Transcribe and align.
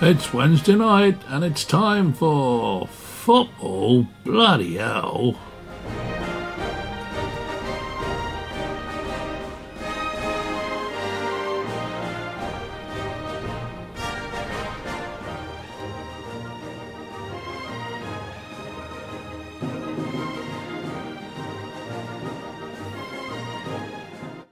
It's 0.00 0.32
Wednesday 0.32 0.76
night 0.76 1.20
and 1.26 1.42
it's 1.42 1.64
time 1.64 2.12
for 2.12 2.86
football. 2.86 4.06
Bloody 4.22 4.76
hell. 4.76 5.34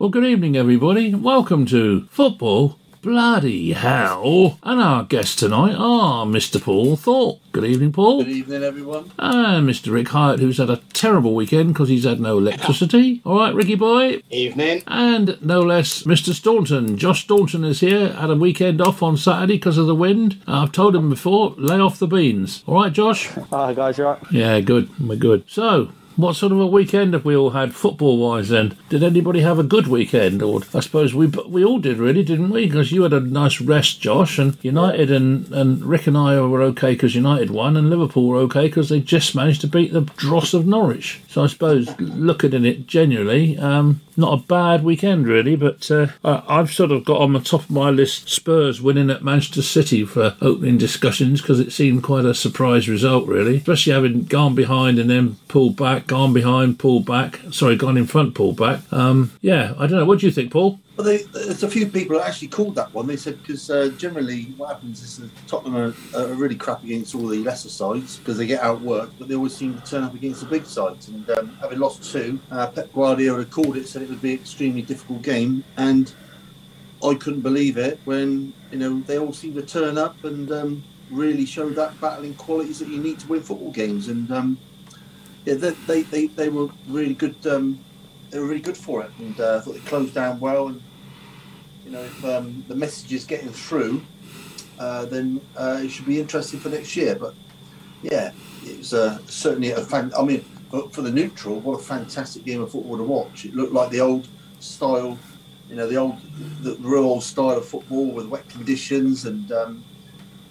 Well, 0.00 0.08
good 0.08 0.24
evening, 0.24 0.56
everybody. 0.56 1.14
Welcome 1.14 1.66
to 1.66 2.06
Football 2.06 2.80
Bloody 3.06 3.72
Hell. 3.72 4.58
And 4.64 4.80
our 4.80 5.04
guests 5.04 5.36
tonight 5.36 5.76
are 5.78 6.26
Mr. 6.26 6.60
Paul 6.60 6.96
Thorpe. 6.96 7.38
Good 7.52 7.64
evening, 7.64 7.92
Paul. 7.92 8.24
Good 8.24 8.32
evening, 8.32 8.64
everyone. 8.64 9.12
And 9.16 9.68
Mr. 9.68 9.92
Rick 9.92 10.08
Hyatt, 10.08 10.40
who's 10.40 10.58
had 10.58 10.70
a 10.70 10.80
terrible 10.92 11.32
weekend 11.32 11.72
because 11.72 11.88
he's 11.88 12.02
had 12.02 12.18
no 12.18 12.38
electricity. 12.38 13.22
All 13.24 13.38
right, 13.38 13.54
Ricky 13.54 13.76
boy. 13.76 14.22
Evening. 14.30 14.82
And 14.88 15.40
no 15.40 15.60
less, 15.60 16.02
Mr. 16.02 16.34
Staunton. 16.34 16.98
Josh 16.98 17.22
Staunton 17.22 17.62
is 17.62 17.78
here. 17.78 18.08
Had 18.08 18.30
a 18.30 18.34
weekend 18.34 18.80
off 18.80 19.04
on 19.04 19.16
Saturday 19.16 19.54
because 19.54 19.78
of 19.78 19.86
the 19.86 19.94
wind. 19.94 20.42
I've 20.48 20.72
told 20.72 20.96
him 20.96 21.08
before, 21.08 21.54
lay 21.58 21.78
off 21.78 22.00
the 22.00 22.08
beans. 22.08 22.64
All 22.66 22.74
right, 22.74 22.92
Josh? 22.92 23.28
Hi 23.52 23.72
guys, 23.72 23.98
you 23.98 24.04
right? 24.04 24.18
Yeah, 24.32 24.58
good. 24.58 24.90
We're 24.98 25.14
good. 25.14 25.44
So, 25.46 25.92
what 26.16 26.34
sort 26.34 26.52
of 26.52 26.60
a 26.60 26.66
weekend 26.66 27.12
have 27.14 27.24
we 27.24 27.36
all 27.36 27.50
had 27.50 27.74
football 27.74 28.18
wise 28.18 28.48
then? 28.48 28.76
Did 28.88 29.02
anybody 29.02 29.40
have 29.40 29.58
a 29.58 29.62
good 29.62 29.86
weekend? 29.86 30.42
Or 30.42 30.62
I 30.74 30.80
suppose 30.80 31.14
we 31.14 31.26
we 31.26 31.64
all 31.64 31.78
did 31.78 31.98
really, 31.98 32.22
didn't 32.22 32.50
we? 32.50 32.66
Because 32.66 32.92
you 32.92 33.02
had 33.02 33.12
a 33.12 33.20
nice 33.20 33.60
rest, 33.60 34.00
Josh, 34.00 34.38
and 34.38 34.56
United 34.62 35.10
and, 35.10 35.52
and 35.52 35.84
Rick 35.84 36.06
and 36.06 36.16
I 36.16 36.40
were 36.40 36.62
okay 36.62 36.92
because 36.92 37.14
United 37.14 37.50
won, 37.50 37.76
and 37.76 37.90
Liverpool 37.90 38.26
were 38.26 38.38
okay 38.38 38.66
because 38.66 38.88
they 38.88 39.00
just 39.00 39.34
managed 39.34 39.60
to 39.60 39.68
beat 39.68 39.92
the 39.92 40.02
dross 40.16 40.54
of 40.54 40.66
Norwich. 40.66 41.20
So 41.28 41.44
I 41.44 41.46
suppose 41.46 41.98
looking 42.00 42.54
at 42.54 42.64
it 42.64 42.86
generally, 42.86 43.58
um, 43.58 44.00
not 44.16 44.38
a 44.38 44.42
bad 44.46 44.84
weekend 44.84 45.26
really, 45.26 45.56
but 45.56 45.90
uh, 45.90 46.08
I've 46.24 46.72
sort 46.72 46.90
of 46.90 47.04
got 47.04 47.20
on 47.20 47.32
the 47.32 47.40
top 47.40 47.62
of 47.62 47.70
my 47.70 47.90
list 47.90 48.28
Spurs 48.28 48.80
winning 48.80 49.10
at 49.10 49.24
Manchester 49.24 49.62
City 49.62 50.04
for 50.04 50.36
opening 50.40 50.78
discussions 50.78 51.40
because 51.40 51.60
it 51.60 51.72
seemed 51.72 52.02
quite 52.02 52.24
a 52.24 52.34
surprise 52.34 52.88
result 52.88 53.26
really, 53.26 53.56
especially 53.56 53.92
having 53.92 54.24
gone 54.24 54.54
behind 54.54 54.98
and 54.98 55.10
then 55.10 55.36
pulled 55.48 55.76
back, 55.76 56.06
gone 56.06 56.32
behind, 56.32 56.78
pulled 56.78 57.06
back. 57.06 57.40
Sorry, 57.50 57.76
gone 57.76 57.96
in 57.96 58.06
front, 58.06 58.34
pulled 58.34 58.56
back. 58.56 58.80
Um, 58.92 59.32
yeah, 59.40 59.74
I 59.78 59.86
don't 59.86 59.98
know. 59.98 60.04
What 60.04 60.20
do 60.20 60.26
you 60.26 60.32
think, 60.32 60.52
Paul? 60.52 60.80
Well, 60.96 61.04
they, 61.04 61.18
there's 61.24 61.62
a 61.62 61.68
few 61.68 61.86
people 61.88 62.18
that 62.18 62.26
actually 62.26 62.48
called 62.48 62.74
that 62.76 62.92
one. 62.94 63.06
They 63.06 63.18
said 63.18 63.38
because 63.42 63.68
uh, 63.68 63.90
generally 63.98 64.44
what 64.56 64.68
happens 64.68 65.02
is 65.02 65.18
that 65.18 65.30
Tottenham 65.46 65.76
are, 65.76 66.18
are 66.18 66.34
really 66.34 66.54
crap 66.54 66.82
against 66.82 67.14
all 67.14 67.26
the 67.26 67.42
lesser 67.42 67.68
sides 67.68 68.16
because 68.16 68.38
they 68.38 68.46
get 68.46 68.62
outworked, 68.62 69.12
but 69.18 69.28
they 69.28 69.34
always 69.34 69.54
seem 69.54 69.78
to 69.78 69.84
turn 69.84 70.04
up 70.04 70.14
against 70.14 70.40
the 70.40 70.46
big 70.46 70.64
sides. 70.64 71.08
And 71.08 71.28
um, 71.30 71.58
having 71.60 71.80
lost 71.80 72.10
two, 72.10 72.40
uh, 72.50 72.68
Pep 72.68 72.90
Guardiola 72.94 73.44
called 73.44 73.76
it, 73.76 73.86
said 73.88 74.02
it 74.02 74.08
would 74.08 74.22
be 74.22 74.32
an 74.32 74.40
extremely 74.40 74.80
difficult 74.80 75.20
game, 75.20 75.64
and 75.76 76.14
I 77.04 77.12
couldn't 77.14 77.42
believe 77.42 77.76
it 77.76 78.00
when 78.06 78.54
you 78.72 78.78
know 78.78 79.00
they 79.00 79.18
all 79.18 79.34
seemed 79.34 79.56
to 79.56 79.62
turn 79.62 79.98
up 79.98 80.24
and 80.24 80.50
um, 80.50 80.82
really 81.10 81.44
show 81.44 81.68
that 81.68 82.00
battling 82.00 82.34
qualities 82.36 82.78
that 82.78 82.88
you 82.88 82.98
need 82.98 83.18
to 83.20 83.28
win 83.28 83.42
football 83.42 83.70
games. 83.70 84.08
And 84.08 84.30
um, 84.32 84.58
yeah, 85.44 85.54
they, 85.54 85.70
they, 85.86 86.02
they, 86.04 86.26
they 86.28 86.48
were 86.48 86.68
really 86.88 87.14
good. 87.14 87.36
Um, 87.46 87.84
they 88.30 88.38
were 88.38 88.46
really 88.46 88.60
good 88.60 88.76
for 88.76 89.02
it, 89.02 89.10
and 89.18 89.38
uh, 89.40 89.56
I 89.56 89.60
thought 89.60 89.74
they 89.74 89.80
closed 89.80 90.14
down 90.14 90.40
well. 90.40 90.68
And 90.68 90.82
you 91.84 91.92
know, 91.92 92.00
if 92.02 92.24
um, 92.24 92.64
the 92.68 92.74
message 92.74 93.12
is 93.12 93.24
getting 93.24 93.50
through, 93.50 94.02
uh, 94.78 95.04
then 95.06 95.40
uh, 95.56 95.80
it 95.82 95.88
should 95.90 96.06
be 96.06 96.20
interesting 96.20 96.60
for 96.60 96.68
next 96.68 96.96
year. 96.96 97.14
But 97.14 97.34
yeah, 98.02 98.32
it 98.64 98.78
was 98.78 98.94
uh, 98.94 99.18
certainly 99.26 99.70
a 99.70 99.80
fan. 99.80 100.12
I 100.18 100.22
mean, 100.22 100.44
for, 100.70 100.88
for 100.90 101.02
the 101.02 101.10
neutral, 101.10 101.60
what 101.60 101.80
a 101.80 101.82
fantastic 101.82 102.44
game 102.44 102.60
of 102.60 102.72
football 102.72 102.96
to 102.96 103.04
watch. 103.04 103.44
It 103.44 103.54
looked 103.54 103.72
like 103.72 103.90
the 103.90 104.00
old 104.00 104.28
style, 104.60 105.18
you 105.68 105.76
know, 105.76 105.86
the 105.86 105.96
old, 105.96 106.18
the 106.62 106.76
real 106.80 107.04
old 107.04 107.22
style 107.22 107.56
of 107.56 107.66
football 107.66 108.06
with 108.06 108.26
wet 108.26 108.48
conditions, 108.48 109.24
and 109.24 109.50
um, 109.52 109.84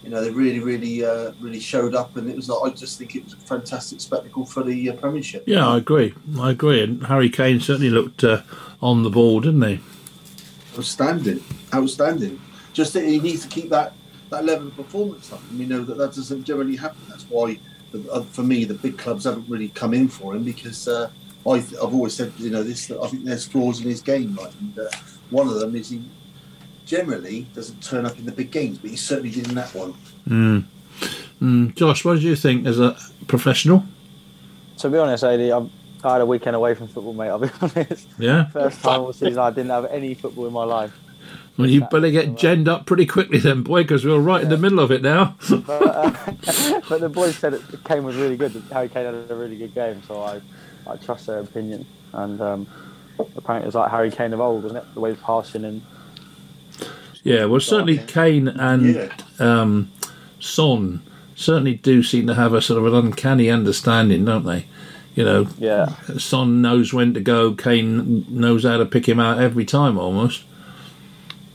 you 0.05 0.11
know, 0.11 0.23
they 0.23 0.29
really, 0.29 0.59
really, 0.59 1.03
uh, 1.03 1.33
really 1.41 1.59
showed 1.59 1.95
up. 1.95 2.15
And 2.15 2.29
it 2.29 2.35
was, 2.35 2.47
like, 2.47 2.71
I 2.71 2.75
just 2.75 2.99
think 2.99 3.15
it 3.15 3.23
was 3.23 3.33
a 3.33 3.37
fantastic 3.37 3.99
spectacle 3.99 4.45
for 4.45 4.61
the 4.63 4.91
uh, 4.91 4.93
Premiership. 4.93 5.43
Yeah, 5.47 5.67
I 5.67 5.77
agree. 5.77 6.13
I 6.39 6.51
agree. 6.51 6.83
And 6.83 7.05
Harry 7.07 7.29
Kane 7.29 7.59
certainly 7.59 7.89
looked 7.89 8.23
uh, 8.23 8.43
on 8.81 9.01
the 9.01 9.09
ball, 9.09 9.41
didn't 9.41 9.63
he? 9.63 9.79
Outstanding, 10.77 11.43
outstanding. 11.73 12.39
Just 12.71 12.93
that 12.93 13.03
he 13.05 13.19
needs 13.19 13.41
to 13.43 13.49
keep 13.49 13.69
that 13.69 13.93
that 14.29 14.43
level 14.43 14.67
of 14.67 14.75
performance 14.75 15.31
up, 15.31 15.41
and 15.49 15.59
we 15.59 15.65
know 15.65 15.83
that 15.83 15.97
that 15.97 16.13
doesn't 16.13 16.43
generally 16.43 16.75
happen. 16.75 16.97
That's 17.07 17.23
why, 17.29 17.59
the, 17.91 18.11
uh, 18.11 18.21
for 18.23 18.43
me, 18.43 18.65
the 18.65 18.73
big 18.73 18.97
clubs 18.97 19.23
haven't 19.23 19.47
really 19.47 19.69
come 19.69 19.93
in 19.93 20.07
for 20.07 20.35
him 20.35 20.43
because 20.43 20.87
uh, 20.87 21.09
I, 21.47 21.53
I've 21.53 21.93
always 21.93 22.15
said, 22.15 22.33
you 22.37 22.49
know, 22.49 22.63
this. 22.63 22.91
I 22.91 23.07
think 23.07 23.23
there's 23.23 23.45
flaws 23.45 23.81
in 23.81 23.87
his 23.87 24.01
game, 24.01 24.35
right? 24.35 24.53
And 24.59 24.77
uh, 24.77 24.89
one 25.29 25.47
of 25.47 25.55
them 25.59 25.75
is 25.75 25.89
he 25.89 26.01
generally 26.85 27.47
doesn't 27.53 27.83
turn 27.83 28.05
up 28.05 28.17
in 28.17 28.25
the 28.25 28.31
big 28.31 28.51
games, 28.51 28.77
but 28.77 28.89
he 28.89 28.95
certainly 28.95 29.31
did 29.31 29.47
in 29.47 29.55
that 29.55 29.73
one. 29.73 29.93
Mm. 30.27 30.65
Mm. 31.41 31.75
Josh, 31.75 32.05
what 32.05 32.15
did 32.15 32.23
you 32.23 32.35
think 32.35 32.65
as 32.65 32.79
a 32.79 32.97
professional? 33.27 33.83
To 34.77 34.89
be 34.89 34.97
honest, 34.97 35.23
AD, 35.23 35.39
I'm, 35.39 35.71
I 36.03 36.13
had 36.13 36.21
a 36.21 36.25
weekend 36.25 36.55
away 36.55 36.75
from 36.75 36.87
football, 36.87 37.13
mate. 37.13 37.29
I'll 37.29 37.39
be 37.39 37.49
honest. 37.61 38.07
Yeah? 38.17 38.45
First 38.49 38.81
time 38.81 39.01
all 39.01 39.13
season 39.13 39.39
I 39.39 39.49
didn't 39.49 39.71
have 39.71 39.85
any 39.85 40.13
football 40.13 40.47
in 40.47 40.53
my 40.53 40.63
life. 40.63 40.93
Well, 41.57 41.69
you 41.69 41.81
better 41.89 42.11
get 42.11 42.35
genned 42.35 42.67
up 42.67 42.85
pretty 42.85 43.05
quickly 43.05 43.39
then, 43.39 43.63
boy, 43.63 43.83
because 43.83 44.05
we're 44.05 44.19
right 44.19 44.43
in 44.43 44.49
the 44.49 44.57
middle 44.57 44.79
of 44.79 44.91
it 44.91 45.01
now. 45.01 45.37
But, 45.49 45.69
uh, 45.69 46.11
but 46.89 46.99
the 46.99 47.09
boys 47.09 47.37
said 47.37 47.53
it, 47.53 47.61
Kane 47.85 48.03
was 48.03 48.17
really 48.17 48.35
good. 48.35 48.51
Harry 48.73 48.89
Kane 48.89 49.05
had 49.05 49.31
a 49.31 49.35
really 49.35 49.55
good 49.55 49.73
game, 49.73 50.01
so 50.05 50.21
I, 50.21 50.41
I 50.85 50.97
trust 50.97 51.27
their 51.27 51.39
opinion. 51.39 51.85
And 52.11 52.41
um, 52.41 52.67
apparently 53.37 53.63
it 53.63 53.67
was 53.67 53.75
like 53.75 53.89
Harry 53.89 54.11
Kane 54.11 54.33
of 54.33 54.41
old, 54.41 54.63
wasn't 54.63 54.83
it? 54.83 54.93
The 54.93 54.99
way 54.99 55.11
he 55.11 55.13
was 55.13 55.23
passing 55.23 55.63
and 55.63 55.81
Yeah, 57.25 57.45
well, 57.45 57.59
certainly 57.59 57.97
Kane 57.97 58.47
and 58.47 58.95
Yeah. 58.95 59.09
um, 59.39 59.91
Son 60.39 61.01
certainly 61.35 61.73
do 61.73 62.03
seem 62.03 62.27
to 62.27 62.35
have 62.35 62.53
a 62.53 62.61
sort 62.61 62.77
of 62.77 62.85
an 62.93 63.07
uncanny 63.07 63.49
understanding, 63.49 64.23
don't 64.23 64.45
they? 64.45 64.67
You 65.15 65.25
know, 65.25 65.47
yeah, 65.57 65.95
Son 66.17 66.61
knows 66.61 66.93
when 66.93 67.13
to 67.15 67.19
go, 67.19 67.53
Kane 67.53 68.25
knows 68.29 68.63
how 68.63 68.77
to 68.77 68.85
pick 68.85 69.07
him 69.09 69.19
out 69.19 69.39
every 69.39 69.65
time 69.65 69.97
almost. 69.97 70.43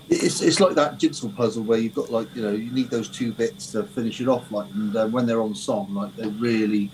It's, 0.09 0.41
it's 0.43 0.59
like 0.59 0.75
that 0.75 0.99
jigsaw 0.99 1.29
puzzle 1.29 1.63
where 1.63 1.79
you've 1.79 1.95
got 1.95 2.11
like 2.11 2.27
you 2.35 2.43
know 2.43 2.51
you 2.51 2.73
need 2.73 2.91
those 2.91 3.09
two 3.09 3.33
bits 3.33 3.71
to 3.73 3.85
finish 3.85 4.21
it 4.21 4.27
off 4.27 4.51
like 4.51 4.67
and 4.75 4.97
uh, 4.97 5.07
when 5.07 5.25
they're 5.25 5.41
on 5.41 5.55
song 5.55 5.95
like 5.95 6.17
they 6.17 6.27
really 6.27 6.91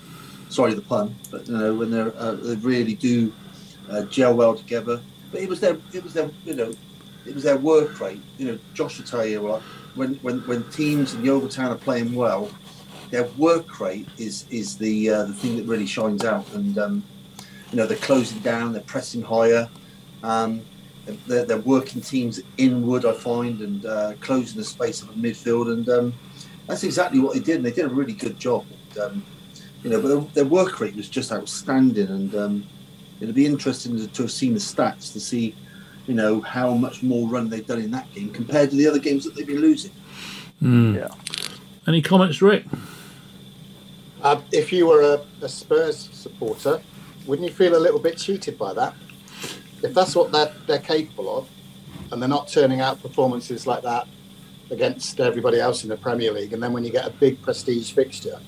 sorry 0.51 0.75
the 0.75 0.83
pun 0.83 1.15
but 1.31 1.49
you 1.49 1.57
know 1.57 1.75
when 1.75 1.91
they're 1.91 2.15
uh, 2.19 2.33
they 2.33 2.57
really 2.57 2.93
do 2.93 3.33
uh, 3.89 4.03
gel 4.03 4.35
well 4.35 4.55
together 4.55 5.01
but 5.33 5.41
it 5.41 5.49
was 5.49 5.61
their 5.61 5.79
it 5.95 6.05
was 6.05 6.13
their 6.13 6.31
you 6.45 6.55
know 6.55 6.71
it 7.27 7.35
was 7.35 7.45
their 7.45 7.59
work 7.59 8.01
rate 8.01 8.21
you 8.39 8.47
know 8.47 8.59
Josh 8.75 8.99
will 8.99 9.07
tell 9.07 9.27
you 9.27 9.41
like 9.41 9.63
when 9.95 10.15
when 10.17 10.41
when 10.41 10.63
teams 10.71 11.15
in 11.15 11.25
Yeovil 11.25 11.49
Town 11.49 11.73
are 11.73 11.77
playing 11.77 12.15
well 12.15 12.51
their 13.11 13.25
work 13.39 13.81
rate 13.81 14.09
is 14.19 14.47
is 14.51 14.77
the 14.77 15.11
uh, 15.11 15.25
the 15.25 15.35
thing 15.35 15.57
that 15.57 15.65
really 15.65 15.87
shines 15.87 16.25
out 16.25 16.51
and 16.55 16.79
um, 16.79 17.05
you 17.71 17.77
know 17.77 17.87
they're 17.87 17.97
closing 17.99 18.39
down 18.41 18.73
they're 18.73 18.83
pressing 18.83 19.23
higher 19.23 19.69
um, 20.23 20.63
they're, 21.27 21.45
they're 21.45 21.59
working 21.59 22.01
teams 22.01 22.41
inward, 22.59 23.05
I 23.05 23.13
find, 23.13 23.61
and 23.61 23.85
uh, 23.87 24.15
closing 24.21 24.59
the 24.59 24.65
space 24.65 25.03
of 25.03 25.09
the 25.09 25.15
midfield, 25.15 25.73
and 25.73 25.89
um, 25.89 26.15
that's 26.67 26.85
exactly 26.85 27.21
what 27.21 27.35
they 27.35 27.41
did. 27.41 27.57
And 27.57 27.65
they 27.65 27.71
did 27.71 27.85
a 27.85 27.89
really 27.89 28.13
good 28.13 28.39
job. 28.39 28.67
And, 28.91 28.99
um, 28.99 29.27
you 29.83 29.91
know, 29.91 30.03
but 30.03 30.35
their, 30.35 30.45
work 30.45 30.81
rate 30.81 30.97
was 30.97 31.09
just 31.09 31.33
outstanding, 31.33 32.09
and 32.09 32.35
um, 32.35 32.67
it'd 33.21 33.35
be 33.35 33.47
interesting 33.47 33.97
to, 33.97 34.09
to 34.09 34.23
have 34.23 34.33
seen 34.33 34.55
the 34.55 34.59
stats 34.59 35.13
to 35.13 35.21
see, 35.21 35.55
you 36.07 36.15
know, 36.15 36.41
how 36.41 36.75
much 36.75 37.03
more 37.03 37.29
run 37.29 37.49
they've 37.51 37.67
done 37.67 37.81
in 37.81 37.91
that 37.91 38.13
game 38.15 38.31
compared 38.31 38.71
to 38.71 38.77
the 38.77 38.87
other 38.87 38.99
games 38.99 39.25
that 39.25 39.35
they've 39.35 39.47
been 39.47 39.61
losing. 39.61 39.93
Mm. 40.63 40.97
yeah. 40.97 41.09
Any 41.87 42.03
comments, 42.03 42.43
Rick? 42.43 42.65
Uh, 44.23 44.41
if 44.53 44.73
you 44.73 44.87
were 44.87 45.03
a, 45.03 45.45
a 45.45 45.49
Spurs 45.49 46.09
supporter, 46.13 46.81
wouldn't 47.27 47.49
you 47.49 47.55
feel 47.55 47.77
a 47.77 47.79
little 47.79 48.01
bit 48.01 48.17
cheated 48.17 48.59
by 48.59 48.73
that? 48.75 48.95
If 49.83 49.95
that's 49.95 50.17
what 50.17 50.33
they're, 50.33 50.53
they're 50.67 50.79
capable 50.79 51.39
of, 51.39 51.49
and 52.11 52.21
they're 52.21 52.29
not 52.29 52.49
turning 52.49 52.81
out 52.81 53.03
performances 53.03 53.67
like 53.67 53.83
that 53.83 54.07
against 54.71 55.21
everybody 55.21 55.61
else 55.61 55.85
in 55.85 55.91
the 55.91 55.97
Premier 55.97 56.33
League, 56.33 56.53
and 56.53 56.63
then 56.63 56.73
when 56.73 56.85
you 56.85 56.91
get 56.91 57.07
a 57.07 57.11
big 57.11 57.41
prestige 57.43 57.93
fixture, 57.93 58.39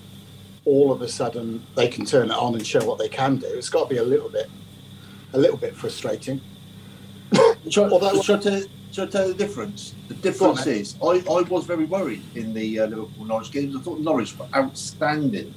all 0.65 0.91
of 0.91 1.03
a 1.03 1.09
sudden 1.09 1.65
they 1.75 1.89
can 1.89 2.05
turn 2.05 2.31
it 2.31 2.37
on 2.37 2.55
and 2.55 2.67
show 2.67 2.85
what 2.85 2.99
they 2.99 3.09
can 3.09 3.37
do. 3.37 3.47
It's 3.47 3.69
got 3.69 3.89
to 3.89 3.95
be 3.95 3.99
a 3.99 4.05
little 4.05 4.29
bit, 4.29 4.49
a 5.33 5.39
little 5.39 5.57
bit 5.57 5.75
frustrating. 5.75 6.41
Shall, 7.69 7.93
Although- 7.93 8.23
shall 8.23 8.37
I 8.37 8.41
tell, 8.41 8.63
shall 8.93 9.05
I 9.07 9.09
tell 9.11 9.27
you 9.29 9.35
the 9.35 9.39
difference? 9.47 9.95
The 10.09 10.15
difference 10.15 10.67
is, 10.67 10.97
I, 11.03 11.23
I 11.31 11.43
was 11.43 11.65
very 11.67 11.85
worried 11.85 12.23
in 12.35 12.55
the 12.55 12.81
uh, 12.81 12.87
Liverpool 12.87 13.25
Norwich 13.27 13.51
games. 13.53 13.77
I 13.77 13.81
thought 13.81 14.01
Norwich 14.01 14.37
were 14.39 14.49
outstanding, 14.55 15.55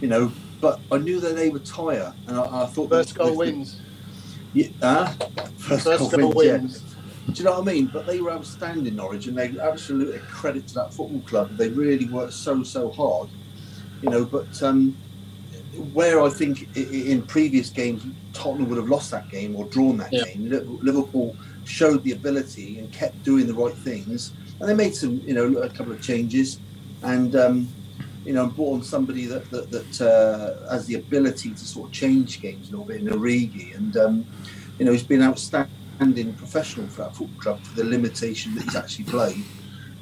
you 0.00 0.08
know, 0.08 0.32
but 0.60 0.80
I 0.90 0.98
knew 0.98 1.20
that 1.20 1.36
they 1.36 1.48
would 1.50 1.64
tire, 1.66 2.12
and 2.26 2.36
I, 2.38 2.62
I 2.62 2.66
thought 2.66 2.88
First 2.90 3.10
that- 3.10 3.18
goal 3.18 3.28
that- 3.30 3.36
wins. 3.36 3.80
Yeah, 4.52 4.66
uh, 4.82 5.06
first, 5.58 5.84
First 5.84 6.10
goal, 6.10 6.20
goal 6.20 6.32
wins. 6.34 6.82
yeah. 6.82 6.86
Do 7.26 7.38
you 7.38 7.44
know 7.44 7.60
what 7.60 7.68
I 7.68 7.72
mean? 7.72 7.86
But 7.92 8.06
they 8.06 8.20
were 8.20 8.32
outstanding, 8.32 8.96
Norwich, 8.96 9.28
and 9.28 9.38
they 9.38 9.56
absolutely 9.60 10.18
credit 10.20 10.66
to 10.68 10.74
that 10.74 10.92
football 10.92 11.20
club. 11.20 11.56
They 11.56 11.68
really 11.68 12.06
worked 12.06 12.32
so 12.32 12.64
so 12.64 12.90
hard, 12.90 13.28
you 14.02 14.10
know. 14.10 14.24
But 14.24 14.60
um, 14.64 14.96
where 15.80 16.22
I 16.22 16.30
think 16.30 16.68
in 16.76 17.22
previous 17.26 17.70
games 17.70 18.06
Tottenham 18.32 18.68
would 18.68 18.78
have 18.78 18.88
lost 18.88 19.10
that 19.12 19.28
game 19.28 19.56
or 19.56 19.68
drawn 19.68 19.96
that 19.98 20.12
Yeah. 20.12 20.24
game, 20.24 20.48
Liverpool 20.82 21.38
showed 21.64 22.04
the 22.04 22.12
ability 22.12 22.78
and 22.78 22.92
kept 22.92 23.22
doing 23.22 23.46
the 23.46 23.54
right 23.54 23.76
things, 23.78 24.34
and 24.60 24.68
they 24.68 24.74
made 24.74 24.94
some, 24.94 25.22
you 25.26 25.34
know, 25.34 25.58
a 25.58 25.70
couple 25.70 25.92
of 25.92 26.00
changes, 26.00 26.60
and 27.02 27.36
um, 27.36 27.74
you 28.24 28.32
know, 28.34 28.48
brought 28.48 28.74
on 28.76 28.82
somebody 28.82 29.26
that 29.26 29.50
that, 29.50 29.70
that 29.70 30.00
uh, 30.00 30.70
has 30.72 30.86
the 30.86 30.94
ability 30.96 31.54
to 31.54 31.66
sort 31.66 31.88
of 31.88 31.92
change 31.92 32.40
games 32.40 32.68
a 32.68 32.72
little 32.72 32.86
bit 32.86 33.00
in 33.00 33.08
Origi, 33.08 33.76
and 33.76 33.96
um, 33.96 34.26
you 34.78 34.84
know, 34.86 34.92
he's 34.92 35.04
been 35.04 35.22
outstanding 35.22 36.34
professional 36.36 36.88
for 36.88 37.02
that 37.04 37.16
football 37.16 37.38
club 37.38 37.64
for 37.66 37.74
the 37.74 37.84
limitation 37.84 38.54
that 38.54 38.64
he's 38.64 38.76
actually 38.76 39.06
played, 39.06 39.48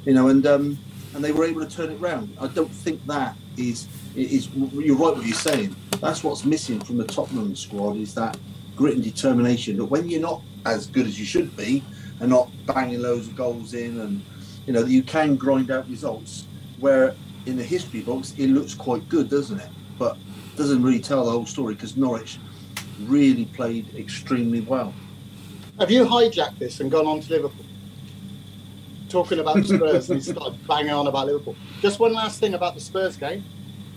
you 0.05 0.13
know, 0.13 0.29
and 0.29 0.45
um, 0.47 0.81
and 1.13 1.23
they 1.23 1.31
were 1.31 1.45
able 1.45 1.65
to 1.65 1.69
turn 1.69 1.91
it 1.91 1.99
round. 1.99 2.35
I 2.39 2.47
don't 2.47 2.71
think 2.71 3.05
that 3.07 3.35
is 3.57 3.87
is 4.15 4.49
you're 4.55 4.95
right 4.95 5.15
what 5.15 5.25
you're 5.25 5.35
saying. 5.35 5.75
That's 6.01 6.23
what's 6.23 6.45
missing 6.45 6.79
from 6.79 6.97
the 6.97 7.05
Tottenham 7.05 7.55
squad 7.55 7.97
is 7.97 8.13
that 8.15 8.37
grit 8.75 8.95
and 8.95 9.03
determination. 9.03 9.77
That 9.77 9.85
when 9.85 10.09
you're 10.09 10.21
not 10.21 10.41
as 10.65 10.87
good 10.87 11.07
as 11.07 11.19
you 11.19 11.25
should 11.25 11.55
be 11.55 11.83
and 12.19 12.29
not 12.29 12.49
banging 12.65 13.01
loads 13.01 13.27
of 13.27 13.35
goals 13.35 13.73
in, 13.73 13.99
and 13.99 14.23
you 14.65 14.73
know 14.73 14.85
you 14.85 15.03
can 15.03 15.35
grind 15.35 15.71
out 15.71 15.89
results. 15.89 16.45
Where 16.79 17.15
in 17.45 17.57
the 17.57 17.63
history 17.63 18.01
books 18.01 18.33
it 18.37 18.47
looks 18.47 18.73
quite 18.73 19.07
good, 19.09 19.29
doesn't 19.29 19.59
it? 19.59 19.69
But 19.97 20.17
doesn't 20.55 20.83
really 20.83 20.99
tell 20.99 21.23
the 21.25 21.31
whole 21.31 21.45
story 21.45 21.73
because 21.73 21.95
Norwich 21.95 22.37
really 23.03 23.45
played 23.45 23.95
extremely 23.95 24.61
well. 24.61 24.93
Have 25.79 25.89
you 25.89 26.03
hijacked 26.03 26.59
this 26.59 26.81
and 26.81 26.91
gone 26.91 27.07
on 27.07 27.21
to 27.21 27.31
Liverpool? 27.31 27.65
Talking 29.09 29.39
about 29.39 29.55
the 29.55 29.63
Spurs 29.63 30.09
and 30.11 30.21
he 30.21 30.31
started 30.31 30.67
banging 30.67 30.91
on 30.91 31.07
about 31.07 31.25
Liverpool. 31.25 31.55
Just 31.81 31.99
one 31.99 32.13
last 32.13 32.39
thing 32.39 32.53
about 32.53 32.75
the 32.75 32.81
Spurs 32.81 33.17
game. 33.17 33.43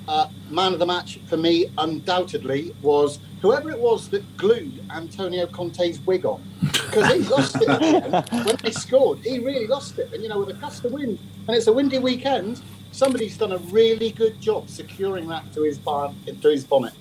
Uh, 0.09 0.29
man 0.49 0.73
of 0.73 0.79
the 0.79 0.87
match 0.87 1.20
for 1.26 1.37
me, 1.37 1.70
undoubtedly, 1.79 2.75
was 2.81 3.19
whoever 3.43 3.70
it 3.70 3.79
was 3.79 4.09
that 4.09 4.37
glued 4.38 4.82
Antonio 4.91 5.47
Conte's 5.47 6.00
wig 6.00 6.25
on. 6.25 6.43
Because 6.62 7.12
he 7.12 7.19
lost 7.20 7.56
it 7.61 8.47
when 8.47 8.56
they 8.62 8.70
scored. 8.70 9.19
He 9.19 9.38
really 9.38 9.67
lost 9.67 9.99
it. 9.99 10.12
And 10.12 10.23
you 10.23 10.31
know, 10.31 10.41
with 10.41 10.49
a 10.49 10.55
gust 10.55 10.85
of 10.87 10.93
wind, 10.93 11.19
and 11.47 11.56
it's 11.56 11.67
a 11.67 11.73
windy 11.73 11.99
weekend, 11.99 12.62
somebody's 12.91 13.37
done 13.37 13.53
a 13.53 13.58
really 13.58 14.12
good 14.12 14.41
job 14.41 14.70
securing 14.70 15.29
that 15.29 15.53
to 15.53 15.62
his 15.62 15.79
bar, 15.79 16.12
to 16.26 16.49
his 16.49 16.65
bonnet. 16.65 16.94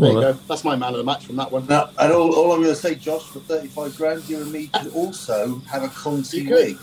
There 0.00 0.12
you 0.12 0.18
uh, 0.18 0.32
go. 0.32 0.38
That's 0.48 0.64
my 0.64 0.76
man 0.76 0.92
of 0.92 0.98
the 0.98 1.04
match 1.04 1.26
from 1.26 1.36
that 1.36 1.50
one. 1.50 1.66
Now, 1.66 1.90
and 1.98 2.12
all, 2.12 2.34
all 2.34 2.52
I'm 2.52 2.62
going 2.62 2.74
to 2.74 2.80
say, 2.80 2.94
Josh, 2.94 3.24
for 3.24 3.40
35 3.40 3.96
grand, 3.96 4.28
you 4.28 4.40
and 4.40 4.52
me 4.52 4.66
could 4.74 4.92
also 4.92 5.60
have 5.70 5.82
a 5.82 5.88
Conte 5.88 6.32
You 6.36 6.44
could. 6.48 6.54
wig. 6.54 6.78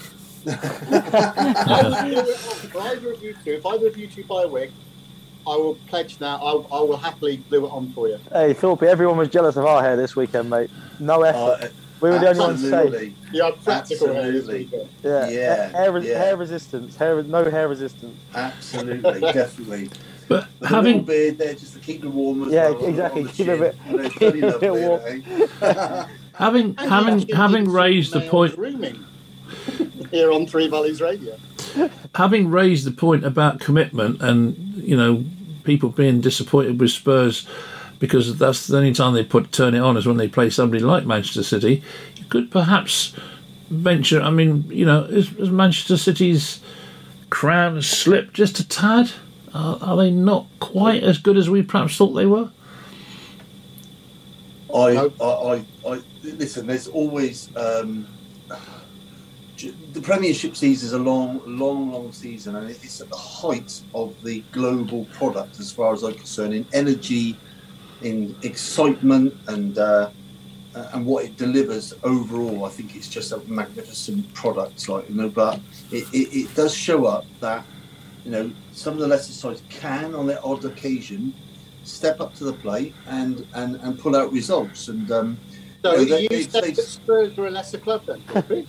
I 0.48 1.82
will 1.84 2.24
do 2.72 2.80
either 2.80 3.12
of 3.14 3.24
you 3.24 3.34
two. 3.44 3.52
If 3.54 3.66
either 3.66 3.88
of 3.88 3.98
you 3.98 4.08
two 4.08 4.24
buy 4.26 4.44
a 4.44 4.48
wig, 4.48 4.72
I 5.46 5.56
will 5.56 5.76
pledge 5.88 6.20
now. 6.20 6.38
I, 6.38 6.52
I 6.78 6.82
will 6.82 6.98
happily 6.98 7.38
glue 7.38 7.66
it 7.66 7.70
on 7.70 7.92
for 7.94 8.08
you. 8.08 8.20
Hey, 8.32 8.54
Thorpe, 8.54 8.84
everyone 8.84 9.18
was 9.18 9.30
jealous 9.30 9.56
of 9.56 9.66
our 9.66 9.82
hair 9.82 9.96
this 9.96 10.16
weekend, 10.16 10.50
mate. 10.50 10.70
No 11.00 11.24
effort. 11.24 11.66
Uh, 11.66 11.68
we 12.02 12.10
were 12.10 12.20
the 12.20 12.30
only 12.30 12.40
ones 12.42 12.62
safe. 12.62 12.74
absolutely. 12.74 13.16
You 13.32 13.44
have 13.44 13.64
practical 13.64 14.08
hair 14.14 14.24
Absolutely. 14.26 14.58
weekend. 14.66 14.90
Yeah, 15.04 15.30
Yeah, 15.30 15.70
hair, 15.70 15.98
yeah. 16.00 16.18
hair 16.18 16.36
resistance, 16.38 16.96
hair, 16.98 17.24
no 17.24 17.50
hair 17.50 17.70
resistance. 17.70 18.18
Absolutely, 18.36 19.22
definitely. 19.34 19.90
But 20.34 20.48
With 20.60 20.72
a 20.72 20.74
little 20.74 20.76
having 20.76 21.04
beard 21.04 21.38
there 21.38 21.54
just 21.54 21.74
to 21.74 21.80
keep 21.80 22.02
them 22.02 22.14
warm 22.16 22.44
as 22.48 22.54
Yeah, 22.54 22.70
well. 22.72 22.86
exactly, 22.86 23.24
keep 23.26 23.48
it 23.48 23.54
a 23.54 23.58
bit- 23.58 23.76
You 23.90 23.98
know, 23.98 24.04
it's 24.04 24.14
keep 24.16 24.34
a 24.34 24.60
bit 24.60 24.72
lovely, 24.74 25.24
eh? 25.62 26.06
having 26.36 26.66
And 26.78 26.90
having 26.90 27.28
having 27.30 27.70
raised 27.70 28.14
the 28.14 28.22
point 28.22 28.54
here 30.12 30.32
on 30.32 30.46
Three 30.48 30.68
Valleys 30.68 31.02
Radio. 31.02 31.38
having 32.16 32.50
raised 32.50 32.86
the 32.86 32.92
point 32.92 33.24
about 33.26 33.60
commitment 33.60 34.22
and 34.22 34.56
you 34.78 34.96
know 34.98 35.24
people 35.64 35.90
being 35.90 36.22
disappointed 36.22 36.80
with 36.80 36.92
Spurs 36.92 37.48
because 38.00 38.38
that's 38.38 38.68
the 38.68 38.78
only 38.78 38.94
time 38.94 39.14
they 39.14 39.24
put 39.24 39.52
turn 39.52 39.74
it 39.76 39.80
on 39.80 39.96
is 39.96 40.06
when 40.06 40.18
they 40.18 40.28
play 40.28 40.50
somebody 40.50 40.84
like 40.84 41.06
Manchester 41.06 41.44
City. 41.44 41.82
You 42.18 42.26
could 42.26 42.52
perhaps 42.52 43.14
venture. 43.70 44.22
I 44.22 44.30
mean, 44.30 44.66
you 44.70 44.86
know, 44.86 45.04
is, 45.06 45.32
is 45.38 45.50
Manchester 45.50 45.96
City's 45.96 46.60
crown 47.30 47.82
slipped 47.82 48.34
just 48.34 48.60
a 48.60 48.68
tad? 48.68 49.12
Are, 49.54 49.78
are 49.82 49.98
they 49.98 50.12
not 50.12 50.48
quite 50.60 51.04
as 51.04 51.18
good 51.18 51.38
as 51.38 51.50
we 51.50 51.62
perhaps 51.62 51.98
thought 51.98 52.14
they 52.14 52.26
were? 52.26 52.52
I, 54.74 55.12
I, 55.22 55.26
I, 55.26 55.66
I, 55.88 56.02
listen. 56.24 56.66
There's 56.66 56.88
always 56.88 57.56
um, 57.56 58.08
the 59.94 60.02
Premiership 60.02 60.56
season 60.56 60.88
is 60.88 60.94
a 60.94 61.00
long, 61.00 61.42
long, 61.46 61.92
long 61.92 62.12
season, 62.12 62.56
and 62.56 62.70
it's 62.70 63.00
at 63.00 63.10
the 63.10 63.16
height 63.16 63.82
of 63.94 64.22
the 64.24 64.44
global 64.52 65.06
product, 65.14 65.60
as 65.60 65.72
far 65.72 65.94
as 65.94 66.04
I'm 66.04 66.16
concerned, 66.16 66.54
in 66.54 66.66
energy, 66.74 67.38
in 68.02 68.36
excitement, 68.42 69.36
and 69.48 69.78
uh, 69.78 70.10
uh, 70.76 70.90
and 70.94 71.06
what 71.06 71.26
it 71.26 71.38
delivers 71.38 71.94
overall. 72.04 72.66
I 72.66 72.70
think 72.70 72.96
it's 72.96 73.08
just 73.08 73.32
a 73.32 73.38
magnificent 73.48 74.34
product, 74.34 74.90
like 74.90 75.08
you 75.08 75.16
know. 75.16 75.30
But 75.30 75.60
it, 75.92 76.08
it, 76.12 76.36
it 76.36 76.56
does 76.56 76.74
show 76.74 77.06
up 77.06 77.26
that 77.40 77.64
you 78.26 78.32
know 78.32 78.52
some 78.74 78.94
of 78.94 79.00
the 79.00 79.08
lesser 79.08 79.34
sides 79.34 79.62
can, 79.70 80.14
on 80.16 80.26
their 80.28 80.46
odd 80.46 80.66
occasion, 80.66 81.34
step 81.84 82.20
up 82.20 82.34
to 82.36 82.44
the 82.44 82.54
plate 82.54 82.94
and 83.08 83.46
and, 83.54 83.76
and 83.78 84.00
pull 84.00 84.16
out 84.16 84.32
results. 84.32 84.88
And 84.88 85.10
um, 85.12 85.38
So 85.84 85.96
Yeah, 85.96 86.06
they- 86.16 86.22
you 86.24 86.30
they- 86.30 86.44
said 86.44 86.64
they- 86.64 86.72
that 86.72 86.84
Spurs 86.86 87.38
were 87.38 87.48
a 87.48 87.52
lesser 87.52 87.78
club 87.78 88.04
then? 88.06 88.22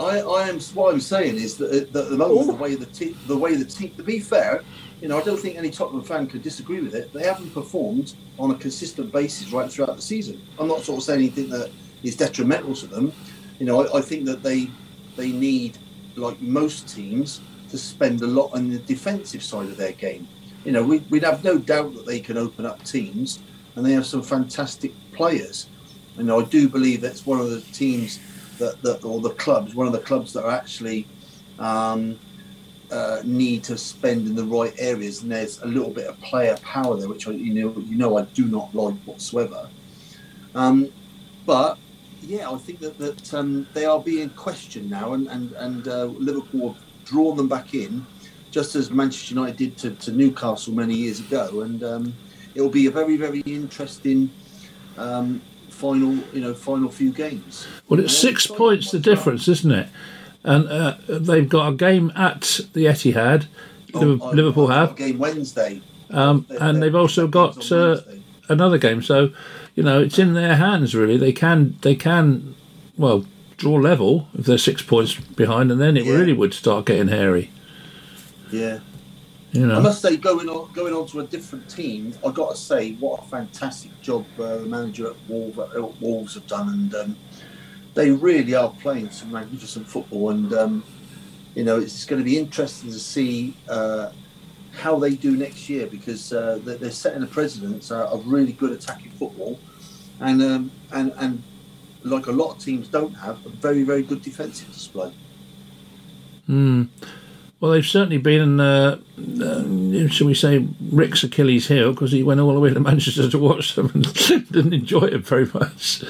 I, 0.00 0.20
I 0.20 0.48
am 0.48 0.58
what 0.72 0.94
I'm 0.94 1.00
saying 1.00 1.36
is 1.36 1.56
that 1.58 1.70
at 1.74 1.92
the 1.92 2.16
moment 2.16 2.46
the 2.46 2.54
way 2.54 2.74
the 2.74 2.86
team 2.86 3.18
the 3.26 3.36
way 3.36 3.54
the 3.54 3.66
team 3.66 3.90
to 3.96 4.02
be 4.02 4.18
fair, 4.18 4.62
you 5.02 5.08
know 5.08 5.18
I 5.20 5.22
don't 5.22 5.38
think 5.38 5.56
any 5.58 5.70
Tottenham 5.70 6.02
fan 6.04 6.26
could 6.26 6.42
disagree 6.42 6.80
with 6.80 6.94
it. 6.94 7.12
They 7.12 7.24
haven't 7.24 7.52
performed 7.52 8.14
on 8.38 8.50
a 8.50 8.54
consistent 8.54 9.12
basis 9.12 9.52
right 9.52 9.70
throughout 9.70 9.96
the 9.96 10.02
season. 10.02 10.40
I'm 10.58 10.68
not 10.68 10.80
sort 10.80 10.98
of 10.98 11.04
saying 11.04 11.18
anything 11.20 11.50
that 11.50 11.70
is 12.02 12.16
detrimental 12.16 12.74
to 12.76 12.86
them. 12.86 13.12
You 13.58 13.66
know 13.66 13.84
I, 13.86 13.98
I 13.98 14.00
think 14.00 14.24
that 14.24 14.42
they 14.42 14.70
they 15.16 15.32
need 15.32 15.76
like 16.16 16.40
most 16.40 16.88
teams 16.88 17.40
to 17.70 17.78
spend 17.78 18.22
a 18.22 18.26
lot 18.26 18.52
on 18.52 18.70
the 18.70 18.78
defensive 18.78 19.42
side 19.42 19.68
of 19.68 19.76
their 19.76 19.92
game. 19.92 20.28
You 20.64 20.72
know 20.72 20.82
we, 20.82 20.98
we'd 21.10 21.24
have 21.24 21.44
no 21.44 21.58
doubt 21.58 21.94
that 21.94 22.06
they 22.06 22.20
can 22.20 22.36
open 22.36 22.66
up 22.66 22.82
teams 22.84 23.40
and 23.74 23.84
they 23.84 23.92
have 23.92 24.06
some 24.06 24.22
fantastic 24.22 24.92
players. 25.12 25.68
You 26.16 26.24
know 26.24 26.40
I 26.40 26.44
do 26.44 26.68
believe 26.68 27.00
that's 27.00 27.26
one 27.26 27.40
of 27.40 27.50
the 27.50 27.60
teams 27.72 28.20
that, 28.58 28.80
that 28.82 29.04
or 29.04 29.20
the 29.20 29.30
clubs, 29.30 29.74
one 29.74 29.86
of 29.86 29.92
the 29.92 30.00
clubs 30.00 30.32
that 30.34 30.44
are 30.44 30.50
actually 30.50 31.06
um, 31.58 32.18
uh, 32.90 33.22
need 33.24 33.64
to 33.64 33.76
spend 33.76 34.26
in 34.26 34.34
the 34.34 34.44
right 34.44 34.74
areas, 34.78 35.22
and 35.22 35.32
there's 35.32 35.60
a 35.62 35.66
little 35.66 35.90
bit 35.90 36.06
of 36.06 36.20
player 36.20 36.56
power 36.62 36.96
there, 36.96 37.08
which 37.08 37.26
I, 37.26 37.32
you 37.32 37.54
know, 37.54 37.80
you 37.80 37.96
know, 37.96 38.18
I 38.18 38.22
do 38.22 38.46
not 38.46 38.74
like 38.74 38.94
whatsoever. 39.04 39.68
Um, 40.54 40.92
but 41.46 41.78
yeah, 42.22 42.50
I 42.50 42.58
think 42.58 42.80
that 42.80 42.98
that 42.98 43.34
um, 43.34 43.66
they 43.74 43.84
are 43.84 44.00
being 44.00 44.30
questioned 44.30 44.90
now, 44.90 45.12
and 45.14 45.28
and 45.28 45.52
and 45.52 45.88
uh, 45.88 46.04
Liverpool 46.04 46.76
drawn 47.10 47.36
them 47.36 47.48
back 47.48 47.74
in, 47.74 48.06
just 48.50 48.74
as 48.76 48.90
Manchester 48.90 49.34
United 49.34 49.56
did 49.56 49.76
to, 49.78 49.90
to 50.04 50.12
Newcastle 50.12 50.72
many 50.72 50.94
years 50.94 51.20
ago, 51.20 51.62
and 51.62 51.82
um, 51.82 52.14
it 52.54 52.60
will 52.62 52.70
be 52.70 52.86
a 52.86 52.90
very 52.90 53.16
very 53.16 53.40
interesting. 53.40 54.30
Um, 54.96 55.40
final 55.70 56.12
you 56.34 56.42
know 56.42 56.52
final 56.52 56.90
few 56.90 57.10
games 57.10 57.66
Well, 57.88 58.00
it's 58.00 58.12
Yeah, 58.12 58.30
six 58.30 58.44
it's 58.44 58.54
points 58.54 58.90
the 58.90 58.98
difference, 58.98 59.48
isn't 59.48 59.70
it? 59.72 59.88
And 60.44 60.68
uh, 60.68 60.96
they've 61.08 61.48
got 61.48 61.72
a 61.72 61.74
game 61.74 62.12
at 62.14 62.60
the 62.74 62.84
Etihad. 62.84 63.46
Oh, 63.94 64.18
oh, 64.20 64.30
Liverpool 64.30 64.64
oh, 64.64 64.78
have, 64.78 64.96
game 64.96 65.18
Wednesday, 65.18 65.80
um, 66.10 66.44
and 66.50 66.76
they- 66.76 66.80
they've 66.80 66.94
also 66.94 67.26
got 67.26 67.72
uh, 67.72 68.02
another 68.48 68.78
game. 68.78 69.00
So, 69.02 69.30
you 69.74 69.82
know, 69.82 70.00
it's 70.02 70.18
in 70.18 70.34
their 70.34 70.56
hands 70.56 70.94
really. 70.94 71.16
They 71.16 71.32
can 71.32 71.76
they 71.80 71.94
can 71.94 72.54
well 72.98 73.24
draw 73.60 73.74
level 73.76 74.26
if 74.36 74.46
they're 74.46 74.58
six 74.58 74.80
points 74.82 75.14
behind, 75.14 75.70
and 75.70 75.80
then 75.80 75.96
it 75.96 76.06
Yeah. 76.06 76.14
really 76.14 76.32
would 76.32 76.54
start 76.54 76.86
getting 76.86 77.08
hairy. 77.08 77.50
Yeah, 78.50 78.78
You 79.52 79.66
know. 79.66 79.76
I 79.76 79.80
must 79.80 80.00
say, 80.00 80.16
going 80.16 80.48
on 80.48 80.72
going 80.72 80.94
on 80.94 81.06
to 81.08 81.20
a 81.20 81.24
different 81.24 81.68
team, 81.68 82.14
I 82.26 82.30
got 82.30 82.50
to 82.50 82.56
say, 82.56 82.92
what 82.94 83.20
a 83.24 83.28
fantastic 83.28 83.90
job 84.00 84.24
uh, 84.38 84.56
the 84.58 84.66
manager 84.66 85.06
at 85.08 85.16
Wolves, 85.28 85.58
at 85.58 86.00
Wolves 86.00 86.34
have 86.34 86.46
done, 86.46 86.68
and 86.68 86.94
um, 86.94 87.16
they 87.94 88.10
really 88.10 88.54
are 88.54 88.70
playing 88.80 89.10
some 89.10 89.30
magnificent 89.32 89.86
football. 89.88 90.30
And 90.30 90.52
um, 90.54 90.84
you 91.54 91.64
know, 91.64 91.78
it's 91.78 92.04
going 92.06 92.20
to 92.20 92.24
be 92.24 92.38
interesting 92.38 92.90
to 92.90 92.98
see 92.98 93.54
uh, 93.68 94.10
how 94.72 94.98
they 94.98 95.14
do 95.16 95.36
next 95.36 95.68
year 95.68 95.86
because 95.86 96.32
uh, 96.32 96.58
they're 96.64 96.78
they're 96.78 96.90
setting 97.04 97.22
a 97.22 97.26
precedence 97.26 97.90
uh, 97.90 98.08
of 98.08 98.26
really 98.26 98.52
good 98.52 98.72
attacking 98.72 99.12
football, 99.12 99.58
and 100.20 100.40
um, 100.42 100.70
and 100.92 101.12
and 101.18 101.42
like 102.02 102.26
a 102.26 102.32
lot 102.32 102.56
of 102.56 102.58
teams 102.58 102.88
don't 102.88 103.14
have 103.14 103.44
a 103.46 103.48
very 103.48 103.82
very 103.82 104.02
good 104.02 104.22
defensive 104.22 104.72
display. 104.72 105.12
Hmm. 106.46 106.84
Well, 107.60 107.72
they've 107.72 107.84
certainly 107.84 108.16
been, 108.16 108.58
uh, 108.58 108.98
uh, 109.18 110.08
shall 110.08 110.26
we 110.26 110.34
say, 110.34 110.66
Rick's 110.90 111.22
Achilles 111.22 111.68
heel 111.68 111.92
because 111.92 112.10
he 112.10 112.22
went 112.22 112.40
all 112.40 112.54
the 112.54 112.60
way 112.60 112.72
to 112.72 112.80
Manchester 112.90 113.28
to 113.28 113.38
watch 113.38 113.74
them 113.74 113.90
and 113.94 114.14
didn't 114.50 114.72
enjoy 114.72 115.04
it 115.04 115.26
very 115.26 115.44
much. 115.52 116.02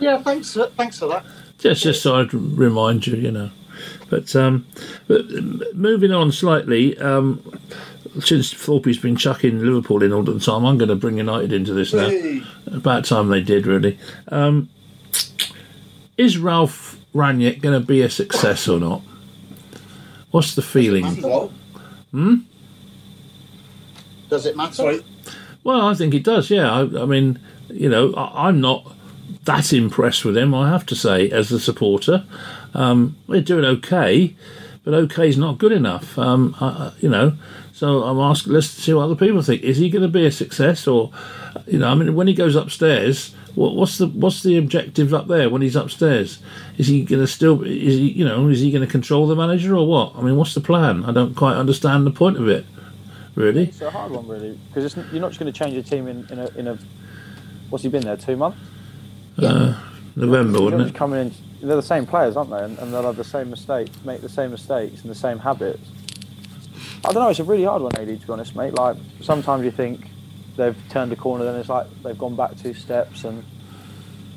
Yeah, 0.00 0.20
thanks. 0.22 0.54
For, 0.54 0.66
thanks 0.70 0.98
for 0.98 1.06
that. 1.06 1.24
Just, 1.58 1.84
just 1.84 2.02
so 2.02 2.16
I'd 2.16 2.34
remind 2.34 3.06
you, 3.06 3.16
you 3.16 3.30
know. 3.30 3.50
But, 4.10 4.34
um, 4.34 4.66
but 5.06 5.26
moving 5.74 6.12
on 6.12 6.32
slightly, 6.32 6.98
um, 6.98 7.60
since 8.20 8.52
Thorpe's 8.52 8.98
been 8.98 9.16
chucking 9.16 9.60
Liverpool 9.60 10.02
in 10.02 10.12
all 10.12 10.24
the 10.24 10.40
time, 10.40 10.64
I'm 10.64 10.78
going 10.78 10.88
to 10.88 10.96
bring 10.96 11.18
United 11.18 11.52
into 11.52 11.74
this 11.74 11.94
now. 11.94 12.08
Hey, 12.08 12.42
About 12.66 13.04
time 13.04 13.28
they 13.28 13.42
did, 13.42 13.66
really. 13.66 13.98
Um, 14.28 14.68
is 16.16 16.38
Ralph 16.38 16.96
Rangnick 17.14 17.60
going 17.60 17.78
to 17.80 17.86
be 17.86 18.02
a 18.02 18.10
success 18.10 18.68
or 18.68 18.78
not? 18.80 19.02
What's 20.30 20.54
the 20.54 20.62
feeling? 20.62 21.04
what? 21.22 21.50
Does 24.28 24.44
it 24.46 24.56
matter? 24.56 24.74
Sorry. 24.74 25.04
Well, 25.64 25.80
I 25.86 25.94
think 25.94 26.14
it 26.14 26.24
does. 26.24 26.50
Yeah, 26.50 26.70
I, 26.70 26.80
I 27.02 27.04
mean, 27.06 27.38
you 27.68 27.88
know, 27.88 28.12
I, 28.14 28.48
I'm 28.48 28.60
not 28.60 28.94
that 29.44 29.72
impressed 29.72 30.24
with 30.24 30.36
him. 30.36 30.54
I 30.54 30.68
have 30.70 30.84
to 30.86 30.94
say, 30.96 31.30
as 31.30 31.50
a 31.50 31.58
supporter, 31.60 32.24
um, 32.74 33.16
they're 33.28 33.40
doing 33.40 33.64
okay, 33.64 34.36
but 34.84 34.92
okay 34.94 35.28
is 35.28 35.38
not 35.38 35.58
good 35.58 35.72
enough. 35.72 36.18
Um, 36.18 36.54
I, 36.60 36.66
I- 36.66 36.92
you 37.00 37.08
know, 37.08 37.34
so 37.72 38.02
I'm 38.04 38.18
asking. 38.18 38.52
Let's 38.52 38.68
see 38.68 38.92
what 38.92 39.04
other 39.04 39.14
people 39.16 39.40
think. 39.42 39.62
Is 39.62 39.78
he 39.78 39.88
going 39.88 40.02
to 40.02 40.08
be 40.08 40.26
a 40.26 40.32
success, 40.32 40.86
or, 40.86 41.10
you 41.66 41.78
know, 41.78 41.88
I 41.88 41.94
mean, 41.94 42.14
when 42.14 42.26
he 42.26 42.34
goes 42.34 42.54
upstairs, 42.56 43.34
what, 43.54 43.74
what's 43.74 43.98
the 43.98 44.06
what's 44.08 44.42
the 44.42 44.56
objective 44.56 45.12
up 45.14 45.28
there 45.28 45.50
when 45.50 45.62
he's 45.62 45.76
upstairs? 45.76 46.38
Is 46.76 46.86
he 46.86 47.02
going 47.04 47.20
to 47.20 47.26
still? 47.26 47.62
Is 47.62 47.94
he, 47.94 48.10
you 48.12 48.24
know, 48.24 48.48
is 48.48 48.60
he 48.60 48.70
going 48.70 48.84
to 48.84 48.90
control 48.90 49.26
the 49.26 49.36
manager 49.36 49.76
or 49.76 49.86
what? 49.86 50.14
I 50.16 50.22
mean, 50.22 50.36
what's 50.36 50.54
the 50.54 50.60
plan? 50.60 51.04
I 51.04 51.12
don't 51.12 51.34
quite 51.34 51.56
understand 51.56 52.06
the 52.06 52.10
point 52.10 52.36
of 52.36 52.48
it. 52.48 52.66
Really? 53.34 53.64
It's 53.68 53.80
a 53.80 53.90
hard 53.90 54.10
one, 54.10 54.26
really, 54.26 54.58
because 54.68 54.96
you're 55.12 55.20
not 55.20 55.28
just 55.28 55.40
going 55.40 55.52
to 55.52 55.56
change 55.56 55.72
your 55.72 55.82
team 55.82 56.08
in, 56.08 56.26
in 56.30 56.38
a 56.38 56.48
in 56.56 56.68
a. 56.68 56.78
What's 57.70 57.84
he 57.84 57.90
been 57.90 58.02
there? 58.02 58.16
Two 58.16 58.36
months. 58.36 58.58
Uh, 59.38 59.78
November, 60.16 60.58
You're 60.58 60.70
wasn't 60.72 60.90
it? 60.90 60.94
coming 60.94 61.20
in. 61.20 61.34
They're 61.60 61.76
the 61.76 61.82
same 61.82 62.06
players, 62.06 62.36
aren't 62.36 62.50
they? 62.50 62.62
And, 62.62 62.78
and 62.78 62.92
they'll 62.92 63.02
have 63.02 63.16
the 63.16 63.24
same 63.24 63.50
mistakes, 63.50 63.90
make 64.04 64.20
the 64.20 64.28
same 64.28 64.50
mistakes 64.50 65.02
and 65.02 65.10
the 65.10 65.14
same 65.14 65.38
habits. 65.38 65.88
I 67.04 67.12
don't 67.12 67.22
know. 67.22 67.28
It's 67.28 67.38
a 67.38 67.44
really 67.44 67.64
hard 67.64 67.82
one, 67.82 67.94
AD. 67.96 68.08
To 68.08 68.26
be 68.26 68.32
honest, 68.32 68.56
mate. 68.56 68.74
Like 68.74 68.96
sometimes 69.20 69.64
you 69.64 69.70
think 69.70 70.08
they've 70.58 70.76
turned 70.90 71.10
a 71.12 71.16
corner, 71.16 71.44
then 71.44 71.54
it's 71.54 71.70
like 71.70 71.86
they've 72.02 72.18
gone 72.18 72.36
back 72.36 72.56
two 72.58 72.74
steps, 72.74 73.24
and 73.24 73.42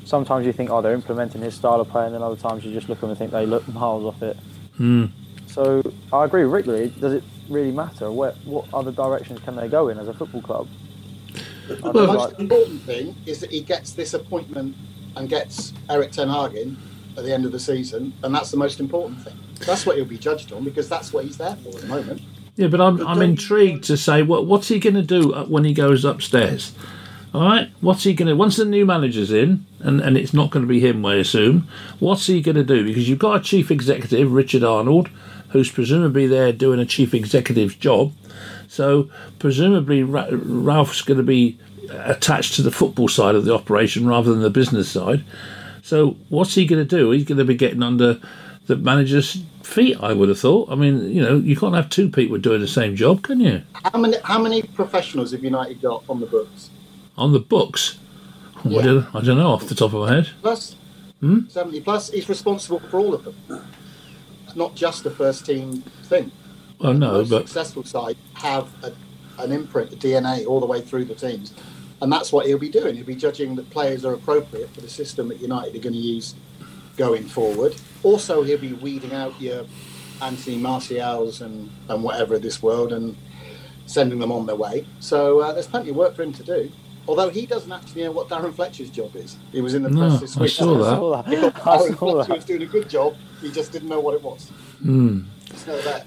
sometimes 0.04 0.46
you 0.46 0.52
think, 0.52 0.70
oh, 0.70 0.80
they're 0.80 0.94
implementing 0.94 1.42
his 1.42 1.54
style 1.54 1.80
of 1.80 1.88
play, 1.90 2.06
and 2.06 2.14
then 2.14 2.22
other 2.22 2.36
times 2.36 2.64
you 2.64 2.72
just 2.72 2.88
look 2.88 2.98
at 2.98 3.02
them 3.02 3.10
and 3.10 3.18
think 3.18 3.30
they 3.32 3.44
look 3.44 3.68
miles 3.68 4.04
off 4.04 4.22
it. 4.22 4.36
Hmm. 4.78 5.06
So 5.46 5.82
I 6.12 6.24
agree 6.24 6.44
with 6.44 6.52
Rick. 6.54 6.66
Really, 6.66 6.88
does 6.88 7.12
it 7.12 7.24
really 7.50 7.72
matter? 7.72 8.10
Where, 8.10 8.32
what 8.44 8.64
other 8.72 8.90
directions 8.92 9.40
can 9.40 9.54
they 9.56 9.68
go 9.68 9.88
in 9.88 9.98
as 9.98 10.08
a 10.08 10.14
football 10.14 10.40
club? 10.40 10.68
I 11.68 11.74
The 11.74 12.06
most 12.06 12.30
like- 12.30 12.38
important 12.38 12.80
thing 12.82 13.14
is 13.26 13.40
that 13.40 13.50
he 13.50 13.60
gets 13.60 13.92
this 13.92 14.14
appointment 14.14 14.74
and 15.16 15.28
gets 15.28 15.74
Erik 15.90 16.10
Ten 16.12 16.28
Hag 16.28 16.54
in 16.54 16.76
at 17.18 17.24
the 17.24 17.32
end 17.34 17.44
of 17.44 17.52
the 17.52 17.60
season, 17.60 18.14
and 18.22 18.34
that's 18.34 18.50
the 18.50 18.56
most 18.56 18.80
important 18.80 19.20
thing. 19.22 19.38
That's 19.66 19.84
what 19.84 19.96
he'll 19.96 20.04
be 20.06 20.18
judged 20.18 20.52
on 20.52 20.64
because 20.64 20.88
that's 20.88 21.12
what 21.12 21.24
he's 21.24 21.36
there 21.36 21.56
for 21.56 21.68
at 21.68 21.82
the 21.82 21.86
moment. 21.86 22.22
Yeah, 22.56 22.68
but 22.68 22.80
I'm, 22.80 22.98
But 22.98 23.06
I'm 23.06 23.22
intrigued 23.22 23.84
to 23.84 23.96
say 23.96 24.22
what 24.22 24.46
what's 24.46 24.68
he 24.68 24.78
going 24.78 24.94
to 24.94 25.02
do 25.02 25.32
uh, 25.32 25.44
when 25.44 25.64
he 25.64 25.72
goes 25.72 26.04
upstairs? 26.04 26.72
All 27.34 27.42
right, 27.42 27.70
what's 27.80 28.04
he 28.04 28.12
going 28.12 28.28
to 28.28 28.36
once 28.36 28.56
the 28.56 28.66
new 28.66 28.84
manager's 28.84 29.32
in, 29.32 29.64
and, 29.80 30.02
and 30.02 30.18
it's 30.18 30.34
not 30.34 30.50
going 30.50 30.64
to 30.64 30.68
be 30.68 30.80
him, 30.80 31.04
I 31.06 31.14
assume. 31.14 31.66
What's 31.98 32.26
he 32.26 32.42
going 32.42 32.56
to 32.56 32.64
do? 32.64 32.84
Because 32.84 33.08
you've 33.08 33.18
got 33.18 33.40
a 33.40 33.42
chief 33.42 33.70
executive, 33.70 34.30
Richard 34.30 34.62
Arnold, 34.62 35.08
who's 35.48 35.72
presumably 35.72 36.26
there 36.26 36.52
doing 36.52 36.78
a 36.78 36.84
chief 36.84 37.14
executive's 37.14 37.74
job. 37.74 38.12
So 38.68 39.10
presumably 39.38 40.02
Ra- 40.02 40.28
Ralph's 40.30 41.00
going 41.00 41.18
to 41.18 41.24
be 41.24 41.58
attached 41.90 42.54
to 42.56 42.62
the 42.62 42.70
football 42.70 43.08
side 43.08 43.34
of 43.34 43.44
the 43.44 43.54
operation 43.54 44.06
rather 44.06 44.30
than 44.30 44.42
the 44.42 44.50
business 44.50 44.90
side. 44.90 45.24
So 45.82 46.16
what's 46.28 46.54
he 46.54 46.66
going 46.66 46.86
to 46.86 46.96
do? 46.96 47.10
He's 47.10 47.24
going 47.24 47.38
to 47.38 47.44
be 47.44 47.54
getting 47.54 47.82
under 47.82 48.20
the 48.66 48.76
manager's 48.76 49.42
feet. 49.66 49.96
I 50.00 50.12
would 50.12 50.28
have 50.28 50.38
thought. 50.38 50.70
I 50.70 50.74
mean, 50.74 51.10
you 51.10 51.22
know, 51.22 51.36
you 51.36 51.56
can't 51.56 51.74
have 51.74 51.88
two 51.90 52.08
people 52.10 52.38
doing 52.38 52.60
the 52.60 52.68
same 52.68 52.96
job, 52.96 53.22
can 53.22 53.40
you? 53.40 53.62
How 53.92 53.98
many 53.98 54.16
how 54.24 54.40
many 54.40 54.62
professionals 54.62 55.32
have 55.32 55.42
United 55.44 55.80
got 55.82 56.04
on 56.08 56.20
the 56.20 56.26
books? 56.26 56.70
On 57.16 57.32
the 57.32 57.40
books, 57.40 57.98
I, 58.64 58.68
Yeah. 58.68 58.82
don't, 58.82 59.14
I 59.14 59.20
don't 59.20 59.38
know 59.38 59.50
off 59.50 59.66
the 59.68 59.74
top 59.74 59.92
of 59.92 60.00
my 60.08 60.14
head. 60.14 60.30
Plus, 60.40 60.76
Hmm? 61.20 61.46
70 61.48 61.80
plus. 61.82 62.10
He's 62.10 62.28
responsible 62.28 62.80
for 62.80 62.98
all 62.98 63.14
of 63.14 63.22
them. 63.24 63.36
It's 64.46 64.56
Not 64.56 64.74
just 64.74 65.04
the 65.04 65.10
first 65.10 65.46
team 65.46 65.82
thing. 66.04 66.32
Well, 66.80 66.94
no, 66.94 67.12
Most 67.12 67.30
but 67.30 67.42
successful 67.48 67.84
side 67.84 68.16
have 68.34 68.68
a, 68.82 68.92
an 69.40 69.52
imprint, 69.52 69.92
a 69.92 69.96
DNA 69.96 70.44
all 70.46 70.58
the 70.58 70.66
way 70.66 70.80
through 70.80 71.04
the 71.04 71.14
teams. 71.14 71.54
And 72.00 72.12
that's 72.12 72.32
what 72.32 72.46
he'll 72.46 72.58
be 72.58 72.68
doing. 72.68 72.96
He'll 72.96 73.06
be 73.06 73.14
judging 73.14 73.54
that 73.54 73.70
players 73.70 74.04
are 74.04 74.14
appropriate 74.14 74.74
for 74.74 74.80
the 74.80 74.88
system 74.90 75.28
that 75.28 75.40
United 75.40 75.76
are 75.76 75.78
going 75.78 75.92
to 75.92 75.98
use 76.00 76.34
going 76.96 77.24
forward. 77.24 77.74
Also, 78.02 78.42
he'll 78.42 78.58
be 78.58 78.72
weeding 78.74 79.12
out 79.12 79.40
your 79.40 79.64
Anthony 80.20 80.56
Martials 80.56 81.40
and, 81.40 81.70
and 81.88 82.02
whatever 82.02 82.34
of 82.34 82.42
this 82.42 82.62
world 82.62 82.92
and 82.92 83.16
sending 83.86 84.18
them 84.18 84.30
on 84.32 84.46
their 84.46 84.56
way. 84.56 84.86
So 85.00 85.40
uh, 85.40 85.52
there's 85.52 85.66
plenty 85.66 85.90
of 85.90 85.96
work 85.96 86.14
for 86.16 86.22
him 86.22 86.32
to 86.34 86.42
do. 86.42 86.70
Although 87.08 87.30
he 87.30 87.46
doesn't 87.46 87.72
actually 87.72 88.04
know 88.04 88.12
what 88.12 88.28
Darren 88.28 88.54
Fletcher's 88.54 88.88
job 88.90 89.16
is. 89.16 89.36
He 89.50 89.60
was 89.60 89.74
in 89.74 89.82
the 89.82 89.90
No, 89.90 90.08
press 90.08 90.20
this 90.20 90.36
I 90.36 90.42
week. 90.42 90.50
saw 90.52 90.78
that. 90.78 90.84
I 90.84 90.96
saw 90.96 91.22
He 91.24 91.36
that. 91.36 91.56
I 91.66 91.76
Darren 91.76 91.88
saw 91.88 91.96
Fletcher 91.96 92.28
that. 92.28 92.36
was 92.36 92.44
doing 92.44 92.62
a 92.62 92.66
good 92.66 92.88
job. 92.88 93.16
He 93.40 93.50
just 93.50 93.72
didn't 93.72 93.88
know 93.88 93.98
what 94.00 94.14
it 94.14 94.22
was. 94.22 94.48
hmm, 94.80 95.20
It's 95.50 95.66
not 95.66 95.82
that. 95.82 96.06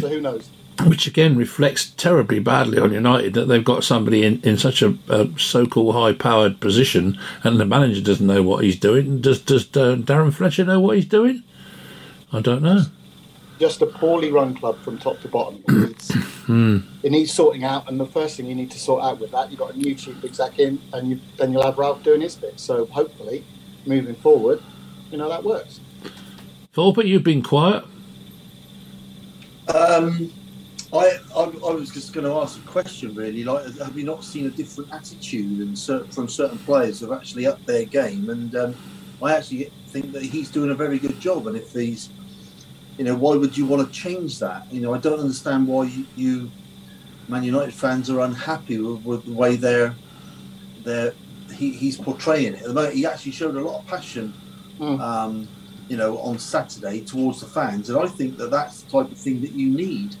So 0.00 0.08
who 0.08 0.20
knows? 0.20 0.50
Which 0.86 1.06
again 1.06 1.36
reflects 1.36 1.90
terribly 1.90 2.38
badly 2.38 2.78
on 2.78 2.92
United 2.92 3.34
that 3.34 3.46
they've 3.46 3.64
got 3.64 3.82
somebody 3.82 4.24
in, 4.24 4.40
in 4.42 4.56
such 4.56 4.80
a, 4.80 4.96
a 5.08 5.28
so-called 5.38 5.94
high-powered 5.94 6.60
position, 6.60 7.18
and 7.42 7.58
the 7.58 7.64
manager 7.66 8.00
doesn't 8.00 8.26
know 8.26 8.42
what 8.42 8.62
he's 8.64 8.78
doing. 8.78 9.20
Does 9.20 9.40
does 9.40 9.64
uh, 9.76 9.96
Darren 9.96 10.32
Fletcher 10.32 10.64
know 10.64 10.80
what 10.80 10.96
he's 10.96 11.06
doing? 11.06 11.42
I 12.32 12.40
don't 12.40 12.62
know. 12.62 12.82
just 13.58 13.82
a 13.82 13.86
poorly 13.86 14.30
run 14.30 14.54
club 14.54 14.78
from 14.82 14.98
top 14.98 15.20
to 15.20 15.28
bottom. 15.28 15.62
It 15.68 15.72
needs, 15.74 16.10
it 17.02 17.10
needs 17.12 17.32
sorting 17.32 17.64
out, 17.64 17.88
and 17.88 17.98
the 17.98 18.06
first 18.06 18.36
thing 18.36 18.46
you 18.46 18.54
need 18.54 18.70
to 18.70 18.78
sort 18.78 19.02
out 19.02 19.18
with 19.18 19.30
that, 19.32 19.50
you've 19.50 19.58
got 19.58 19.74
a 19.74 19.78
new 19.78 19.94
chief 19.94 20.22
exec 20.24 20.58
in, 20.58 20.80
and 20.92 21.10
you 21.10 21.20
then 21.36 21.52
you'll 21.52 21.62
have 21.64 21.78
Ralph 21.78 22.02
doing 22.02 22.20
his 22.20 22.36
bit. 22.36 22.58
So 22.58 22.86
hopefully, 22.86 23.44
moving 23.86 24.14
forward, 24.14 24.62
you 25.10 25.18
know 25.18 25.28
that 25.28 25.44
works. 25.44 25.80
Thorpe, 26.72 27.04
you've 27.04 27.24
been 27.24 27.42
quiet. 27.42 27.84
Um, 29.74 30.32
I, 30.92 31.18
I 31.36 31.42
I 31.42 31.72
was 31.72 31.90
just 31.90 32.14
going 32.14 32.24
to 32.24 32.32
ask 32.32 32.58
a 32.58 32.66
question 32.66 33.14
really. 33.14 33.44
Like, 33.44 33.76
have 33.78 33.96
you 33.96 34.04
not 34.04 34.24
seen 34.24 34.46
a 34.46 34.50
different 34.50 34.92
attitude 34.92 35.60
and 35.60 35.78
certain, 35.78 36.10
from 36.10 36.28
certain 36.28 36.58
players 36.58 37.00
who've 37.00 37.12
actually 37.12 37.46
upped 37.46 37.66
their 37.66 37.84
game? 37.84 38.30
And 38.30 38.54
um, 38.56 38.74
I 39.22 39.34
actually 39.36 39.70
think 39.88 40.12
that 40.12 40.22
he's 40.22 40.50
doing 40.50 40.70
a 40.70 40.74
very 40.74 40.98
good 40.98 41.20
job. 41.20 41.46
And 41.46 41.56
if 41.56 41.72
he's, 41.72 42.08
you 42.96 43.04
know, 43.04 43.14
why 43.14 43.36
would 43.36 43.56
you 43.56 43.66
want 43.66 43.86
to 43.86 43.92
change 43.92 44.38
that? 44.38 44.72
You 44.72 44.80
know, 44.80 44.94
I 44.94 44.98
don't 44.98 45.20
understand 45.20 45.68
why 45.68 45.84
you, 45.84 46.06
you 46.16 46.50
Man 47.28 47.44
United 47.44 47.74
fans 47.74 48.08
are 48.08 48.20
unhappy 48.20 48.78
with, 48.78 49.04
with 49.04 49.24
the 49.26 49.32
way 49.32 49.56
they're 49.56 49.94
they're 50.84 51.12
he, 51.54 51.70
he's 51.70 51.98
portraying 51.98 52.54
it. 52.54 52.62
At 52.62 52.68
the 52.68 52.74
moment, 52.74 52.94
he 52.94 53.04
actually 53.04 53.32
showed 53.32 53.56
a 53.56 53.60
lot 53.60 53.80
of 53.80 53.86
passion. 53.86 54.32
Mm. 54.78 55.00
Um, 55.00 55.48
you 55.88 55.96
know, 55.96 56.18
on 56.18 56.38
Saturday 56.38 57.00
towards 57.00 57.40
the 57.40 57.46
fans, 57.46 57.88
and 57.88 57.98
I 57.98 58.06
think 58.06 58.36
that 58.36 58.50
that's 58.50 58.82
the 58.82 58.90
type 58.90 59.10
of 59.10 59.16
thing 59.16 59.40
that 59.40 59.52
you 59.52 59.70
need 59.70 60.16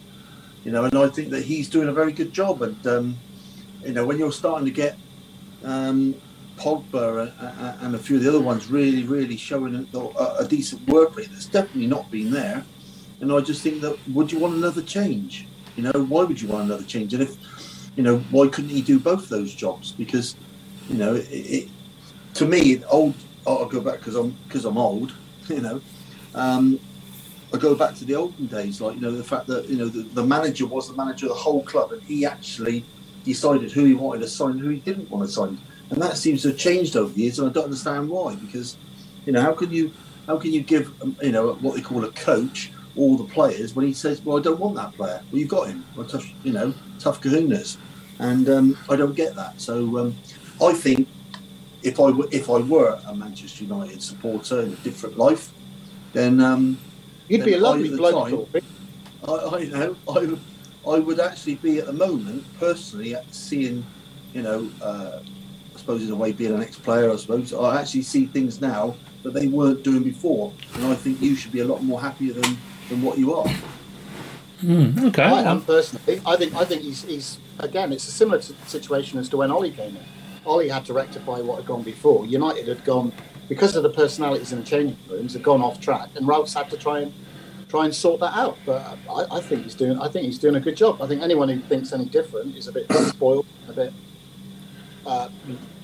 you 0.68 0.74
know, 0.74 0.84
and 0.84 0.98
I 0.98 1.08
think 1.08 1.30
that 1.30 1.44
he's 1.44 1.66
doing 1.66 1.88
a 1.88 1.94
very 1.94 2.12
good 2.12 2.30
job. 2.30 2.60
And 2.60 2.86
um, 2.86 3.16
you 3.82 3.94
know, 3.94 4.04
when 4.04 4.18
you're 4.18 4.30
starting 4.30 4.66
to 4.66 4.70
get 4.70 4.98
um, 5.64 6.14
Pogba 6.58 7.32
and, 7.80 7.94
a 7.94 7.98
few 7.98 8.16
of 8.16 8.22
the 8.22 8.28
other 8.28 8.42
ones 8.42 8.70
really, 8.70 9.04
really 9.04 9.38
showing 9.38 9.88
a, 9.94 9.98
a 10.38 10.46
decent 10.46 10.86
work 10.86 11.16
rate 11.16 11.30
that's 11.30 11.46
definitely 11.46 11.86
not 11.86 12.10
been 12.10 12.30
there, 12.30 12.66
and 13.22 13.32
I 13.32 13.40
just 13.40 13.62
think 13.62 13.80
that 13.80 13.98
would 14.12 14.30
you 14.30 14.38
want 14.38 14.56
another 14.56 14.82
change? 14.82 15.46
You 15.74 15.84
know, 15.84 16.04
why 16.06 16.24
would 16.24 16.38
you 16.38 16.48
want 16.48 16.66
another 16.66 16.84
change? 16.84 17.14
And 17.14 17.22
if 17.22 17.38
you 17.96 18.02
know, 18.02 18.18
why 18.30 18.48
couldn't 18.48 18.68
he 18.68 18.82
do 18.82 19.00
both 19.00 19.30
those 19.30 19.54
jobs? 19.54 19.92
Because 19.92 20.36
you 20.90 20.96
know, 20.96 21.14
it, 21.14 21.30
it 21.30 21.68
to 22.34 22.44
me, 22.44 22.84
old. 22.84 23.14
I'll 23.46 23.64
go 23.64 23.80
back 23.80 24.00
because 24.00 24.16
I'm 24.16 24.36
because 24.46 24.66
I'm 24.66 24.76
old. 24.76 25.14
You 25.48 25.62
know. 25.62 25.80
Um, 26.34 26.78
I 27.52 27.56
go 27.56 27.74
back 27.74 27.94
to 27.96 28.04
the 28.04 28.14
olden 28.14 28.46
days, 28.46 28.80
like 28.80 28.96
you 28.96 29.00
know 29.00 29.10
the 29.10 29.24
fact 29.24 29.46
that 29.46 29.68
you 29.68 29.76
know 29.76 29.88
the, 29.88 30.02
the 30.02 30.22
manager 30.22 30.66
was 30.66 30.88
the 30.88 30.94
manager 30.94 31.26
of 31.26 31.30
the 31.30 31.38
whole 31.38 31.62
club, 31.62 31.92
and 31.92 32.02
he 32.02 32.26
actually 32.26 32.84
decided 33.24 33.72
who 33.72 33.84
he 33.84 33.94
wanted 33.94 34.20
to 34.20 34.28
sign, 34.28 34.58
who 34.58 34.68
he 34.68 34.80
didn't 34.80 35.10
want 35.10 35.26
to 35.26 35.32
sign, 35.32 35.58
and 35.90 36.02
that 36.02 36.18
seems 36.18 36.42
to 36.42 36.48
have 36.48 36.58
changed 36.58 36.94
over 36.96 37.12
the 37.12 37.22
years, 37.22 37.38
and 37.38 37.48
I 37.48 37.52
don't 37.52 37.64
understand 37.64 38.08
why. 38.08 38.34
Because 38.34 38.76
you 39.24 39.32
know 39.32 39.40
how 39.40 39.54
can 39.54 39.70
you 39.70 39.92
how 40.26 40.36
can 40.36 40.52
you 40.52 40.60
give 40.60 40.92
um, 41.02 41.16
you 41.22 41.32
know 41.32 41.54
what 41.54 41.74
they 41.74 41.80
call 41.80 42.04
a 42.04 42.12
coach 42.12 42.70
all 42.96 43.16
the 43.16 43.24
players 43.24 43.74
when 43.76 43.86
he 43.86 43.92
says, 43.92 44.20
well, 44.22 44.38
I 44.38 44.42
don't 44.42 44.58
want 44.58 44.74
that 44.74 44.92
player. 44.94 45.22
Well, 45.30 45.38
you've 45.38 45.48
got 45.48 45.68
him. 45.68 45.84
Well, 45.96 46.06
tough, 46.06 46.28
you 46.42 46.52
know, 46.52 46.74
tough 46.98 47.22
kahunas, 47.22 47.76
and 48.18 48.48
um, 48.50 48.78
I 48.90 48.96
don't 48.96 49.14
get 49.14 49.36
that. 49.36 49.58
So 49.60 49.98
um, 49.98 50.16
I 50.60 50.72
think 50.74 51.08
if 51.82 51.98
I 51.98 52.10
were, 52.10 52.28
if 52.30 52.50
I 52.50 52.58
were 52.58 53.00
a 53.06 53.14
Manchester 53.14 53.64
United 53.64 54.02
supporter 54.02 54.60
in 54.60 54.74
a 54.74 54.76
different 54.76 55.16
life, 55.16 55.50
then. 56.12 56.40
Um, 56.40 56.78
You'd 57.28 57.44
be 57.44 57.52
a 57.52 57.54
Then 57.56 57.62
lovely 57.62 57.88
either 57.88 57.96
bloke, 57.96 58.14
time- 58.28 58.30
Thorpe. 58.30 58.64
I, 59.26 59.56
I 59.56 59.64
know 59.64 59.96
I, 60.08 60.12
would- 60.20 60.40
I 60.88 60.98
would 60.98 61.20
actually 61.20 61.56
be 61.56 61.78
at 61.78 61.86
the 61.86 61.92
moment 61.92 62.44
personally 62.58 63.14
at 63.14 63.32
seeing, 63.34 63.84
you 64.32 64.42
know, 64.42 64.70
uh, 64.80 65.20
I 65.74 65.78
suppose 65.78 66.02
in 66.04 66.10
a 66.10 66.16
way 66.16 66.32
being 66.32 66.54
an 66.54 66.62
ex-player, 66.62 67.10
I 67.12 67.16
suppose 67.16 67.52
I 67.52 67.80
actually 67.80 68.02
see 68.02 68.26
things 68.26 68.60
now 68.60 68.94
that 69.22 69.34
they 69.34 69.48
weren't 69.48 69.82
doing 69.82 70.02
before, 70.02 70.52
and 70.74 70.86
I 70.86 70.94
think 70.94 71.20
you 71.20 71.34
should 71.34 71.52
be 71.52 71.60
a 71.60 71.64
lot 71.64 71.82
more 71.82 72.00
happier 72.00 72.32
than 72.32 72.56
than 72.88 73.02
what 73.02 73.18
you 73.18 73.34
are. 73.34 73.46
Mm, 74.62 75.04
okay. 75.08 75.22
I 75.24 75.42
am 75.42 75.60
personally. 75.62 76.20
I 76.24 76.36
think 76.36 76.54
I 76.54 76.64
think 76.64 76.82
he's, 76.82 77.04
he's 77.04 77.38
again. 77.58 77.92
It's 77.92 78.08
a 78.08 78.10
similar 78.12 78.40
situation 78.40 79.18
as 79.18 79.28
to 79.30 79.36
when 79.36 79.50
Ollie 79.50 79.70
came 79.72 79.96
in. 79.96 80.04
Ollie 80.46 80.68
had 80.68 80.84
to 80.86 80.92
rectify 80.94 81.40
what 81.40 81.56
had 81.56 81.66
gone 81.66 81.82
before. 81.82 82.24
United 82.26 82.66
had 82.68 82.82
gone 82.84 83.12
because 83.48 83.76
of 83.76 83.82
the 83.82 83.90
personalities 83.90 84.52
in 84.52 84.60
the 84.60 84.64
changing 84.64 84.98
rooms 85.08 85.32
have 85.32 85.42
gone 85.42 85.62
off 85.62 85.80
track, 85.80 86.08
and 86.16 86.26
Ralph's 86.26 86.54
had 86.54 86.70
to 86.70 86.76
try 86.76 87.00
and 87.00 87.12
try 87.68 87.84
and 87.84 87.94
sort 87.94 88.20
that 88.20 88.34
out. 88.36 88.56
But 88.66 88.98
I, 89.10 89.36
I 89.36 89.40
think 89.40 89.64
he's 89.64 89.74
doing. 89.74 89.98
I 89.98 90.08
think 90.08 90.26
he's 90.26 90.38
doing 90.38 90.56
a 90.56 90.60
good 90.60 90.76
job. 90.76 91.00
I 91.02 91.06
think 91.06 91.22
anyone 91.22 91.48
who 91.48 91.60
thinks 91.60 91.92
any 91.92 92.06
different 92.06 92.56
is 92.56 92.68
a 92.68 92.72
bit 92.72 92.90
spoiled, 93.08 93.46
a 93.68 93.72
bit 93.72 93.92
uh, 95.06 95.28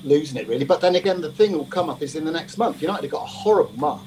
losing 0.03 0.37
it 0.37 0.47
really. 0.47 0.65
But 0.65 0.81
then 0.81 0.95
again, 0.95 1.21
the 1.21 1.31
thing 1.31 1.53
will 1.53 1.65
come 1.65 1.89
up 1.89 2.01
is 2.01 2.15
in 2.15 2.25
the 2.25 2.31
next 2.31 2.57
month. 2.57 2.81
United 2.81 3.03
have 3.03 3.11
got 3.11 3.23
a 3.23 3.27
horrible 3.27 3.77
March. 3.77 4.01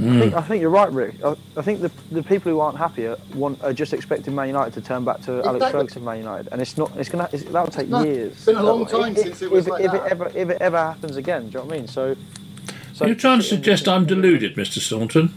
I 0.00 0.20
think, 0.20 0.34
I 0.34 0.40
think 0.42 0.60
you're 0.60 0.70
right, 0.70 0.92
Rick. 0.92 1.16
I, 1.24 1.34
I 1.56 1.62
think 1.62 1.80
the 1.80 1.90
the 2.12 2.22
people 2.22 2.52
who 2.52 2.60
aren't 2.60 2.78
happy 2.78 3.06
are, 3.08 3.16
want, 3.34 3.60
are 3.64 3.72
just 3.72 3.92
expecting 3.92 4.32
Man 4.32 4.46
United 4.46 4.72
to 4.74 4.80
turn 4.80 5.04
back 5.04 5.20
to 5.22 5.42
Alex 5.44 5.72
Ferguson 5.72 6.04
Man 6.04 6.18
United, 6.18 6.48
and 6.52 6.60
it's 6.62 6.76
not. 6.76 6.96
It's 6.96 7.08
gonna. 7.08 7.28
It's, 7.32 7.42
that'll 7.44 7.66
take 7.66 7.88
No, 7.88 8.04
years. 8.04 8.32
it's 8.32 8.44
been 8.46 8.56
a 8.56 8.62
long 8.62 8.86
time 8.86 9.16
If- 9.16 9.22
since 9.24 9.42
it 9.42 9.50
was 9.50 9.66
if, 9.66 9.72
like 9.72 9.84
if 9.84 9.90
that. 9.90 10.06
it 10.06 10.12
ever 10.12 10.28
if 10.36 10.50
it 10.50 10.58
ever 10.62 10.78
happens 10.78 11.16
again. 11.16 11.46
Do 11.46 11.46
you 11.48 11.52
know 11.54 11.64
what 11.64 11.74
I 11.74 11.78
mean? 11.78 11.88
So. 11.88 12.16
So 12.98 13.06
You're 13.06 13.14
trying 13.14 13.38
to 13.38 13.44
suggest 13.44 13.88
I'm 13.88 14.04
deluded, 14.06 14.56
Mr. 14.56 14.78
Staunton. 14.80 15.32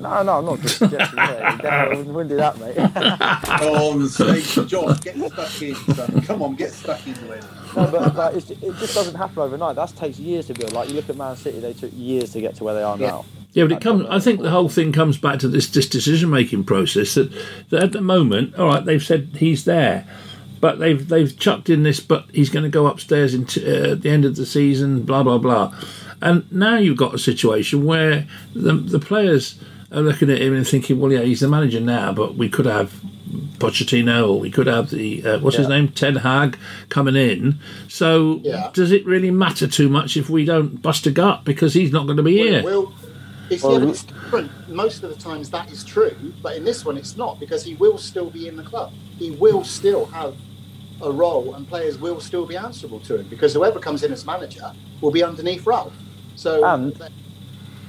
No, 0.00 0.22
no, 0.24 0.38
I'm 0.38 0.44
not 0.44 0.60
just 0.60 0.78
suggesting. 0.78 1.16
yeah, 1.18 1.52
you 1.56 1.62
definitely 1.62 2.12
wouldn't 2.12 2.30
do 2.30 2.36
that, 2.36 2.58
mate. 2.58 2.76
Oh, 3.62 3.94
mistake, 3.96 4.68
John, 4.68 4.96
get 4.96 5.16
stuck 5.16 5.62
in. 5.62 5.74
son. 5.94 6.22
Come 6.22 6.42
on, 6.42 6.54
get 6.56 6.72
stuck 6.72 7.06
in 7.06 7.12
it. 7.14 7.44
no, 7.76 7.86
but, 7.90 8.14
but 8.14 8.34
it's, 8.34 8.50
it 8.50 8.60
just 8.78 8.94
doesn't 8.94 9.14
happen 9.14 9.38
overnight. 9.38 9.76
That 9.76 9.94
takes 9.96 10.18
years 10.18 10.46
to 10.48 10.54
build. 10.54 10.72
Like 10.72 10.88
you 10.88 10.96
look 10.96 11.08
at 11.08 11.16
Man 11.16 11.36
City, 11.36 11.60
they 11.60 11.72
took 11.74 11.92
years 11.94 12.32
to 12.32 12.40
get 12.40 12.56
to 12.56 12.64
where 12.64 12.74
they 12.74 12.82
are 12.82 12.98
Yeah. 12.98 13.06
now. 13.08 13.24
Yeah, 13.52 13.64
but 13.64 13.72
it 13.72 13.80
comes. 13.80 14.04
I 14.10 14.18
think 14.18 14.40
the 14.40 14.50
whole 14.50 14.68
thing 14.68 14.90
comes 14.92 15.16
back 15.16 15.38
to 15.38 15.48
this, 15.48 15.68
this 15.68 15.88
decision-making 15.88 16.64
process. 16.64 17.14
That, 17.14 17.30
that 17.70 17.82
at 17.84 17.92
the 17.92 18.00
moment, 18.00 18.56
all 18.56 18.66
right, 18.66 18.84
they've 18.84 19.02
said 19.02 19.28
he's 19.36 19.64
there, 19.64 20.04
but 20.60 20.80
they've 20.80 21.06
they've 21.08 21.38
chucked 21.38 21.70
in 21.70 21.84
this. 21.84 22.00
But 22.00 22.24
he's 22.32 22.50
going 22.50 22.64
to 22.64 22.68
go 22.68 22.86
upstairs 22.88 23.32
in 23.32 23.44
t- 23.46 23.64
uh, 23.64 23.92
at 23.92 24.02
the 24.02 24.10
end 24.10 24.24
of 24.24 24.34
the 24.34 24.44
season. 24.44 25.02
Blah 25.04 25.22
blah 25.22 25.38
blah. 25.38 25.72
And 26.24 26.50
now 26.50 26.78
you've 26.78 26.96
got 26.96 27.14
a 27.14 27.18
situation 27.18 27.84
where 27.84 28.26
the 28.54 28.72
the 28.72 28.98
players 28.98 29.60
are 29.92 30.00
looking 30.00 30.30
at 30.30 30.40
him 30.40 30.54
and 30.54 30.66
thinking, 30.66 30.98
well, 30.98 31.12
yeah, 31.12 31.20
he's 31.20 31.40
the 31.40 31.48
manager 31.48 31.80
now, 31.80 32.12
but 32.12 32.34
we 32.34 32.48
could 32.48 32.64
have 32.64 32.98
Pochettino 33.58 34.28
or 34.30 34.40
we 34.40 34.50
could 34.50 34.66
have 34.66 34.90
the 34.90 35.24
uh, 35.24 35.38
what's 35.40 35.56
his 35.56 35.68
name, 35.68 35.88
Ten 35.88 36.16
Hag, 36.16 36.58
coming 36.88 37.14
in. 37.14 37.58
So 37.88 38.40
Yeah. 38.42 38.70
does 38.72 38.90
it 38.90 39.04
really 39.04 39.30
matter 39.30 39.66
too 39.68 39.90
much 39.90 40.16
if 40.16 40.30
we 40.30 40.46
don't 40.46 40.80
bust 40.80 41.06
a 41.06 41.10
gut 41.10 41.44
because 41.44 41.74
he's 41.74 41.92
not 41.92 42.06
going 42.06 42.16
to 42.16 42.22
be 42.22 42.38
here? 42.38 42.62
Will, 42.62 42.94
it's, 43.50 43.62
Well, 43.62 43.82
yeah, 43.82 43.90
it's 43.90 44.04
different. 44.04 44.50
Most 44.68 45.02
of 45.02 45.10
the 45.10 45.16
times 45.16 45.50
that 45.50 45.70
is 45.70 45.84
true, 45.84 46.32
but 46.42 46.56
in 46.56 46.64
this 46.64 46.86
one 46.86 46.96
it's 46.96 47.18
not 47.18 47.38
because 47.38 47.62
he 47.64 47.74
will 47.74 47.98
still 47.98 48.30
be 48.30 48.48
in 48.48 48.56
the 48.56 48.62
club. 48.62 48.92
He 49.18 49.30
will 49.30 49.62
still 49.62 50.06
have 50.06 50.34
a 51.02 51.12
role, 51.12 51.54
and 51.54 51.68
players 51.68 51.98
will 51.98 52.20
still 52.20 52.46
be 52.46 52.56
answerable 52.56 53.00
to 53.00 53.18
him 53.18 53.26
because 53.28 53.52
whoever 53.52 53.78
comes 53.78 54.02
in 54.02 54.12
as 54.12 54.24
manager 54.24 54.72
will 55.02 55.10
be 55.10 55.22
underneath 55.22 55.66
Ralph. 55.66 55.94
So, 56.36 56.64
And- 56.64 56.96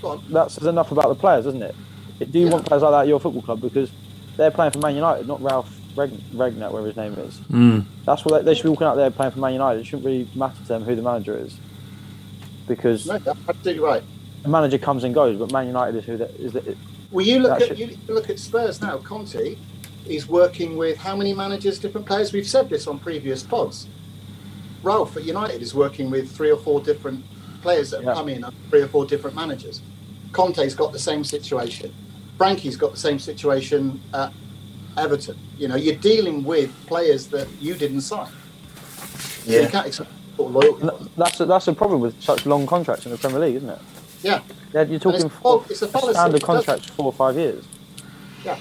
go. 0.01 0.21
That 0.29 0.51
says 0.51 0.67
enough 0.67 0.91
about 0.91 1.09
the 1.09 1.15
players, 1.15 1.45
doesn't 1.45 1.61
it? 1.63 1.75
Do 2.31 2.39
you 2.39 2.45
Yeah. 2.45 2.51
want 2.53 2.65
players 2.65 2.83
like 2.83 2.91
that 2.91 3.01
at 3.01 3.07
your 3.07 3.19
football 3.19 3.41
club 3.41 3.61
because 3.61 3.89
they're 4.37 4.51
playing 4.51 4.71
for 4.71 4.79
Man 4.79 4.95
United, 4.95 5.27
not 5.27 5.41
Ralph 5.41 5.69
Reg- 5.95 6.11
Regner, 6.33 6.69
whatever 6.71 6.87
his 6.87 6.97
name 6.97 7.13
is. 7.13 7.35
Mm. 7.51 7.85
That's 8.05 8.23
what 8.25 8.39
they, 8.39 8.45
they 8.51 8.55
should 8.55 8.63
be 8.63 8.69
walking 8.69 8.87
out 8.87 8.95
there 8.95 9.09
playing 9.09 9.31
for 9.31 9.39
Man 9.39 9.53
United. 9.53 9.79
It 9.79 9.85
shouldn't 9.85 10.05
really 10.05 10.27
matter 10.35 10.55
to 10.61 10.67
them 10.67 10.83
who 10.83 10.95
the 10.95 11.01
manager 11.01 11.37
is, 11.37 11.55
because 12.67 13.05
No, 13.07 13.15
absolutely 13.49 13.79
right. 13.79 14.03
the 14.43 14.49
manager 14.49 14.77
comes 14.77 15.03
and 15.03 15.13
goes, 15.15 15.37
but 15.39 15.51
Man 15.51 15.67
United 15.67 15.97
is 15.99 16.05
who 16.05 16.17
the, 16.17 16.29
is 16.41 16.51
the, 16.53 16.75
Well, 17.11 17.25
you 17.25 17.39
look 17.39 17.59
That 17.59 17.61
at 17.71 17.77
should- 17.77 17.79
you 17.79 17.97
look 18.09 18.29
at 18.29 18.39
Spurs 18.39 18.81
now. 18.81 18.97
Conte 18.97 19.55
is 20.05 20.27
working 20.27 20.75
with 20.77 20.97
how 20.97 21.15
many 21.15 21.33
managers, 21.33 21.79
different 21.79 22.05
players? 22.05 22.31
We've 22.33 22.47
said 22.47 22.69
this 22.69 22.87
on 22.87 22.99
previous 22.99 23.41
pods. 23.41 23.87
Ralph 24.83 25.15
at 25.17 25.23
United 25.23 25.61
is 25.61 25.73
working 25.73 26.09
with 26.11 26.29
three 26.31 26.51
or 26.51 26.57
four 26.57 26.79
different 26.81 27.23
players 27.65 27.89
that 27.91 27.97
have 27.97 28.05
Yeah. 28.05 28.13
come 28.13 28.29
in 28.29 28.43
under 28.43 28.57
three 28.69 28.81
or 28.81 28.87
four 28.87 29.05
different 29.05 29.35
managers. 29.35 29.81
Conte's 30.31 30.75
got 30.75 30.91
the 30.93 30.99
same 31.09 31.23
situation. 31.23 31.93
Frankie's 32.37 32.77
got 32.77 32.91
the 32.91 32.99
same 33.07 33.19
situation 33.19 33.99
at 34.13 34.31
Everton. 34.97 35.37
You 35.57 35.67
know, 35.69 35.75
you're 35.75 35.95
dealing 36.11 36.43
with 36.43 36.69
players 36.85 37.27
that 37.27 37.47
you 37.59 37.73
didn't 37.73 38.01
sign. 38.01 38.27
So 39.45 39.51
you 39.51 39.67
can't 39.67 39.87
expect 39.87 40.09
loyalty. 40.37 40.87
That's 41.17 41.39
a, 41.39 41.45
that's 41.45 41.67
a 41.67 41.73
problem 41.73 42.01
with 42.01 42.21
such 42.21 42.45
long 42.45 42.67
contracts 42.67 43.05
in 43.05 43.11
the 43.11 43.17
Premier 43.17 43.39
League, 43.39 43.55
isn't 43.55 43.69
it? 43.69 43.79
Yeah, 44.21 44.39
Yeah, 44.73 44.83
you're 44.83 44.99
talking 44.99 45.21
it's 45.21 45.25
a 45.25 45.29
four, 45.29 45.61
fal- 45.61 45.71
it's 45.71 45.81
a 45.81 45.87
fallacy. 45.87 46.13
standard 46.13 46.43
It 46.43 46.65
does- 46.65 46.85
four 46.97 47.05
or 47.07 47.13
five 47.13 47.35
years. 47.37 47.63
yeah. 48.43 48.57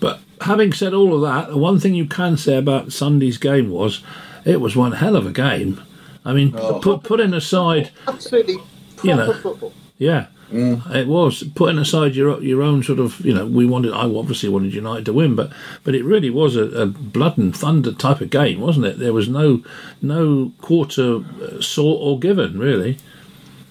But 0.00 0.20
having 0.42 0.72
said 0.72 0.92
all 0.94 1.14
of 1.14 1.20
that, 1.22 1.50
the 1.50 1.56
one 1.58 1.78
thing 1.80 1.94
you 1.94 2.06
can 2.06 2.36
say 2.36 2.56
about 2.56 2.92
Sunday's 2.92 3.38
game 3.38 3.70
was 3.70 4.02
it 4.44 4.60
was 4.60 4.76
one 4.76 4.92
hell 4.92 5.16
of 5.16 5.26
a 5.26 5.30
game. 5.32 5.80
I 6.28 6.32
mean, 6.34 6.54
Oh. 6.56 6.78
put 6.80 7.02
putting 7.04 7.32
aside, 7.32 7.90
Absolutely 8.06 8.56
proper 8.96 9.08
You 9.08 9.16
know. 9.16 9.32
football. 9.32 9.72
yeah, 9.96 10.26
it 10.52 11.06
was 11.08 11.42
putting 11.54 11.78
aside 11.78 12.14
your 12.14 12.40
your 12.42 12.62
own 12.62 12.82
sort 12.82 12.98
of, 12.98 13.18
you 13.24 13.32
know, 13.34 13.46
we 13.46 13.64
wanted, 13.66 13.92
I 13.92 14.04
obviously 14.04 14.48
wanted 14.50 14.74
United 14.74 15.04
to 15.06 15.12
win, 15.14 15.34
but 15.34 15.50
but 15.84 15.94
it 15.94 16.04
really 16.04 16.30
was 16.30 16.54
a, 16.54 16.64
a 16.82 16.86
blood 16.86 17.38
and 17.38 17.56
thunder 17.56 17.92
type 17.92 18.20
of 18.20 18.28
game, 18.30 18.60
wasn't 18.60 18.86
it? 18.86 18.98
There 18.98 19.14
was 19.14 19.26
no 19.28 19.62
no 20.02 20.52
quarter 20.60 21.16
uh, 21.42 21.60
sought 21.60 21.98
or 22.06 22.18
given, 22.18 22.58
really. 22.58 22.98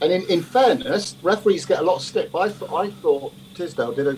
And 0.01 0.11
in, 0.11 0.23
in 0.27 0.41
fairness, 0.41 1.15
referees 1.23 1.65
get 1.65 1.79
a 1.79 1.83
lot 1.83 1.97
of 1.97 2.01
stick. 2.03 2.31
But 2.31 2.39
I, 2.39 2.47
th- 2.49 2.71
I 2.71 2.89
thought 3.01 3.33
Tisdale 3.55 3.93
did 3.93 4.07
a 4.07 4.17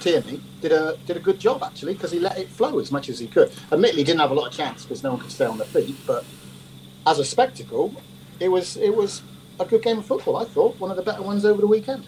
Tierney 0.00 0.40
did 0.62 0.72
a 0.72 0.96
did 1.06 1.16
a 1.16 1.20
good 1.20 1.38
job 1.40 1.62
actually 1.62 1.94
because 1.94 2.12
he 2.12 2.20
let 2.20 2.38
it 2.38 2.48
flow 2.48 2.78
as 2.78 2.90
much 2.92 3.08
as 3.08 3.18
he 3.18 3.26
could. 3.26 3.50
Admittedly, 3.72 4.02
he 4.02 4.04
didn't 4.04 4.20
have 4.20 4.30
a 4.30 4.34
lot 4.34 4.46
of 4.48 4.52
chance 4.52 4.84
because 4.84 5.02
no 5.02 5.10
one 5.12 5.20
could 5.20 5.32
stay 5.32 5.46
on 5.46 5.58
their 5.58 5.66
feet. 5.66 5.96
But 6.06 6.24
as 7.08 7.18
a 7.18 7.24
spectacle, 7.24 7.94
it 8.38 8.48
was 8.48 8.76
it 8.76 8.94
was 8.94 9.22
a 9.58 9.64
good 9.64 9.82
game 9.82 9.98
of 9.98 10.06
football. 10.06 10.36
I 10.36 10.44
thought 10.44 10.78
one 10.78 10.90
of 10.90 10.96
the 10.96 11.02
better 11.02 11.22
ones 11.22 11.44
over 11.44 11.60
the 11.60 11.66
weekend. 11.66 12.06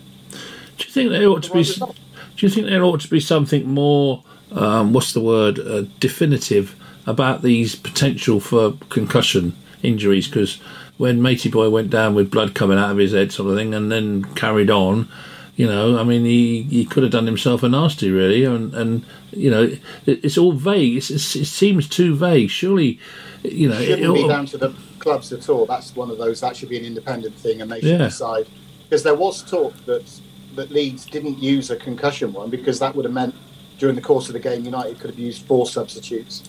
Do 0.77 0.85
you 0.87 0.93
think 0.93 1.11
there 1.11 1.27
ought 1.29 1.43
to 1.45 1.53
be? 1.53 1.65
Do 1.65 2.47
you 2.47 2.49
think 2.49 2.67
there 2.67 2.85
ought 2.85 3.01
to 3.01 3.09
be 3.09 3.21
something 3.21 3.69
more? 3.69 4.23
Um, 4.53 4.93
what's 4.93 5.13
the 5.13 5.21
word? 5.21 5.59
Uh, 5.59 5.83
definitive 5.99 6.77
about 7.07 7.43
these 7.43 7.75
potential 7.75 8.41
for 8.41 8.73
concussion 8.89 9.57
injuries? 9.83 10.27
Because 10.29 10.57
when 10.99 11.23
Matey 11.23 11.51
Boy 11.51 11.71
went 11.71 11.91
down 11.91 12.15
with 12.15 12.31
blood 12.31 12.55
coming 12.55 12.79
out 12.79 12.91
of 12.91 12.99
his 12.99 13.13
head, 13.13 13.33
sort 13.33 13.51
of 13.51 13.57
thing, 13.57 13.75
and 13.75 13.91
then 13.91 14.25
carried 14.35 14.71
on, 14.71 15.09
you 15.57 15.67
know, 15.67 15.99
I 15.99 16.05
mean, 16.05 16.25
he, 16.25 16.63
he 16.65 16.85
could 16.85 17.03
have 17.03 17.13
done 17.13 17.27
himself 17.27 17.63
a 17.63 17.69
nasty, 17.69 18.11
really, 18.11 18.45
and 18.45 18.75
and 18.75 19.05
you 19.33 19.51
know, 19.51 19.65
it, 20.07 20.25
it's 20.25 20.39
all 20.39 20.53
vague. 20.53 20.97
It's, 20.97 21.11
it's, 21.11 21.37
it 21.37 21.47
seems 21.47 21.89
too 21.89 22.15
vague. 22.15 22.51
Surely, 22.51 22.99
you 23.43 23.69
know, 23.69 23.79
It 23.79 24.01
it, 24.01 24.15
be 24.15 24.27
down 24.27 24.47
to 24.47 24.59
the 24.59 24.75
clubs 25.01 25.33
at 25.33 25.49
all. 25.49 25.67
That's 25.67 25.97
one 25.97 26.11
of 26.11 26.19
those 26.19 26.41
that 26.41 26.57
should 26.57 26.69
be 26.69 26.79
an 26.79 26.85
independent 26.85 27.35
thing, 27.35 27.61
and 27.61 27.71
they 27.71 27.81
should 27.81 27.99
Yeah. 27.99 28.09
decide. 28.09 28.47
Because 28.89 29.03
there 29.03 29.15
was 29.15 29.43
talk 29.43 29.75
that 29.87 30.09
that 30.57 30.71
Leeds 30.71 31.07
didn't 31.07 31.41
use 31.41 31.71
a 31.71 31.77
concussion 31.77 32.33
one 32.33 32.51
because 32.51 32.81
that 32.81 32.95
would 32.97 33.05
have 33.05 33.15
meant 33.15 33.35
during 33.79 33.95
the 33.95 34.03
course 34.03 34.29
of 34.29 34.33
the 34.33 34.41
game 34.41 34.65
United 34.65 34.99
could 34.99 35.11
have 35.11 35.19
used 35.19 35.43
four 35.47 35.65
substitutes 35.65 36.43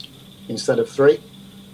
instead 0.50 0.80
of 0.80 0.90
three. 0.90 1.20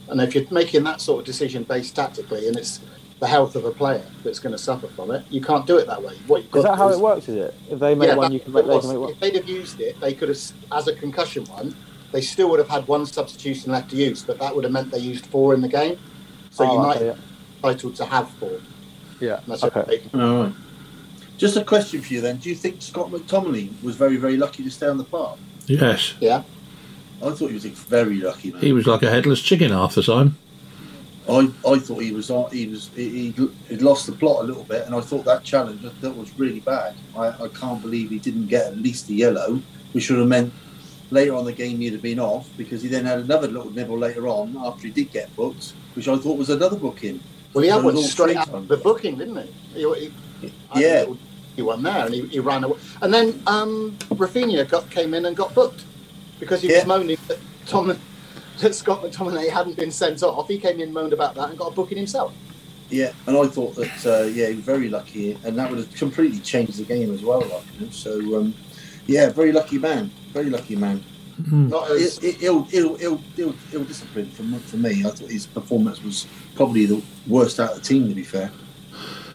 And 0.09 0.21
if 0.21 0.35
you're 0.35 0.45
making 0.51 0.83
that 0.83 1.01
sort 1.01 1.19
of 1.19 1.25
decision 1.25 1.63
based 1.63 1.95
tactically, 1.95 2.47
and 2.47 2.57
it's 2.57 2.81
the 3.19 3.27
health 3.27 3.55
of 3.55 3.65
a 3.65 3.71
player 3.71 4.05
that's 4.23 4.39
going 4.39 4.51
to 4.51 4.57
suffer 4.57 4.87
from 4.87 5.11
it, 5.11 5.25
you 5.29 5.41
can't 5.41 5.65
do 5.65 5.77
it 5.77 5.87
that 5.87 6.01
way. 6.01 6.15
What 6.27 6.43
you've 6.43 6.51
got 6.51 6.59
Is 6.59 6.65
that 6.65 6.71
to 6.71 6.75
how 6.77 6.89
it 6.89 6.99
works? 6.99 7.27
Is 7.29 7.35
it? 7.37 7.55
If 7.69 7.79
they 7.79 7.95
make 7.95 8.09
yeah, 8.09 8.15
one, 8.15 8.31
you 8.31 8.39
can 8.39 8.51
make, 8.51 8.65
it 8.65 8.67
they 8.67 8.79
can 8.79 8.89
make 8.89 8.99
one. 8.99 9.11
If 9.11 9.19
they'd 9.19 9.35
have 9.35 9.49
used 9.49 9.79
it, 9.81 9.99
they 9.99 10.13
could 10.13 10.29
have, 10.29 10.39
as 10.71 10.87
a 10.87 10.95
concussion 10.95 11.45
one, 11.45 11.75
they 12.11 12.21
still 12.21 12.49
would 12.51 12.59
have 12.59 12.69
had 12.69 12.87
one 12.87 13.05
substitution 13.05 13.71
left 13.71 13.89
to 13.89 13.95
use, 13.95 14.23
but 14.23 14.37
that 14.39 14.55
would 14.55 14.63
have 14.63 14.73
meant 14.73 14.91
they 14.91 14.99
used 14.99 15.25
four 15.25 15.53
in 15.53 15.61
the 15.61 15.67
game. 15.67 15.97
So 16.57 16.65
Oh, 16.67 16.73
United 16.81 17.09
okay, 17.09 17.19
are 17.63 17.69
entitled 17.71 17.95
to 17.97 18.05
have 18.05 18.29
four. 18.39 18.49
yeah. 19.19 19.35
And 19.37 19.43
that's 19.47 19.63
Okay. 19.63 19.79
what 19.79 19.87
they 19.87 19.97
can- 19.99 20.19
All 20.19 20.43
right. 20.45 20.53
Just 21.37 21.55
a 21.55 21.63
question 21.63 22.01
for 22.01 22.11
you 22.13 22.21
then. 22.21 22.37
Do 22.37 22.49
you 22.49 22.55
think 22.55 22.81
Scott 22.81 23.11
McTominay 23.11 23.69
was 23.83 23.95
very, 23.95 24.17
very 24.17 24.37
lucky 24.37 24.63
to 24.63 24.71
stay 24.71 24.87
on 24.87 24.97
the 24.97 25.03
park? 25.03 25.37
yes, 25.67 26.13
Yeah. 26.19 26.41
I 27.21 27.29
thought 27.31 27.47
he 27.49 27.53
was 27.55 27.65
very 27.65 28.15
lucky, 28.21 28.51
man. 28.51 28.61
he 28.61 28.71
was 28.73 28.87
like 28.87 29.03
a 29.03 29.09
headless 29.09 29.41
chicken 29.41 29.71
half 29.71 29.93
the 29.95 30.01
time. 30.03 30.35
I, 31.29 31.49
I 31.67 31.77
thought 31.79 32.01
he 32.01 32.11
was 32.11 32.31
uh, 32.31 32.45
he 32.53 32.67
was 32.67 32.89
he, 32.95 33.09
he 33.33 33.49
he'd 33.69 33.81
lost 33.81 34.05
the 34.05 34.13
plot 34.13 34.43
a 34.43 34.47
little 34.47 34.63
bit, 34.63 34.85
and 34.85 34.95
I 34.95 35.01
thought 35.01 35.25
that 35.25 35.43
challenge 35.43 35.81
that 36.01 36.15
was 36.15 36.29
really 36.39 36.61
bad. 36.61 36.95
I, 37.17 37.27
I 37.27 37.47
can't 37.53 37.81
believe 37.81 38.09
he 38.11 38.19
didn't 38.19 38.47
get 38.47 38.67
at 38.67 38.77
least 38.77 39.09
a 39.09 39.13
yellow, 39.13 39.61
which 39.93 40.09
would 40.09 40.19
have 40.19 40.27
meant 40.27 40.53
later 41.11 41.35
on 41.35 41.45
the 41.45 41.53
game 41.53 41.79
he'd 41.79 41.93
have 41.93 42.01
been 42.01 42.19
off 42.19 42.49
because 42.57 42.81
he 42.81 42.87
then 42.87 43.05
had 43.05 43.19
another 43.19 43.47
little 43.47 43.71
nibble 43.71 43.97
later 43.97 44.27
on 44.27 44.55
after 44.57 44.87
he 44.87 44.93
did 44.93 45.11
get 45.11 45.33
booked, 45.35 45.73
which 45.95 46.07
I 46.07 46.17
thought 46.17 46.37
was 46.37 46.49
another 46.49 46.75
booking. 46.75 47.19
Well, 47.53 47.63
he 47.63 47.69
had 47.69 47.77
So 47.81 47.85
one 47.85 47.97
straight 47.97 48.37
out 48.37 48.67
the 48.67 48.77
booking, 48.77 49.17
didn't 49.17 49.47
he? 49.73 49.83
he, 49.83 50.11
he 50.41 50.51
Yeah. 50.75 51.05
He 51.55 51.63
won 51.63 51.81
there, 51.81 52.05
and 52.05 52.13
he, 52.13 52.21
he 52.27 52.39
ran 52.39 52.63
away. 52.63 52.77
And 53.01 53.11
then 53.11 53.41
um, 53.47 53.97
Raphinha 54.11 54.69
got 54.69 54.87
came 54.91 55.15
in 55.15 55.25
and 55.25 55.35
got 55.35 55.55
booked 55.55 55.85
because 56.39 56.61
he 56.61 56.69
Yeah. 56.69 56.79
was 56.79 56.85
moaning 56.85 57.17
that 57.27 57.39
Tom 57.65 57.97
that 58.59 58.75
Scott 58.75 59.01
McTominay 59.01 59.49
hadn't 59.49 59.75
been 59.75 59.91
sent 59.91 60.21
off. 60.21 60.47
He 60.47 60.59
came 60.59 60.79
in, 60.79 60.93
moaned 60.93 61.13
about 61.13 61.33
that, 61.35 61.49
and 61.49 61.57
got 61.57 61.71
a 61.71 61.75
booking 61.75 61.97
himself. 61.97 62.31
Yeah, 62.89 63.11
and 63.25 63.35
I 63.35 63.47
thought 63.47 63.75
that 63.75 64.05
uh, 64.05 64.27
yeah, 64.27 64.49
he 64.49 64.55
was 64.55 64.65
very 64.65 64.87
lucky, 64.87 65.37
and 65.43 65.57
that 65.57 65.69
would 65.69 65.79
have 65.79 65.93
completely 65.95 66.39
changed 66.39 66.77
the 66.77 66.83
game 66.83 67.11
as 67.13 67.23
well. 67.23 67.39
Like, 67.39 67.63
you 67.79 67.85
know? 67.85 67.91
So 67.91 68.37
um, 68.37 68.53
yeah, 69.07 69.29
very 69.29 69.51
lucky 69.51 69.77
man, 69.79 70.11
very 70.37 70.49
lucky 70.49 70.75
man. 70.75 71.03
Hmm. 71.49 71.69
Not 71.69 71.91
It, 71.91 72.23
it, 72.23 72.37
ill, 72.41 72.67
ill, 72.71 72.97
ill, 72.99 73.21
ill, 73.37 73.55
ill 73.71 73.83
discipline 73.83 74.29
for, 74.31 74.43
for 74.59 74.77
me. 74.77 75.03
I 75.05 75.09
thought 75.09 75.29
his 75.29 75.47
performance 75.47 76.03
was 76.03 76.27
probably 76.55 76.85
the 76.85 77.01
worst 77.27 77.59
out 77.59 77.71
of 77.71 77.77
the 77.77 77.83
team. 77.83 78.07
To 78.09 78.15
be 78.15 78.23
fair, 78.23 78.51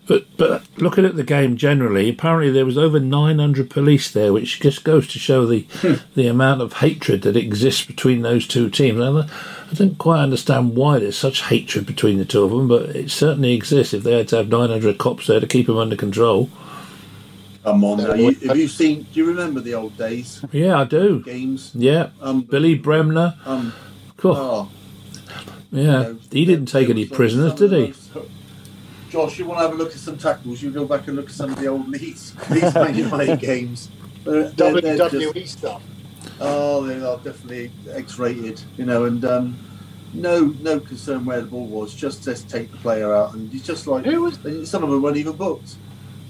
But 0.06 0.26
but 0.36 0.64
looking 0.78 1.04
at 1.04 1.16
the 1.16 1.24
game 1.24 1.56
generally, 1.56 2.08
apparently 2.08 2.50
there 2.50 2.66
was 2.66 2.78
over 2.78 2.98
900 2.98 3.70
police 3.70 4.10
there, 4.10 4.32
which 4.32 4.60
just 4.60 4.82
goes 4.84 5.06
to 5.08 5.18
show 5.18 5.46
the 5.46 5.66
hmm. 5.80 5.94
the 6.14 6.26
amount 6.26 6.60
of 6.60 6.74
hatred 6.74 7.22
that 7.22 7.36
exists 7.36 7.84
between 7.84 8.22
those 8.22 8.46
two 8.46 8.68
teams. 8.68 9.00
And 9.00 9.18
I 9.18 9.28
I 9.70 9.74
don't 9.74 9.98
quite 9.98 10.22
understand 10.22 10.76
why 10.76 10.98
there's 10.98 11.16
such 11.16 11.42
hatred 11.42 11.86
between 11.86 12.18
the 12.18 12.24
two 12.24 12.44
of 12.44 12.50
them, 12.50 12.68
but 12.68 12.94
it 12.96 13.10
certainly 13.10 13.54
exists. 13.54 13.94
If 13.94 14.02
they 14.02 14.18
had 14.18 14.28
to 14.28 14.36
have 14.36 14.48
900 14.48 14.98
cops 14.98 15.26
there 15.26 15.40
to 15.40 15.46
keep 15.46 15.66
them 15.66 15.78
under 15.78 15.96
control, 15.96 16.50
come 17.64 17.85
on. 17.85 17.98
Now, 17.98 18.14
you, 18.14 18.33
have 18.48 18.57
you 18.57 18.68
seen? 18.68 19.03
Do 19.12 19.20
you 19.20 19.27
remember 19.27 19.61
the 19.61 19.75
old 19.75 19.96
days 19.96 20.44
yeah, 20.53 20.81
I 20.81 20.85
do. 20.85 21.20
games? 21.22 21.70
Yeah, 21.75 22.11
Um, 22.20 22.42
Billy 22.42 22.75
Bremner. 22.75 23.35
Um, 23.44 23.72
Cool. 24.16 24.37
oh, 24.37 24.68
Yeah, 25.70 25.81
you 25.81 25.87
know, 25.87 26.18
he 26.31 26.44
didn't 26.44 26.66
take 26.66 26.88
any 26.90 27.07
prisoners, 27.07 27.55
did 27.55 27.72
he? 27.72 27.94
Josh, 29.11 29.38
you 29.38 29.44
want 29.46 29.59
to 29.61 29.62
have 29.64 29.72
a 29.72 29.77
look 29.77 29.90
at 29.90 29.98
some 29.98 30.16
tackles? 30.16 30.62
You 30.62 30.70
go 30.70 30.87
back 30.87 31.07
and 31.09 31.16
look 31.16 31.27
at 31.27 31.33
some 31.35 31.51
of 31.53 31.59
the 31.59 31.66
old 31.66 31.88
Leeds, 31.88 32.35
Leeds 32.51 32.75
Man 32.75 32.94
United 32.94 33.40
games. 33.51 33.90
They're- 34.25 34.48
they're- 34.51 34.81
they're 34.81 34.96
just- 34.96 35.14
WWE 35.14 35.46
stuff. 35.48 35.83
Oh, 36.40 36.85
they 36.87 36.94
are 37.05 37.16
definitely 37.18 37.70
X-rated, 37.90 38.61
you 38.77 38.85
know, 38.87 39.05
and 39.05 39.25
um, 39.25 39.57
no, 40.14 40.55
no 40.61 40.79
concern 40.81 41.25
where 41.25 41.40
the 41.40 41.46
ball 41.46 41.66
was. 41.66 41.94
Just 41.94 42.25
just 42.25 42.48
take 42.48 42.70
the 42.70 42.77
player 42.79 43.12
out, 43.14 43.35
and 43.35 43.53
it's 43.53 43.66
just 43.66 43.87
like 43.87 44.05
Who 44.05 44.22
was 44.22 44.38
some 44.68 44.83
of 44.85 44.90
them 44.90 45.03
weren't 45.03 45.16
even 45.16 45.35
booked. 45.37 45.75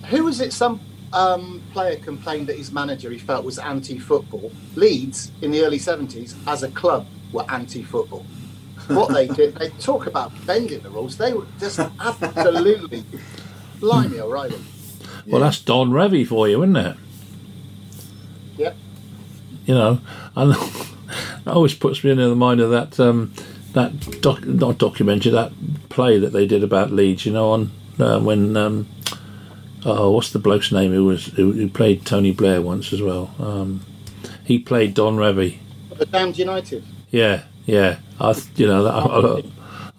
who 0.08 0.24
was 0.24 0.40
it? 0.40 0.52
Some 0.52 0.80
um, 1.12 1.62
player 1.72 1.96
complained 1.96 2.46
that 2.48 2.56
his 2.56 2.72
manager 2.72 3.10
he 3.10 3.18
felt 3.18 3.44
was 3.44 3.58
anti-football. 3.58 4.52
Leeds 4.74 5.30
in 5.42 5.50
the 5.50 5.62
early 5.64 5.78
seventies, 5.78 6.34
as 6.46 6.62
a 6.62 6.70
club, 6.70 7.06
were 7.32 7.44
anti-football. 7.50 8.24
What 8.88 9.12
they 9.12 9.28
did, 9.28 9.54
they 9.56 9.68
talk 9.70 10.06
about 10.06 10.32
bending 10.46 10.80
the 10.80 10.90
rules. 10.90 11.16
They 11.16 11.32
were 11.32 11.46
just 11.60 11.78
absolutely 11.78 13.04
blimey 13.80 14.20
O'Reilly. 14.20 14.60
Well, 15.26 15.40
that's 15.40 15.60
Don 15.60 15.90
Revie 15.90 16.26
for 16.26 16.48
you, 16.48 16.62
isn't 16.62 16.76
it? 16.76 16.96
Yep. 18.56 18.76
You 19.66 19.74
know, 19.74 20.00
and 20.34 20.52
that 21.44 21.52
always 21.54 21.74
puts 21.74 22.02
me 22.02 22.10
in 22.10 22.18
the 22.18 22.34
mind 22.34 22.60
of 22.60 22.70
that 22.70 22.98
um, 22.98 23.32
that 23.72 24.20
doc, 24.20 24.44
not 24.44 24.78
documentary, 24.78 25.32
that 25.32 25.52
play 25.88 26.18
that 26.18 26.32
they 26.32 26.46
did 26.46 26.64
about 26.64 26.90
Leeds. 26.90 27.24
You 27.24 27.32
know, 27.32 27.50
on 27.52 27.70
uh, 28.00 28.18
when 28.18 28.56
um, 28.56 28.88
oh, 29.84 30.10
what's 30.10 30.30
the 30.30 30.38
bloke's 30.38 30.72
name 30.72 30.92
who 30.92 31.04
was 31.04 31.26
who, 31.26 31.52
who 31.52 31.68
played 31.68 32.06
Tony 32.06 32.32
Blair 32.32 32.60
once 32.62 32.92
as 32.92 33.02
well? 33.02 33.34
Um, 33.38 33.84
he 34.44 34.58
played 34.58 34.94
Don 34.94 35.16
Revie. 35.16 35.58
The 35.96 36.06
damned 36.06 36.38
United. 36.38 36.84
Yeah, 37.10 37.44
yeah. 37.66 37.98
I, 38.20 38.34
you 38.56 38.66
know, 38.66 38.84
that, 38.84 38.94
I, 38.94 39.38
I 39.38 39.42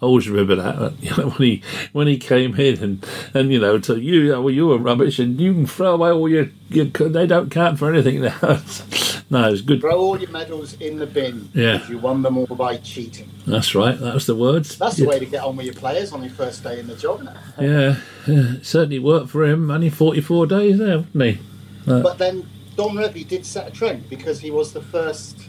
always 0.04 0.28
remember 0.28 0.56
that 0.56 0.76
uh, 0.76 0.90
you 1.00 1.10
know, 1.10 1.28
when 1.36 1.48
he 1.48 1.62
when 1.92 2.06
he 2.06 2.18
came 2.18 2.54
in 2.58 2.82
and 2.82 3.06
and 3.32 3.52
you 3.52 3.58
know, 3.58 3.78
to 3.78 4.00
you, 4.00 4.30
well, 4.40 4.50
you 4.50 4.66
were 4.66 4.78
rubbish, 4.78 5.18
and 5.18 5.40
you 5.40 5.52
can 5.52 5.66
throw 5.66 5.94
away 5.94 6.10
all 6.10 6.28
your, 6.28 6.48
your 6.68 6.86
they 6.86 7.26
don't 7.26 7.50
count 7.50 7.78
for 7.78 7.92
anything 7.92 8.22
now. 8.22 8.38
no, 9.30 9.50
it's 9.50 9.60
good. 9.60 9.80
Throw 9.80 9.98
all 9.98 10.18
your 10.18 10.30
medals 10.30 10.74
in 10.74 10.98
the 10.98 11.06
bin. 11.06 11.50
Yeah. 11.54 11.86
You 11.88 11.98
won 11.98 12.22
them 12.22 12.38
all 12.38 12.46
by 12.46 12.76
cheating. 12.78 13.30
That's 13.46 13.74
right. 13.74 13.98
That 13.98 14.14
was 14.14 14.26
the 14.26 14.36
words. 14.36 14.78
That's 14.78 14.96
the 14.96 15.04
yeah. 15.04 15.08
way 15.08 15.18
to 15.18 15.26
get 15.26 15.42
on 15.42 15.56
with 15.56 15.66
your 15.66 15.74
players 15.74 16.12
on 16.12 16.22
your 16.22 16.32
first 16.32 16.62
day 16.62 16.78
in 16.80 16.86
the 16.86 16.96
job. 16.96 17.28
Yeah, 17.60 17.96
yeah, 18.26 18.54
certainly 18.62 18.98
worked 18.98 19.30
for 19.30 19.44
him. 19.44 19.70
Only 19.70 19.90
forty 19.90 20.20
four 20.20 20.46
days 20.46 20.78
there, 20.78 20.98
wasn't 20.98 21.22
he? 21.22 21.38
But 21.86 22.16
then 22.16 22.48
Don 22.76 22.96
Revie 22.96 23.28
did 23.28 23.44
set 23.46 23.68
a 23.68 23.70
trend 23.70 24.08
because 24.08 24.40
he 24.40 24.50
was 24.50 24.72
the 24.72 24.80
first 24.80 25.48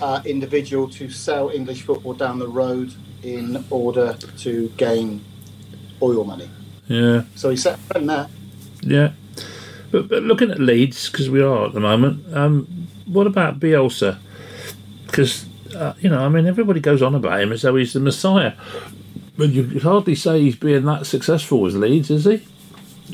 uh, 0.00 0.22
individual 0.24 0.88
to 0.90 1.10
sell 1.10 1.50
English 1.50 1.82
football 1.82 2.14
down 2.14 2.38
the 2.38 2.48
road 2.48 2.94
in 3.24 3.64
order 3.70 4.14
to 4.38 4.68
gain 4.76 5.24
oil 6.02 6.24
money. 6.24 6.48
Yeah. 6.86 7.22
So 7.34 7.50
he 7.50 7.56
set 7.56 7.78
a 7.78 7.92
trend 7.92 8.10
there. 8.10 8.28
Yeah. 8.82 9.12
But, 9.90 10.08
but 10.08 10.22
looking 10.22 10.50
at 10.50 10.58
Leeds, 10.60 11.08
because 11.10 11.30
we 11.30 11.40
are 11.42 11.66
at 11.66 11.72
the 11.72 11.80
moment, 11.80 12.34
um, 12.36 12.66
what 13.06 13.26
about 13.26 13.58
Bielsa? 13.60 14.18
Because, 15.06 15.46
uh, 15.74 15.94
you 16.00 16.08
know, 16.10 16.24
I 16.24 16.28
mean, 16.28 16.46
everybody 16.46 16.80
goes 16.80 17.00
on 17.00 17.14
about 17.14 17.40
him 17.40 17.52
as 17.52 17.62
though 17.62 17.76
he's 17.76 17.92
the 17.94 18.00
Messiah. 18.00 18.52
But 19.36 19.50
you 19.50 19.64
could 19.64 19.82
hardly 19.82 20.14
say 20.14 20.40
he's 20.42 20.56
being 20.56 20.84
that 20.84 21.06
successful 21.06 21.60
with 21.60 21.74
Leeds, 21.74 22.10
is 22.10 22.24
he? 22.24 22.46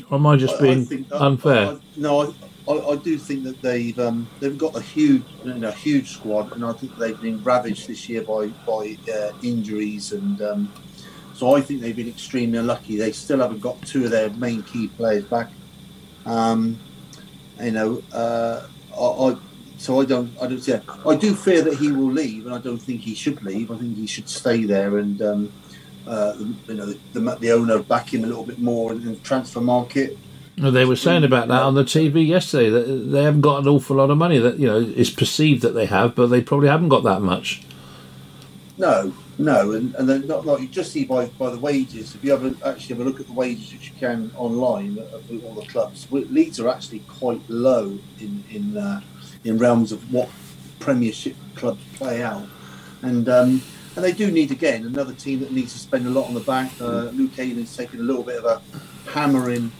Or 0.09 0.15
am 0.17 0.27
I 0.27 0.35
just 0.37 0.55
I- 0.55 0.57
I 0.57 0.61
being 0.61 0.85
think- 0.85 1.07
I- 1.13 1.17
unfair? 1.25 1.67
I- 1.67 1.77
no, 1.97 2.33
I, 2.71 2.91
I, 2.91 2.95
do 2.95 3.17
think 3.17 3.43
that 3.43 3.61
they've 3.61 3.97
um, 3.99 4.27
they've 4.39 4.57
got 4.57 4.75
a 4.75 4.81
huge, 4.81 5.23
you 5.43 5.53
know, 5.55 5.71
huge 5.71 6.11
squad, 6.11 6.53
and 6.53 6.63
I 6.63 6.73
think 6.73 6.97
they've 6.97 7.19
been 7.19 7.43
ravaged 7.43 7.87
this 7.87 8.07
year 8.07 8.21
by 8.21 8.47
by 8.65 8.97
uh, 9.13 9.31
injuries, 9.43 10.13
and 10.13 10.41
um, 10.41 10.73
so 11.33 11.55
I 11.55 11.61
think 11.61 11.81
they've 11.81 11.95
been 11.95 12.07
extremely 12.09 12.57
unlucky. 12.59 12.97
They 12.97 13.11
still 13.11 13.39
haven't 13.39 13.61
got 13.61 13.81
two 13.81 14.05
of 14.05 14.11
their 14.11 14.29
main 14.31 14.63
key 14.63 14.87
players 14.87 15.25
back. 15.25 15.49
Um, 16.25 16.79
you 17.59 17.71
know, 17.71 18.03
uh, 18.13 18.67
I, 18.97 19.03
I 19.03 19.37
so 19.77 20.01
I 20.01 20.05
don't 20.05 20.31
I 20.41 20.47
don't 20.47 20.67
it. 20.67 20.83
I 21.05 21.15
do 21.15 21.35
fear 21.35 21.61
that 21.63 21.77
he 21.77 21.91
will 21.91 22.11
leave, 22.11 22.45
and 22.45 22.55
I 22.55 22.59
don't 22.59 22.79
think 22.79 23.01
he 23.01 23.15
should 23.15 23.41
leave. 23.43 23.71
I 23.71 23.77
think 23.77 23.97
he 23.97 24.07
should 24.07 24.29
stay 24.29 24.63
there 24.63 24.97
and. 24.97 25.21
Um, 25.21 25.53
uh, 26.07 26.33
you 26.67 26.73
know, 26.73 26.87
the, 26.87 26.99
the, 27.13 27.35
the 27.35 27.51
owner 27.51 27.77
back 27.77 28.11
him 28.11 28.23
a 28.23 28.27
little 28.27 28.43
bit 28.43 28.57
more 28.57 28.91
in 28.91 29.05
the 29.05 29.15
transfer 29.17 29.61
market. 29.61 30.17
They 30.61 30.85
were 30.85 30.95
saying 30.95 31.23
about 31.23 31.47
that 31.47 31.63
on 31.63 31.73
the 31.73 31.83
TV 31.83 32.25
yesterday 32.25 32.69
that 32.69 32.83
they 32.83 33.23
haven't 33.23 33.41
got 33.41 33.63
an 33.63 33.67
awful 33.67 33.95
lot 33.95 34.11
of 34.11 34.17
money. 34.19 34.37
That 34.37 34.59
you 34.59 34.67
know, 34.67 34.79
it's 34.79 35.09
perceived 35.09 35.63
that 35.63 35.71
they 35.71 35.87
have, 35.87 36.13
but 36.13 36.27
they 36.27 36.41
probably 36.41 36.67
haven't 36.67 36.89
got 36.89 37.03
that 37.03 37.21
much. 37.21 37.63
No, 38.77 39.11
no, 39.39 39.71
and, 39.71 39.95
and 39.95 40.07
then 40.07 40.27
not 40.27 40.45
like 40.45 40.61
you 40.61 40.67
just 40.67 40.91
see 40.91 41.03
by, 41.03 41.25
by 41.27 41.49
the 41.49 41.57
wages. 41.57 42.13
If 42.13 42.23
you 42.23 42.29
have 42.31 42.45
a, 42.45 42.55
actually 42.67 42.95
have 42.95 43.05
a 43.05 43.09
look 43.09 43.19
at 43.19 43.25
the 43.25 43.33
wages 43.33 43.73
which 43.73 43.89
you 43.89 43.95
can 43.99 44.31
online 44.37 44.99
of 44.99 45.43
all 45.43 45.55
the 45.55 45.65
clubs, 45.65 46.07
Leeds 46.11 46.59
are 46.59 46.69
actually 46.69 46.99
quite 46.99 47.41
low 47.49 47.97
in 48.19 48.43
in 48.51 48.77
uh, 48.77 49.01
in 49.43 49.57
realms 49.57 49.91
of 49.91 50.13
what 50.13 50.29
Premiership 50.79 51.35
clubs 51.55 51.81
play 51.95 52.21
out, 52.21 52.47
and 53.01 53.27
um, 53.27 53.63
and 53.95 54.05
they 54.05 54.11
do 54.11 54.29
need 54.29 54.51
again 54.51 54.85
another 54.85 55.13
team 55.13 55.39
that 55.39 55.51
needs 55.51 55.73
to 55.73 55.79
spend 55.79 56.05
a 56.05 56.09
lot 56.11 56.27
on 56.27 56.35
the 56.35 56.39
back. 56.39 56.71
Uh, 56.79 57.09
Luke 57.13 57.37
Ayling's 57.39 57.75
taken 57.75 57.99
a 57.99 58.03
little 58.03 58.23
bit 58.23 58.43
of 58.43 58.45
a 58.45 58.61
hammering 59.09 59.71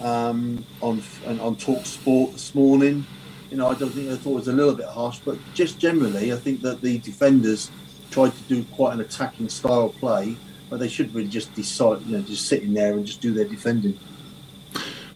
um, 0.00 0.64
on 0.80 1.02
on, 1.26 1.40
on 1.40 1.56
Talk 1.56 1.86
Sport 1.86 2.32
this 2.32 2.54
morning. 2.54 3.06
You 3.50 3.58
know, 3.58 3.68
I 3.68 3.74
don't 3.74 3.90
think 3.90 4.10
I 4.10 4.16
thought 4.16 4.30
it 4.32 4.34
was 4.34 4.48
a 4.48 4.52
little 4.52 4.74
bit 4.74 4.86
harsh, 4.86 5.20
but 5.24 5.38
just 5.54 5.78
generally, 5.78 6.32
I 6.32 6.36
think 6.36 6.60
that 6.62 6.80
the 6.80 6.98
defenders 6.98 7.70
tried 8.10 8.32
to 8.34 8.42
do 8.48 8.64
quite 8.72 8.94
an 8.94 9.00
attacking 9.00 9.48
style 9.48 9.90
play, 9.90 10.36
but 10.70 10.80
they 10.80 10.88
should 10.88 11.14
really 11.14 11.28
just 11.28 11.54
decide, 11.54 12.02
you 12.02 12.16
know, 12.16 12.22
just 12.22 12.46
sit 12.46 12.62
in 12.62 12.74
there 12.74 12.92
and 12.94 13.06
just 13.06 13.20
do 13.20 13.32
their 13.32 13.44
defending. 13.44 13.98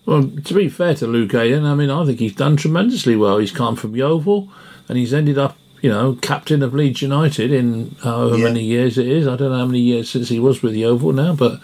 Well, 0.06 0.22
to 0.44 0.54
be 0.54 0.68
fair 0.68 0.94
to 0.96 1.06
Luke 1.06 1.34
Ayling, 1.34 1.66
I 1.66 1.74
mean, 1.74 1.90
I 1.90 2.04
think 2.06 2.18
he's 2.20 2.34
done 2.34 2.56
tremendously 2.56 3.14
well. 3.16 3.38
He's 3.38 3.52
come 3.52 3.76
from 3.76 3.94
Yeovil, 3.94 4.48
and 4.88 4.96
he's 4.96 5.12
ended 5.12 5.36
up, 5.36 5.56
you 5.82 5.90
know, 5.90 6.14
captain 6.22 6.62
of 6.62 6.72
Leeds 6.74 7.02
United 7.02 7.50
in 7.52 7.94
however 8.02 8.38
Yeah. 8.38 8.44
many 8.44 8.64
years 8.64 8.96
it 8.98 9.06
is. 9.08 9.26
I 9.26 9.36
don't 9.36 9.50
know 9.50 9.58
how 9.58 9.66
many 9.66 9.80
years 9.80 10.08
since 10.08 10.28
he 10.28 10.38
was 10.40 10.62
with 10.62 10.74
Yeovil 10.74 11.12
now, 11.12 11.34
but 11.34 11.60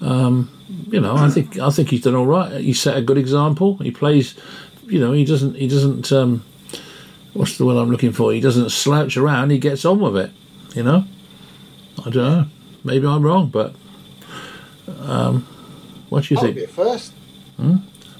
um, 0.00 0.50
you 0.88 1.00
know, 1.00 1.16
I 1.16 1.28
think 1.30 1.58
I 1.58 1.70
think 1.70 1.88
he's 1.90 2.02
done 2.02 2.14
all 2.14 2.26
right. 2.26 2.60
He 2.60 2.72
set 2.72 2.96
a 2.96 3.02
good 3.02 3.18
example. 3.18 3.76
He 3.78 3.90
plays, 3.90 4.34
you 4.86 4.98
know, 4.98 5.12
he 5.12 5.24
doesn't 5.24 5.54
he 5.56 5.68
doesn't 5.68 6.10
um, 6.12 6.44
what's 7.32 7.58
the 7.58 7.64
word 7.66 7.76
I'm 7.80 7.90
looking 7.90 8.12
for? 8.12 8.32
He 8.32 8.40
doesn't 8.40 8.70
slouch 8.70 9.16
around. 9.16 9.50
He 9.50 9.58
gets 9.58 9.84
on 9.84 10.00
with 10.00 10.16
it. 10.16 10.30
You 10.74 10.82
know, 10.84 11.04
I 12.06 12.10
don't 12.10 12.14
know. 12.14 12.46
Maybe 12.84 13.06
I'm 13.06 13.22
wrong, 13.22 13.48
but 13.48 13.74
um, 15.00 15.42
what 16.08 16.24
do 16.24 16.34
you 16.34 16.40
That 16.40 16.46
would 16.46 16.54
think? 16.54 16.56
be 16.56 16.64
a 16.64 16.68
first. 16.68 17.12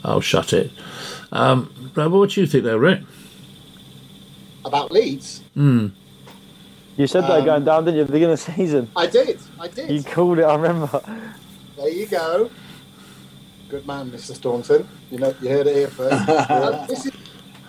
Oh, 0.05 0.21
shut 0.21 0.53
it. 0.53 0.71
Um, 1.33 1.91
but 1.95 2.11
what 2.11 2.31
do 2.31 2.41
you 2.41 2.47
think, 2.47 2.65
though, 2.65 2.77
Rick? 2.77 3.03
About 4.65 4.91
Leeds, 4.93 5.43
Hmm. 5.55 5.89
You 6.97 7.07
said 7.07 7.23
they're 7.25 7.39
Um, 7.39 7.45
going 7.47 7.65
down, 7.65 7.85
didn't 7.85 7.97
you, 7.97 8.01
at 8.03 8.07
the 8.09 8.13
beginning 8.13 8.35
of 8.35 8.45
the 8.45 8.53
season? 8.53 8.91
I 8.95 9.07
did. 9.07 9.39
I 9.59 9.69
did. 9.69 9.91
You 9.91 10.03
called 10.03 10.39
it, 10.39 10.43
I 10.45 10.55
remember. 10.55 11.01
There 11.81 11.88
you 11.88 12.05
go. 12.05 12.51
Good 13.71 13.87
man, 13.87 14.11
Mr. 14.11 14.35
Staunton. 14.35 14.87
You 15.11 15.16
know, 15.16 15.35
you 15.40 15.49
heard 15.49 15.66
it 15.66 15.77
here 15.77 15.88
first. 15.88 16.29
Uh, 16.51 16.87
this 16.87 17.07
is 17.07 17.12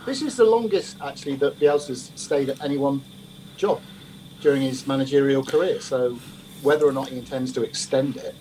this 0.06 0.22
is 0.22 0.36
the 0.36 0.44
longest 0.44 0.98
actually 1.02 1.36
that 1.36 1.58
Bielsa's 1.62 2.12
stayed 2.16 2.50
at 2.50 2.62
any 2.62 2.78
one 2.78 3.02
job 3.56 3.80
during 4.42 4.64
his 4.64 4.86
managerial 4.86 5.46
career. 5.46 5.80
So 5.80 6.20
whether 6.62 6.86
or 6.86 6.92
not 6.92 7.08
he 7.08 7.20
intends 7.20 7.54
to 7.54 7.64
extend 7.64 8.18
it, 8.18 8.36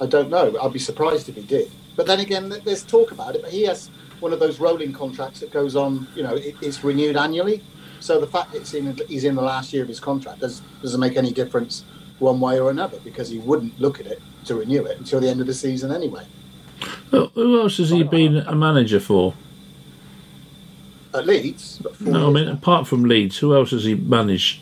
I 0.00 0.06
don't 0.06 0.30
know. 0.30 0.56
I'd 0.62 0.72
be 0.72 0.78
surprised 0.78 1.28
if 1.28 1.34
he 1.34 1.42
did. 1.42 1.70
But 1.94 2.06
then 2.06 2.20
again, 2.20 2.48
there's 2.64 2.82
talk 2.82 3.12
about 3.12 3.36
it. 3.36 3.42
But 3.42 3.50
he 3.50 3.64
has 3.64 3.90
one 4.20 4.32
of 4.32 4.40
those 4.40 4.60
rolling 4.60 4.94
contracts 4.94 5.40
that 5.40 5.50
goes 5.50 5.76
on. 5.76 6.08
You 6.16 6.22
know, 6.22 6.36
it, 6.36 6.56
it's 6.62 6.82
renewed 6.82 7.18
annually. 7.18 7.62
So 7.98 8.18
the 8.18 8.26
fact 8.26 8.54
it's 8.54 8.72
in 8.72 8.98
he's 9.08 9.24
in 9.24 9.34
the 9.34 9.42
last 9.42 9.74
year 9.74 9.82
of 9.82 9.88
his 9.88 10.00
contract 10.00 10.40
does 10.40 10.62
doesn't 10.80 11.00
make 11.00 11.18
any 11.18 11.32
difference 11.32 11.84
one 12.20 12.40
way 12.40 12.60
or 12.60 12.70
another 12.70 12.98
because 13.02 13.28
he 13.28 13.38
wouldn't 13.38 13.78
look 13.80 13.98
at 14.00 14.06
it 14.06 14.22
to 14.44 14.54
renew 14.54 14.84
it 14.84 14.98
until 14.98 15.20
the 15.20 15.28
end 15.28 15.40
of 15.40 15.46
the 15.46 15.54
season 15.54 15.90
anyway. 15.92 16.24
Who 17.10 17.26
who 17.34 17.60
else 17.60 17.78
has 17.78 17.90
he 17.90 18.02
been 18.02 18.36
a 18.38 18.54
manager 18.54 19.00
for? 19.00 19.34
At 21.12 21.26
Leeds, 21.26 21.80
but 21.82 22.00
No, 22.00 22.28
I 22.28 22.32
mean 22.32 22.46
now. 22.46 22.52
apart 22.52 22.86
from 22.86 23.04
Leeds, 23.04 23.38
who 23.38 23.54
else 23.54 23.72
has 23.72 23.84
he 23.84 23.94
managed? 23.96 24.60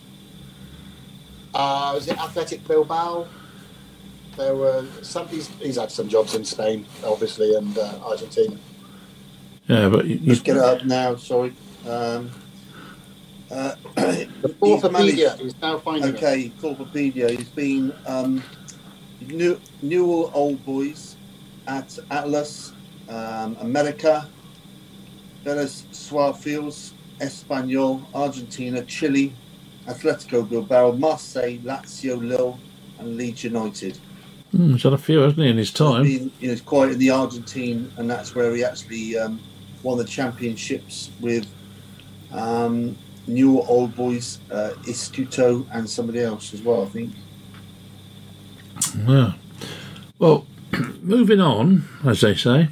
Uh, 1.55 1.93
was 1.95 2.09
it 2.09 2.19
Athletic 2.19 2.67
Bilbao? 2.67 3.27
There 4.37 4.55
were 4.55 4.87
some. 5.03 5.27
He's, 5.29 5.49
he's 5.59 5.77
had 5.77 5.91
some 5.91 6.09
jobs 6.09 6.35
in 6.35 6.45
Spain, 6.45 6.87
obviously, 7.05 7.55
and 7.57 7.77
uh, 7.77 7.95
Argentina. 8.05 8.57
Yeah, 9.67 9.89
but 9.89 10.07
you, 10.07 10.21
Let's 10.25 10.41
get 10.41 10.57
it 10.57 10.63
up 10.63 10.85
now. 10.85 11.17
Sorry. 11.17 11.53
Um, 11.87 12.31
uh, 13.51 13.75
The 14.43 14.55
he's 14.63 14.83
Orthopedia 14.83 15.41
is 15.41 15.61
now 15.61 15.79
finding 15.79 16.11
it. 16.11 16.17
Okay, 16.17 16.53
Corpopedia. 16.61 17.31
He's 17.31 17.49
been 17.49 17.93
um, 18.07 18.43
New, 19.21 19.61
Newell 19.83 20.31
Old 20.35 20.65
Boys 20.65 21.17
at 21.67 21.99
Atlas, 22.11 22.73
um, 23.09 23.57
America, 23.61 24.29
Vélez 25.45 25.85
Sarsfields, 25.93 26.95
Espanyol, 27.21 28.03
Argentina, 28.15 28.83
Chile, 28.85 29.35
Atletico 29.87 30.49
Bilbao, 30.49 30.93
Marseille, 30.93 31.59
Lazio, 31.59 32.21
Lille, 32.21 32.59
and 32.99 33.17
Leeds 33.17 33.45
United. 33.45 33.99
hmm, 34.53 34.73
he's 34.73 34.83
had 34.83 34.93
a 34.93 34.99
few, 34.99 35.21
hasn't 35.21 35.41
he, 35.41 35.49
in 35.49 35.57
his 35.57 35.73
time? 35.73 36.05
He's 36.05 36.19
been, 36.19 36.33
you 36.41 36.47
know, 36.49 36.53
he's 36.53 36.61
quite 36.63 36.93
in 36.93 36.99
the 36.99 37.11
Argentine, 37.11 37.91
and 37.97 38.09
that's 38.09 38.35
where 38.35 38.55
he 38.55 38.63
actually 38.65 39.19
um, 39.19 39.41
won 39.83 39.99
the 39.99 40.05
championships 40.05 41.11
with 41.21 41.47
um, 42.33 42.97
Newell 43.29 43.65
Old 43.69 43.95
Boys, 43.95 44.39
uh, 44.51 44.71
Instituto, 44.83 45.67
and 45.73 45.89
somebody 45.89 46.21
else 46.21 46.53
as 46.55 46.63
well, 46.63 46.83
I 46.83 46.87
think. 46.87 47.13
Yeah. 49.07 49.33
Well, 50.19 50.47
moving 51.03 51.41
on, 51.41 51.85
as 52.05 52.21
they 52.23 52.35
say. 52.35 52.69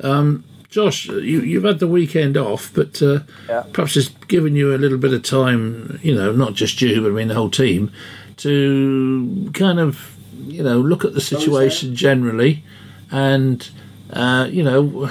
Um, 0.00 0.44
Josh, 0.68 1.08
you, 1.08 1.40
you've 1.40 1.64
had 1.64 1.80
the 1.80 1.88
weekend 1.88 2.36
off, 2.36 2.70
but 2.72 3.02
uh, 3.02 3.20
Yeah. 3.48 3.64
perhaps 3.72 3.96
it's 3.96 4.08
given 4.28 4.54
you 4.54 4.74
a 4.74 4.78
little 4.78 4.98
bit 4.98 5.12
of 5.12 5.22
time, 5.22 5.98
you 6.02 6.14
know, 6.14 6.32
not 6.32 6.54
just 6.54 6.80
you, 6.80 7.02
but 7.02 7.08
I 7.08 7.10
mean 7.14 7.28
the 7.28 7.34
whole 7.34 7.50
team, 7.50 7.90
to 8.38 9.50
kind 9.52 9.80
of, 9.80 10.16
you 10.46 10.62
know, 10.62 10.78
look 10.78 11.04
at 11.04 11.12
the 11.14 11.20
situation 11.20 11.94
generally 11.96 12.62
and, 13.10 13.68
uh, 14.12 14.48
you 14.50 14.62
know, 14.62 15.10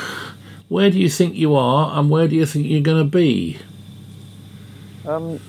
where 0.69 0.89
do 0.89 0.97
you 0.97 1.09
think 1.09 1.35
you 1.35 1.55
are 1.55 1.99
and 1.99 2.09
where 2.09 2.27
do 2.27 2.35
you 2.35 2.45
think 2.45 2.65
you're 2.67 2.81
going 2.81 3.03
to 3.03 3.17
be? 3.17 3.57
Um, 5.09 5.39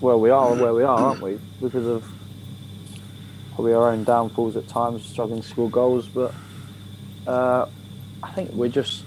well, 0.00 0.20
we 0.20 0.30
are 0.30 0.54
where 0.54 0.72
we 0.72 0.84
are, 0.84 0.96
aren't 0.96 1.20
we? 1.20 1.40
Because 1.60 1.86
of 1.86 2.08
probably 3.52 3.72
our 3.74 3.90
own 3.90 4.04
downfalls 4.04 4.56
at 4.56 4.68
times, 4.68 5.04
struggling 5.04 5.42
to 5.42 5.48
score 5.48 5.68
goals. 5.68 6.06
But 6.06 6.32
uh, 7.26 7.66
I 8.22 8.30
think 8.34 8.52
we're 8.52 8.68
just 8.68 9.02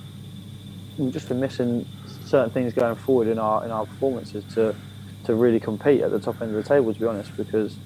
we've 0.97 1.13
just 1.13 1.29
been 1.29 1.39
missing 1.39 1.87
certain 2.25 2.51
things 2.51 2.73
going 2.73 2.97
forward 2.97 3.29
in 3.29 3.39
our 3.39 3.63
in 3.63 3.71
our 3.71 3.85
performances 3.85 4.43
to 4.55 4.75
to 5.23 5.33
really 5.33 5.61
compete 5.61 6.01
at 6.01 6.11
the 6.11 6.19
top 6.19 6.41
end 6.41 6.53
of 6.53 6.61
the 6.61 6.67
table. 6.67 6.93
To 6.93 6.99
be 6.99 7.05
honest, 7.05 7.37
because 7.37 7.77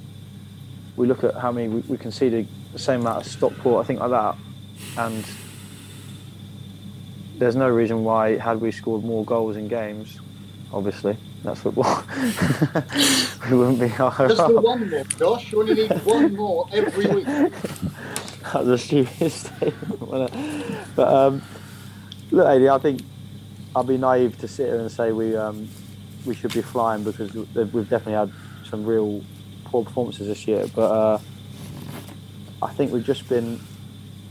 we 0.96 1.06
look 1.06 1.24
at 1.24 1.36
how 1.36 1.52
many 1.52 1.68
we, 1.68 1.82
we 1.82 1.96
conceded 1.96 2.48
the 2.74 2.80
same 2.80 3.02
amount 3.02 3.24
of 3.24 3.32
Stockport, 3.32 3.84
I 3.84 3.88
think 3.88 4.00
like 4.00 4.10
that, 4.10 4.36
and 4.98 5.24
there's 7.38 7.56
no 7.56 7.70
reason 7.70 8.04
why 8.04 8.40
had 8.40 8.62
we 8.62 8.72
scored 8.72 9.04
more 9.04 9.24
goals 9.24 9.58
in 9.58 9.68
games, 9.68 10.20
obviously 10.74 11.18
that's 11.46 11.62
football. 11.62 12.04
we 13.50 13.58
wouldn't 13.58 13.80
be 13.80 13.88
higher 13.88 14.28
Just 14.28 14.54
one 14.54 14.90
more, 14.90 15.04
Josh. 15.04 15.52
You 15.52 15.62
only 15.62 15.74
need 15.76 15.92
one 16.06 16.36
more 16.36 16.68
every 16.72 17.08
week. 17.08 17.26
That 17.26 18.66
was 18.66 18.68
a 18.68 18.78
stupid 18.78 19.32
statement. 19.32 20.32
But 20.96 21.14
um, 21.14 21.42
look, 22.32 22.48
Adi, 22.48 22.70
I 22.70 22.78
think 22.78 23.02
I'd 23.76 23.88
be 23.88 23.98
naive 23.98 24.38
to 24.40 24.48
sit 24.48 24.68
here 24.68 24.80
and 24.80 24.90
say 24.90 25.12
we 25.12 25.36
um, 25.36 25.68
we 26.26 26.36
should 26.36 26.54
be 26.54 26.62
flying 26.62 27.04
because 27.04 27.34
we've 27.34 27.90
definitely 27.90 28.14
had 28.14 28.32
some 28.70 28.86
real 28.86 29.24
poor 29.66 29.84
performances 29.84 30.28
this 30.28 30.48
year. 30.48 30.68
But 30.74 30.92
uh, 30.92 31.20
I 32.62 32.74
think 32.74 32.94
we've 32.94 33.06
just 33.06 33.28
been 33.28 33.60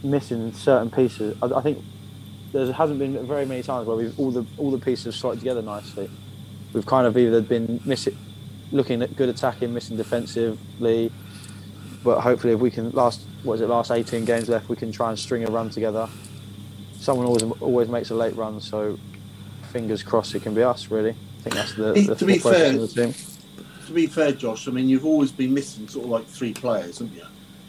missing 0.02 0.52
certain 0.54 0.90
pieces. 0.90 1.36
I, 1.42 1.46
I 1.46 1.60
think 1.60 1.84
there 2.52 2.72
hasn't 2.72 2.98
been 2.98 3.26
very 3.26 3.44
many 3.44 3.62
times 3.62 3.86
where 3.86 3.96
we've 3.96 4.18
all 4.18 4.30
the 4.30 4.46
all 4.56 4.70
the 4.70 4.78
pieces 4.78 5.04
have 5.06 5.14
slotted 5.14 5.40
together 5.40 5.60
nicely. 5.62 6.08
We've 6.74 6.84
kind 6.84 7.06
of 7.06 7.16
either 7.16 7.40
been 7.40 7.80
missing, 7.84 8.16
looking 8.72 9.00
at 9.00 9.16
good 9.16 9.28
attacking, 9.30 9.72
missing 9.72 9.96
defensively, 9.96 11.10
but 12.02 12.20
hopefully 12.20 12.52
if 12.52 12.60
we 12.60 12.70
can 12.70 12.90
last 12.90 13.22
what 13.44 13.54
is 13.54 13.60
it 13.62 13.68
last 13.68 13.90
18 13.90 14.24
games 14.26 14.48
left 14.48 14.68
we 14.68 14.76
can 14.76 14.90
try 14.92 15.08
and 15.10 15.18
string 15.18 15.46
a 15.46 15.50
run 15.50 15.68
together 15.70 16.08
someone 16.98 17.26
always 17.26 17.42
always 17.60 17.88
makes 17.88 18.10
a 18.10 18.14
late 18.14 18.34
run 18.36 18.58
so 18.60 18.98
fingers 19.70 20.02
crossed 20.02 20.34
it 20.34 20.42
can 20.42 20.54
be 20.54 20.62
us 20.62 20.90
really 20.90 21.10
i 21.10 21.42
think 21.42 21.54
that's 21.54 21.74
the, 21.74 21.92
the 21.92 22.14
to 22.14 22.24
be 22.26 22.38
fair- 22.38 22.74
of 22.74 22.80
the 22.94 23.04
team 23.06 23.14
To 23.86 23.92
be 23.92 24.06
fair, 24.06 24.32
Josh, 24.32 24.66
I 24.66 24.70
mean, 24.70 24.88
you've 24.88 25.04
always 25.04 25.30
been 25.30 25.52
missing 25.52 25.86
sort 25.88 26.06
of 26.06 26.10
like 26.10 26.26
three 26.26 26.54
players, 26.54 27.00
haven't 27.00 27.14
you? 27.16 27.26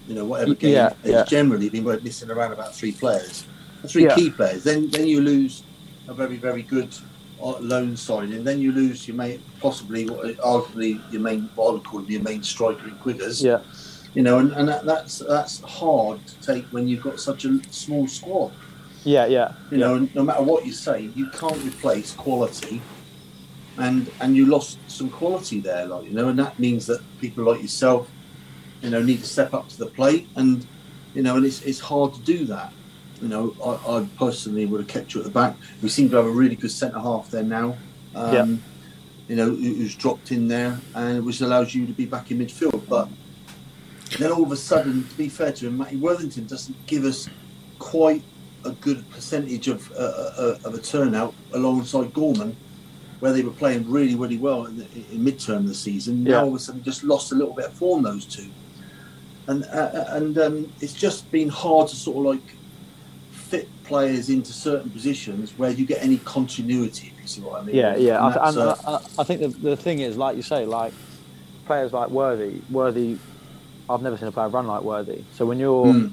You 0.08 0.16
know, 0.16 0.24
whatever 0.24 0.54
game, 0.56 0.72
Yeah, 0.74 0.94
it's 1.04 1.10
yeah. 1.12 1.26
generally 1.26 1.68
been 1.70 1.84
missing 2.04 2.32
around 2.32 2.54
about 2.54 2.74
three 2.74 2.94
players, 2.94 3.46
three 3.86 4.06
Yeah. 4.06 4.16
key 4.16 4.30
players. 4.30 4.64
Then, 4.64 4.90
then 4.92 5.08
you 5.08 5.20
lose 5.20 5.64
a 6.08 6.14
very, 6.14 6.38
very 6.38 6.62
good 6.64 6.88
Uh, 7.42 7.60
loan 7.60 7.98
signing. 7.98 8.44
Then 8.44 8.60
you 8.60 8.72
lose 8.72 9.08
your 9.08 9.18
main, 9.18 9.42
possibly, 9.60 10.10
what- 10.10 10.38
arguably 10.38 11.02
your 11.12 11.22
main, 11.22 11.50
what 11.56 11.70
I 11.70 11.72
would 11.74 11.84
call 11.84 12.02
your 12.04 12.22
main 12.22 12.42
striker 12.44 12.88
in 12.88 12.96
Quiggers. 12.96 13.44
yeah 13.44 13.60
You 14.14 14.24
know, 14.24 14.40
and, 14.40 14.52
and 14.54 14.68
that, 14.70 14.86
that's 14.86 15.20
that's 15.20 15.60
hard 15.62 16.26
to 16.28 16.36
take 16.42 16.66
when 16.72 16.88
you've 16.88 17.04
got 17.04 17.20
such 17.20 17.44
a 17.46 17.60
small 17.72 18.08
squad. 18.08 18.52
yeah 19.04 19.26
yeah 19.26 19.52
You 19.70 19.78
know, 19.78 19.96
and 19.96 20.16
no 20.16 20.24
matter 20.24 20.44
what 20.44 20.66
you 20.66 20.72
say, 20.72 21.12
you 21.14 21.30
can't 21.32 21.62
replace 21.72 22.14
quality, 22.14 22.82
and 23.78 24.10
and 24.22 24.36
you 24.38 24.46
lost 24.46 24.80
some 24.88 25.10
quality 25.10 25.60
there, 25.60 25.86
like 25.86 26.06
you 26.06 26.14
know, 26.14 26.30
and 26.30 26.40
that 26.40 26.58
means 26.58 26.86
that 26.86 27.02
people 27.20 27.44
like 27.44 27.62
yourself, 27.62 28.10
you 28.82 28.90
know, 28.90 29.02
need 29.04 29.20
to 29.20 29.28
step 29.28 29.54
up 29.54 29.68
to 29.70 29.78
the 29.78 29.88
plate, 29.88 30.28
and 30.38 30.66
you 31.14 31.22
know, 31.22 31.36
and 31.36 31.46
it's 31.46 31.62
it's 31.64 31.82
hard 31.82 32.14
to 32.14 32.22
do 32.22 32.46
that. 32.46 32.72
You 33.26 33.32
know, 33.32 33.56
I, 33.66 33.98
I 33.98 34.08
personally 34.20 34.68
would 34.68 34.82
have 34.82 34.88
kept 34.88 35.16
you 35.16 35.20
at 35.20 35.24
the 35.26 35.32
back. 35.32 35.56
We 35.82 35.90
seem 35.90 36.12
to 36.12 36.18
have 36.18 36.28
a 36.28 36.30
really 36.30 36.56
good 36.56 36.70
centre 36.70 37.00
half 37.00 37.32
there 37.32 37.42
now. 37.42 37.76
Um, 38.14 38.34
Yeah. 38.34 38.46
You 39.28 39.36
know, 39.36 39.46
who- 39.50 39.74
who's 39.78 39.96
dropped 39.96 40.32
in 40.32 40.48
there, 40.48 40.80
and 40.94 41.26
which 41.26 41.42
allows 41.42 41.74
you 41.74 41.88
to 41.88 41.94
be 41.94 42.06
back 42.06 42.30
in 42.30 42.38
midfield. 42.38 42.84
But 42.88 43.08
then 44.20 44.32
all 44.32 44.44
of 44.44 44.52
a 44.52 44.56
sudden, 44.56 45.08
to 45.10 45.16
be 45.18 45.28
fair 45.28 45.52
to 45.54 45.66
him, 45.66 45.80
Matty 45.80 45.96
Worthington 45.96 46.46
doesn't 46.46 46.78
give 46.86 47.04
us 47.04 47.28
quite 47.80 48.22
a 48.64 48.70
good 48.70 49.10
percentage 49.10 49.68
of 49.68 49.92
uh, 49.94 49.96
uh, 50.44 50.58
of 50.64 50.76
a 50.76 50.78
turnout 50.78 51.34
alongside 51.54 52.14
Gorman, 52.14 52.56
where 53.22 53.34
they 53.34 53.42
were 53.42 53.58
playing 53.64 53.90
really, 53.90 54.14
really 54.14 54.38
well 54.38 54.66
in, 54.68 54.78
the, 54.78 54.86
in 55.12 55.24
mid-term 55.24 55.64
of 55.64 55.68
the 55.70 55.74
season. 55.74 56.24
Yeah. 56.24 56.34
Now 56.34 56.42
all 56.44 56.50
of 56.50 56.56
a 56.58 56.60
sudden, 56.60 56.84
just 56.84 57.04
lost 57.04 57.32
a 57.32 57.36
little 57.36 57.56
bit 57.56 57.66
of 57.66 57.74
form 57.74 58.04
those 58.04 58.26
two, 58.26 58.50
and 59.48 59.64
uh, 59.74 60.06
and 60.10 60.38
um, 60.38 60.72
it's 60.82 60.94
just 60.94 61.32
been 61.32 61.50
hard 61.50 61.88
to 61.88 61.96
sort 61.96 62.18
of 62.18 62.26
like 62.36 62.48
fit 63.50 63.70
players 63.84 64.30
into 64.30 64.52
certain 64.54 64.90
positions 64.90 65.54
where 65.58 65.72
you 65.72 65.86
get 65.86 66.02
any 66.04 66.18
continuity. 66.20 67.14
If 67.16 67.22
you 67.22 67.28
see 67.28 67.42
what 67.42 67.62
I 67.62 67.66
mean? 67.66 67.76
yeah 67.76 67.96
yeah 67.96 68.26
And 68.26 68.36
I, 68.36 68.50
and, 68.50 68.58
uh, 68.58 68.76
I, 68.88 69.00
I 69.20 69.24
think 69.24 69.42
the, 69.42 69.48
the 69.48 69.78
thing 69.78 70.00
is 70.00 70.18
like 70.18 70.36
you 70.36 70.42
say 70.42 70.66
like 70.66 70.94
players 71.66 71.94
like 71.94 72.10
worthy 72.10 72.62
worthy 72.70 73.18
i've 73.90 74.02
never 74.02 74.18
seen 74.18 74.28
a 74.28 74.32
player 74.32 74.50
run 74.50 74.68
like 74.68 74.84
worthy 74.84 75.24
so 75.34 75.46
when 75.48 75.60
you're 75.60 75.86
mm, 75.86 76.12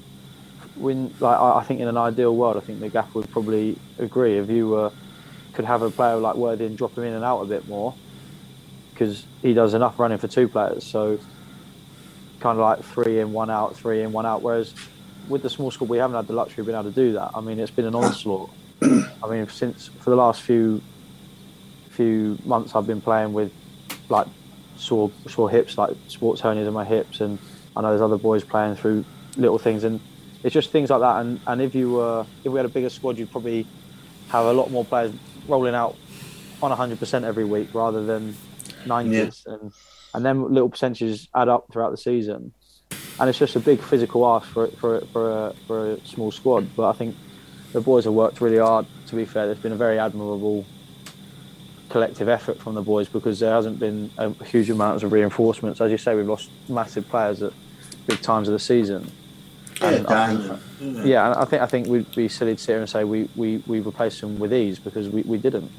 when 0.77 1.14
like 1.21 1.38
I, 1.38 1.62
think 1.64 1.81
in 1.81 1.88
an 1.88 1.97
ideal 1.97 2.35
world, 2.35 2.57
I 2.57 2.61
think 2.61 2.81
the 2.81 2.88
gaffer 2.88 3.18
would 3.21 3.31
probably 3.31 3.79
agree 3.99 4.38
if 4.38 4.49
you 4.49 4.75
uh, 4.75 4.90
could 5.53 5.64
have 5.64 5.83
a 5.83 5.90
player 5.90 6.16
like 6.16 6.37
Worthy 6.37 6.66
and 6.66 6.77
drop 6.77 6.97
him 6.97 7.05
in 7.05 7.12
and 7.14 7.25
out 7.25 7.40
a 7.42 7.47
bit 7.47 7.68
more 7.68 7.95
because 8.92 9.25
he 9.42 9.55
does 9.55 9.75
enough 9.75 9.99
running 9.99 10.18
for 10.18 10.29
two 10.29 10.49
players. 10.49 10.85
So 10.85 11.18
kind 12.40 12.59
of 12.59 12.62
like 12.62 12.85
three 12.85 13.21
in, 13.21 13.33
one 13.33 13.51
out, 13.51 13.77
three 13.77 14.03
in, 14.03 14.12
one 14.12 14.27
out. 14.27 14.42
Whereas 14.42 14.75
with 15.29 15.43
the 15.43 15.51
small 15.51 15.71
squad, 15.71 15.89
we 15.89 15.99
haven't 15.99 16.17
had 16.17 16.27
the 16.27 16.33
luxury 16.33 16.63
of 16.63 16.67
being 16.67 16.79
able 16.79 16.91
to 16.91 16.95
do 16.95 17.13
that. 17.13 17.31
I 17.35 17.41
mean, 17.41 17.59
it's 17.59 17.71
been 17.71 17.85
an 17.85 17.95
onslaught. 17.95 18.51
I 18.83 19.29
mean, 19.29 19.49
since 19.49 19.89
for 20.01 20.11
the 20.11 20.17
last 20.17 20.43
few 20.43 20.83
few 21.91 22.39
months, 22.45 22.75
I've 22.75 22.87
been 22.87 23.01
playing 23.01 23.33
with 23.33 23.53
like 24.09 24.27
sore 24.77 25.11
sore 25.29 25.51
hips, 25.51 25.79
like 25.79 25.97
sports 26.09 26.41
hernias 26.41 26.67
in 26.67 26.73
my 26.73 26.85
hips, 26.85 27.21
and 27.21 27.39
I 27.77 27.83
know 27.83 27.91
there's 27.91 28.03
other 28.03 28.19
boys 28.19 28.45
playing 28.45 28.77
through 28.77 29.05
little 29.37 29.59
things, 29.59 29.85
and 29.85 30.01
it's 30.43 30.55
just 30.55 30.71
things 30.71 30.91
like 30.91 31.01
that. 31.01 31.21
And, 31.21 31.41
and 31.47 31.63
if 31.63 31.75
you 31.75 31.93
were 31.93 32.27
if 32.45 32.53
we 32.53 32.59
had 32.59 32.67
a 32.67 32.71
bigger 32.71 32.91
squad, 32.91 33.19
you'd 33.19 33.31
probably 33.31 33.67
have 34.29 34.47
a 34.47 34.53
lot 34.53 34.71
more 34.71 34.85
players 34.85 35.13
rolling 35.49 35.75
out 35.75 35.97
on 36.63 36.71
100% 36.71 37.25
every 37.25 37.45
week 37.45 37.69
rather 37.75 38.05
than 38.05 38.35
90s, 38.85 39.47
and 39.47 39.73
and 40.15 40.25
then 40.25 40.53
little 40.53 40.69
percentages 40.69 41.29
add 41.35 41.49
up 41.49 41.67
throughout 41.73 41.91
the 41.91 41.97
season. 41.97 42.53
And 43.21 43.29
it's 43.29 43.39
just 43.39 43.57
a 43.57 43.61
big 43.61 43.81
physical 43.81 44.27
ask 44.27 44.49
for 44.49 44.67
for 44.69 45.01
for 45.13 45.31
a, 45.49 45.53
for 45.67 45.93
a 45.93 46.07
small 46.07 46.31
squad. 46.33 46.69
But 46.77 46.89
I 46.89 46.93
think 46.93 47.15
the 47.73 47.81
boys 47.81 48.05
have 48.05 48.15
worked 48.15 48.41
really 48.41 48.59
hard. 48.59 48.87
To 49.09 49.17
be 49.17 49.25
fair, 49.25 49.47
there's 49.47 49.59
been 49.59 49.73
a 49.73 49.77
very 49.77 49.99
admirable 49.99 50.65
collective 51.89 52.29
effort 52.29 52.59
from 52.59 52.75
the 52.75 52.83
boys 52.83 53.09
because 53.09 53.39
there 53.41 53.53
hasn't 53.53 53.79
been 53.79 54.11
a 54.17 54.33
huge 54.45 54.71
amount 54.71 55.03
of 55.03 55.13
reinforcements. 55.13 55.81
As 55.81 55.91
you 55.91 55.99
say, 55.99 56.15
we've 56.15 56.27
lost 56.29 56.49
massive 56.69 57.07
players 57.09 57.43
at 57.43 57.53
big 58.07 58.21
times 58.23 58.49
of 58.49 58.53
the 58.53 58.59
season. 58.59 59.11
Yeah, 59.81 59.89
And 59.89 60.07
I 60.09 60.27
think- 60.37 60.61
yeah. 60.81 61.05
Yeah, 61.05 61.27
and 61.31 61.35
I 61.41 61.45
think 61.45 61.63
I 61.63 61.67
think 61.67 61.87
we'd 61.89 62.15
be 62.15 62.29
silly 62.29 62.57
to 62.57 62.61
sit 62.61 62.73
here 62.73 62.81
and 62.81 62.89
say 62.89 63.05
we, 63.05 63.29
we, 63.37 63.59
we 63.67 63.81
replaced 63.81 64.21
them 64.21 64.39
with 64.39 64.53
ease 64.55 64.79
because 64.79 65.09
we, 65.09 65.23
we 65.23 65.39
didn't. 65.39 65.71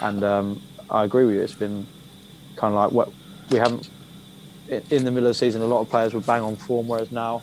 And 0.00 0.22
um, 0.22 0.62
I 0.90 1.04
agree 1.04 1.24
with 1.24 1.34
you. 1.36 1.42
It's 1.42 1.54
been 1.54 1.86
kind 2.56 2.74
of 2.74 2.80
like 2.80 2.92
what 2.92 3.10
we 3.50 3.58
haven't 3.58 3.88
in 4.68 4.82
in 4.90 5.04
the 5.04 5.10
middle 5.10 5.28
of 5.28 5.34
the 5.34 5.38
season. 5.38 5.62
A 5.62 5.66
lot 5.66 5.80
of 5.80 5.90
players 5.90 6.14
were 6.14 6.20
bang 6.20 6.42
on 6.42 6.56
form, 6.56 6.88
whereas 6.88 7.10
now 7.12 7.42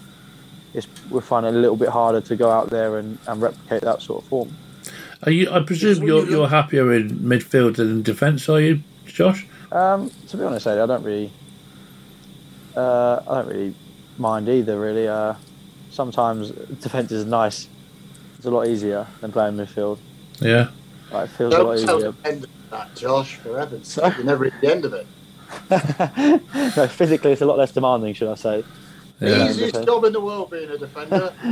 it's 0.74 0.88
we're 1.10 1.22
finding 1.22 1.54
it 1.54 1.58
a 1.58 1.62
little 1.62 1.78
bit 1.78 1.90
harder 1.90 2.22
to 2.22 2.36
go 2.36 2.52
out 2.52 2.70
there 2.70 2.98
and, 2.98 3.18
and 3.28 3.42
replicate 3.42 3.82
that 3.82 4.02
sort 4.02 4.24
of 4.24 4.30
form. 4.30 4.56
Are 5.24 5.32
you? 5.32 5.50
I 5.50 5.62
presume 5.62 6.04
you're 6.04 6.26
you 6.26 6.32
you're 6.32 6.48
happier 6.48 6.94
in 6.94 7.10
midfield 7.20 7.78
than 7.78 7.90
in 7.90 8.04
defence, 8.04 8.50
are 8.50 8.62
you, 8.62 8.82
Josh? 9.06 9.46
Um, 9.72 10.12
to 10.30 10.38
be 10.38 10.44
honest, 10.44 10.68
Eddie, 10.68 10.82
I 10.82 10.86
don't 10.86 11.04
really, 11.04 11.32
uh, 12.76 13.22
I 13.28 13.36
don't 13.36 13.48
really 13.48 13.74
mind 14.18 14.48
either. 14.48 14.80
Really, 14.80 15.08
uh, 15.08 15.34
sometimes 15.90 16.52
defence 16.82 17.12
is 17.12 17.26
nice. 17.26 17.68
It's 18.38 18.46
a 18.46 18.52
lot 18.52 18.68
easier 18.68 19.08
than 19.22 19.32
playing 19.32 19.56
midfield. 19.56 19.98
Yeah. 20.40 20.70
Like, 21.12 21.30
it 21.30 21.34
feels 21.34 21.54
a 21.54 21.64
lot 21.64 21.76
Don't 21.78 21.86
tell 21.86 21.98
easier. 21.98 22.12
the 22.12 22.28
end 22.28 22.44
of 22.44 22.50
that, 22.70 22.96
Josh, 22.96 23.36
for 23.36 23.58
heaven's 23.58 23.88
sake. 23.88 24.16
You're 24.18 24.26
never 24.26 24.46
at 24.46 24.62
the 24.62 24.72
end 24.72 24.86
of 24.86 24.94
it. 24.94 25.08
no, 25.70 26.88
physically, 26.88 27.32
it's 27.32 27.42
a 27.42 27.46
lot 27.46 27.58
less 27.58 27.72
demanding, 27.72 28.14
should 28.14 28.30
I 28.30 28.36
say? 28.36 28.64
Yeah. 29.20 29.50
Easiest 29.50 29.74
defend. 29.74 29.86
job 29.86 30.04
in 30.06 30.14
the 30.14 30.20
world 30.20 30.52
being 30.52 30.70
a 30.70 30.78
defender. 30.78 31.34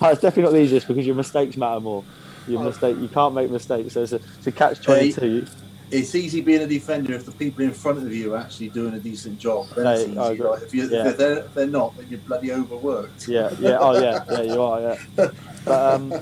Oh, 0.00 0.08
it's 0.10 0.20
definitely 0.20 0.42
not 0.44 0.52
the 0.52 0.60
easiest 0.60 0.86
because 0.88 1.06
your 1.06 1.16
mistakes 1.16 1.56
matter 1.56 1.80
more. 1.80 2.04
Your 2.46 2.60
Oh. 2.60 2.64
mistake, 2.64 2.96
you 2.98 3.08
can't 3.08 3.34
make 3.34 3.50
mistakes. 3.50 3.94
So 3.94 4.02
it's 4.02 4.12
a, 4.12 4.16
it's 4.38 4.46
a 4.46 4.52
catch 4.52 4.80
twenty 4.80 5.12
two. 5.12 5.46
It's 5.90 6.14
easy 6.14 6.40
being 6.42 6.62
a 6.62 6.66
defender 6.66 7.14
if 7.14 7.24
the 7.26 7.32
people 7.32 7.64
in 7.64 7.72
front 7.72 7.98
of 7.98 8.12
you 8.12 8.34
are 8.34 8.38
actually 8.38 8.68
doing 8.68 8.94
a 8.94 8.98
decent 8.98 9.38
job. 9.38 9.66
Then 9.74 9.84
No, 9.84 9.90
it's 9.92 10.02
easy. 10.08 10.18
agree. 10.18 10.46
Like, 10.46 10.62
if, 10.62 10.74
you, 10.74 10.88
Yeah. 10.88 11.08
if, 11.08 11.16
they're, 11.16 11.38
if 11.38 11.54
they're 11.54 11.66
not, 11.66 11.96
then 11.96 12.06
you're 12.10 12.20
bloody 12.20 12.52
overworked. 12.52 13.26
Yeah, 13.28 13.50
yeah, 13.58 13.78
oh 13.80 13.98
yeah, 14.00 14.22
yeah, 14.30 14.42
you 14.42 14.62
are, 14.62 14.80
yeah. 14.80 14.96
But 15.16 15.34
um, 15.66 16.14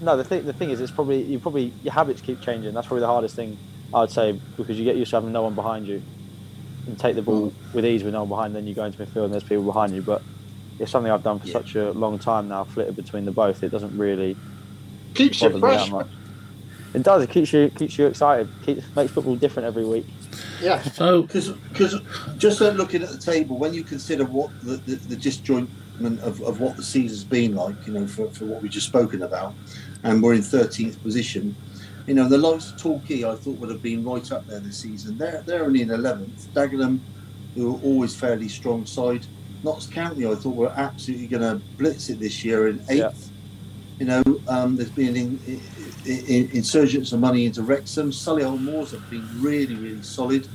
no, 0.00 0.16
the 0.16 0.24
thing, 0.24 0.44
the 0.46 0.52
thing 0.52 0.70
is, 0.70 0.80
it's 0.80 0.92
probably 0.92 1.22
you 1.22 1.38
probably 1.38 1.72
your 1.82 1.92
habits 1.94 2.20
keep 2.20 2.40
changing. 2.40 2.72
That's 2.74 2.86
probably 2.86 3.00
the 3.00 3.06
hardest 3.06 3.34
thing 3.36 3.56
I'd 3.94 4.10
say 4.10 4.40
because 4.56 4.78
you 4.78 4.84
get 4.84 4.96
used 4.96 5.10
to 5.10 5.16
having 5.16 5.32
no 5.32 5.42
one 5.42 5.54
behind 5.54 5.86
you 5.86 6.02
and 6.86 6.98
take 6.98 7.16
the 7.16 7.22
ball 7.22 7.50
mm. 7.50 7.74
with 7.74 7.84
ease 7.84 8.02
with 8.02 8.12
no 8.12 8.20
one 8.20 8.28
behind. 8.28 8.56
Then 8.56 8.66
you 8.66 8.74
go 8.74 8.84
into 8.84 9.04
midfield 9.04 9.26
and 9.26 9.32
there's 9.32 9.44
people 9.44 9.64
behind 9.64 9.94
you. 9.94 10.02
But 10.02 10.22
it's 10.78 10.90
something 10.90 11.10
I've 11.10 11.22
done 11.22 11.38
for 11.38 11.46
Yeah. 11.46 11.52
such 11.54 11.74
a 11.76 11.92
long 11.92 12.18
time 12.18 12.48
now, 12.48 12.64
flitted 12.64 12.96
between 12.96 13.24
the 13.24 13.32
both. 13.32 13.62
It 13.62 13.70
doesn't 13.70 13.96
really 13.96 14.36
Keeps 15.14 15.40
you 15.40 15.48
bother 15.48 15.66
me 15.66 15.76
that 15.76 15.88
fresh. 15.88 16.06
It 16.94 17.02
does. 17.02 17.22
It 17.22 17.30
keeps 17.30 17.52
you 17.52 17.70
keeps 17.70 17.98
you 17.98 18.06
excited. 18.06 18.48
Keeps, 18.64 18.84
makes 18.94 19.12
football 19.12 19.36
different 19.36 19.66
every 19.66 19.84
week. 19.84 20.06
Yeah. 20.60 20.82
So 20.82 21.22
Because 21.22 21.54
just 22.38 22.60
looking 22.60 23.02
at 23.02 23.10
the 23.10 23.18
table, 23.18 23.58
when 23.58 23.74
you 23.74 23.82
consider 23.82 24.24
what 24.24 24.50
the, 24.62 24.76
the, 24.76 24.96
the 24.96 25.16
disjointment 25.16 26.20
of, 26.20 26.40
of 26.42 26.60
what 26.60 26.76
the 26.76 26.82
season's 26.82 27.24
been 27.24 27.54
like, 27.54 27.74
you 27.86 27.92
know, 27.92 28.06
for, 28.06 28.28
for 28.30 28.44
what 28.44 28.62
we've 28.62 28.70
just 28.70 28.86
spoken 28.86 29.22
about, 29.22 29.54
and 30.02 30.22
we're 30.22 30.34
in 30.34 30.40
13th 30.40 31.02
position, 31.02 31.54
you 32.06 32.14
know, 32.14 32.28
the 32.28 32.38
likes 32.38 32.70
of 32.70 32.80
Torquay 32.80 33.24
I 33.24 33.34
thought 33.34 33.58
would 33.58 33.70
have 33.70 33.82
been 33.82 34.04
right 34.04 34.30
up 34.32 34.46
there 34.46 34.60
this 34.60 34.78
season. 34.78 35.18
They're, 35.18 35.42
they're 35.44 35.64
only 35.64 35.82
in 35.82 35.88
11th. 35.88 36.46
Dagenham, 36.54 37.00
who 37.54 37.74
are 37.74 37.80
always 37.80 38.14
fairly 38.14 38.48
strong 38.48 38.86
side. 38.86 39.26
Notts 39.64 39.86
County 39.86 40.26
I 40.26 40.34
thought 40.34 40.54
were 40.54 40.72
absolutely 40.76 41.26
going 41.26 41.42
to 41.42 41.64
blitz 41.76 42.08
it 42.10 42.20
this 42.20 42.44
year 42.44 42.68
in 42.68 42.78
8th. 42.80 42.96
Yeah. 42.96 43.12
You 43.98 44.06
know, 44.06 44.40
um, 44.46 44.76
there's 44.76 44.90
been 44.90 45.16
in, 45.16 45.40
in, 46.04 46.26
in, 46.26 46.50
insurgents 46.50 47.12
of 47.12 47.20
money 47.20 47.46
into 47.46 47.62
Wrexham. 47.62 48.10
Solihull 48.10 48.60
Moors 48.60 48.90
have 48.90 49.08
been 49.08 49.26
really, 49.40 49.74
really 49.74 50.02
solid 50.02 50.46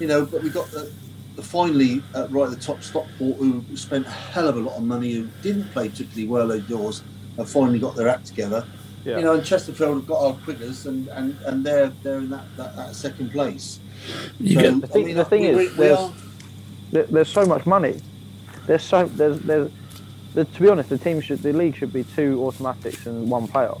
you 0.00 0.06
know, 0.06 0.24
but 0.24 0.42
we 0.42 0.50
got 0.50 0.68
the, 0.70 0.90
the 1.36 1.42
finally 1.42 2.02
uh, 2.14 2.26
right 2.30 2.44
at 2.44 2.50
the 2.50 2.64
top 2.64 2.82
Stockport, 2.82 3.36
who 3.36 3.64
spent 3.76 4.06
a 4.06 4.10
hell 4.10 4.48
of 4.48 4.56
a 4.56 4.60
lot 4.60 4.76
of 4.76 4.82
money, 4.82 5.12
who 5.12 5.28
didn't 5.42 5.70
play 5.72 5.88
particularly 5.88 6.26
well 6.26 6.50
outdoors, 6.50 7.04
have 7.36 7.48
finally 7.48 7.78
got 7.78 7.94
their 7.94 8.08
act 8.08 8.26
together. 8.26 8.66
Yeah. 9.04 9.16
You 9.18 9.24
know, 9.24 9.34
and 9.34 9.44
Chesterfield 9.44 9.96
have 9.96 10.06
got 10.06 10.20
our 10.22 10.34
quiggers, 10.34 10.86
and, 10.86 11.08
and, 11.08 11.36
and 11.46 11.64
they're 11.64 11.90
they're 12.02 12.18
in 12.18 12.30
that, 12.30 12.44
that, 12.56 12.76
that 12.76 12.94
second 12.94 13.32
place. 13.32 13.80
you 14.38 14.54
So, 14.56 14.60
get 14.60 14.80
The 14.82 14.86
thing- 14.86 15.02
I 15.02 15.06
mean, 15.06 15.16
the 15.16 15.24
thing 15.24 15.40
we, 15.42 15.48
is, 15.48 15.56
we, 15.56 15.64
we 15.68 15.74
there's- 15.88 15.98
are, 16.92 17.02
there's 17.04 17.28
so 17.28 17.46
much 17.46 17.64
money. 17.66 18.00
There's 18.66 18.82
so 18.82 19.06
there's 19.06 19.38
there's 19.40 19.70
the, 20.34 20.44
to 20.44 20.60
be 20.60 20.68
honest, 20.68 20.90
the 20.90 20.98
team 20.98 21.20
should 21.20 21.42
the 21.42 21.52
league 21.52 21.76
should 21.76 21.92
be 21.92 22.04
two 22.04 22.44
automatics 22.44 23.06
and 23.06 23.30
one 23.30 23.48
playoff. 23.48 23.80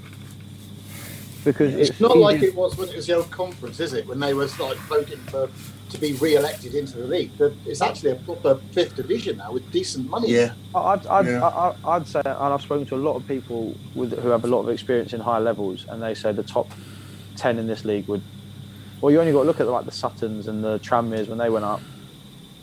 Because 1.44 1.74
It's, 1.74 1.90
it's, 1.90 2.00
not 2.00 2.10
easy- 2.12 2.20
like 2.20 2.42
it 2.42 2.54
was 2.54 2.76
when 2.76 2.88
it 2.88 2.96
was 2.96 3.06
the 3.06 3.14
old 3.14 3.30
conference, 3.30 3.80
is 3.80 3.92
it? 3.94 4.06
When 4.06 4.20
they 4.20 4.34
were 4.34 4.46
like 4.58 4.76
voting 4.88 5.18
for 5.30 5.48
to 5.88 5.98
be 5.98 6.12
re-elected 6.14 6.74
into 6.74 6.98
the 6.98 7.06
league. 7.06 7.36
The- 7.38 7.52
It's 7.66 7.80
actually 7.80 8.12
a 8.12 8.14
proper 8.16 8.56
fifth 8.72 8.94
division 8.94 9.38
now 9.38 9.52
with 9.52 9.68
decent 9.72 10.08
money. 10.08 10.30
yeah, 10.30 10.52
I'd, 10.74 11.04
I'd, 11.06 11.26
Yeah. 11.26 11.42
I, 11.44 11.70
I- 11.70 11.96
I'd 11.96 12.06
say, 12.06 12.20
and 12.24 12.28
I've 12.54 12.62
spoken 12.62 12.86
to 12.86 12.94
a 12.96 12.98
lot 12.98 13.16
of 13.16 13.26
people 13.26 13.74
with, 13.94 14.16
who 14.18 14.28
have 14.28 14.44
a 14.44 14.46
lot 14.46 14.60
of 14.60 14.68
experience 14.68 15.12
in 15.14 15.20
higher 15.20 15.40
levels, 15.40 15.86
and 15.88 16.00
they 16.02 16.14
say 16.14 16.30
the 16.32 16.42
top 16.44 16.68
ten 17.36 17.58
in 17.58 17.66
this 17.66 17.84
league 17.84 18.06
would. 18.08 18.22
Well, 19.00 19.10
you 19.10 19.18
only 19.18 19.32
got 19.32 19.40
to 19.40 19.46
look 19.46 19.60
at 19.60 19.66
like 19.66 19.86
the 19.86 19.90
Suttons 19.92 20.46
and 20.46 20.62
the 20.62 20.78
Tranmeres 20.80 21.26
when 21.28 21.38
they 21.38 21.48
went 21.50 21.64
up. 21.64 21.80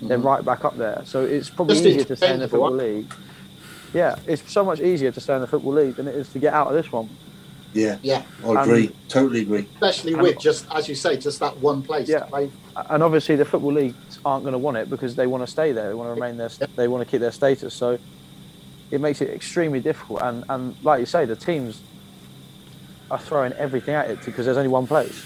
They're 0.01 0.19
Mhm. 0.19 0.23
right 0.23 0.45
back 0.45 0.63
up 0.63 0.77
there. 0.77 1.01
So 1.05 1.25
it's 1.25 1.49
probably 1.49 1.73
Just 1.75 1.85
easier 1.87 2.03
to 2.05 2.15
stay 2.15 2.33
in 2.33 2.39
the 2.41 2.47
football 2.47 2.71
league. 2.71 3.11
Yeah, 3.93 4.15
it's 4.27 4.49
so 4.51 4.63
much 4.63 4.79
easier 4.79 5.11
to 5.11 5.19
stay 5.19 5.33
in 5.33 5.41
the 5.41 5.47
football 5.47 5.73
league 5.73 5.95
than 5.95 6.07
it 6.07 6.13
is 6.15 6.29
to 6.33 6.39
get 6.39 6.53
out 6.53 6.67
of 6.67 6.73
this 6.73 6.91
one. 6.91 7.09
Yeah, 7.77 7.97
Yeah, 8.01 8.23
I 8.45 8.63
agree, 8.63 8.91
totally 9.07 9.41
agree. 9.41 9.67
especially 9.75 10.13
And- 10.13 10.21
with 10.21 10.39
just 10.39 10.65
as 10.73 10.87
you 10.89 10.95
say, 10.95 11.17
just 11.17 11.39
that 11.39 11.57
one 11.57 11.81
place 11.81 12.07
Yeah. 12.09 12.19
to 12.19 12.25
play. 12.25 12.49
and 12.89 13.01
obviously 13.01 13.35
the 13.35 13.45
football 13.45 13.73
leagues 13.73 14.19
aren't 14.25 14.43
going 14.43 14.53
to 14.53 14.57
want 14.59 14.77
it 14.77 14.89
because 14.89 15.15
they 15.15 15.27
want 15.27 15.43
to 15.43 15.47
stay 15.47 15.71
there. 15.71 15.87
They 15.89 15.95
want 15.95 16.09
to 16.09 16.13
remain 16.13 16.37
there. 16.37 16.49
They 16.75 16.87
want 16.87 17.03
to 17.05 17.09
keep 17.09 17.21
their 17.21 17.31
status. 17.31 17.73
So 17.73 17.97
it 18.91 19.01
makes 19.01 19.19
it 19.21 19.29
extremely 19.29 19.79
difficult. 19.79 20.21
And 20.21 20.43
and 20.49 20.75
like 20.83 20.99
you 20.99 21.05
say, 21.05 21.25
the 21.25 21.35
teams 21.35 21.81
are 23.09 23.19
throwing 23.19 23.53
everything 23.53 23.95
at 23.95 24.09
it 24.09 24.19
because 24.25 24.45
there's 24.45 24.57
only 24.57 24.69
one 24.69 24.85
place. 24.87 25.23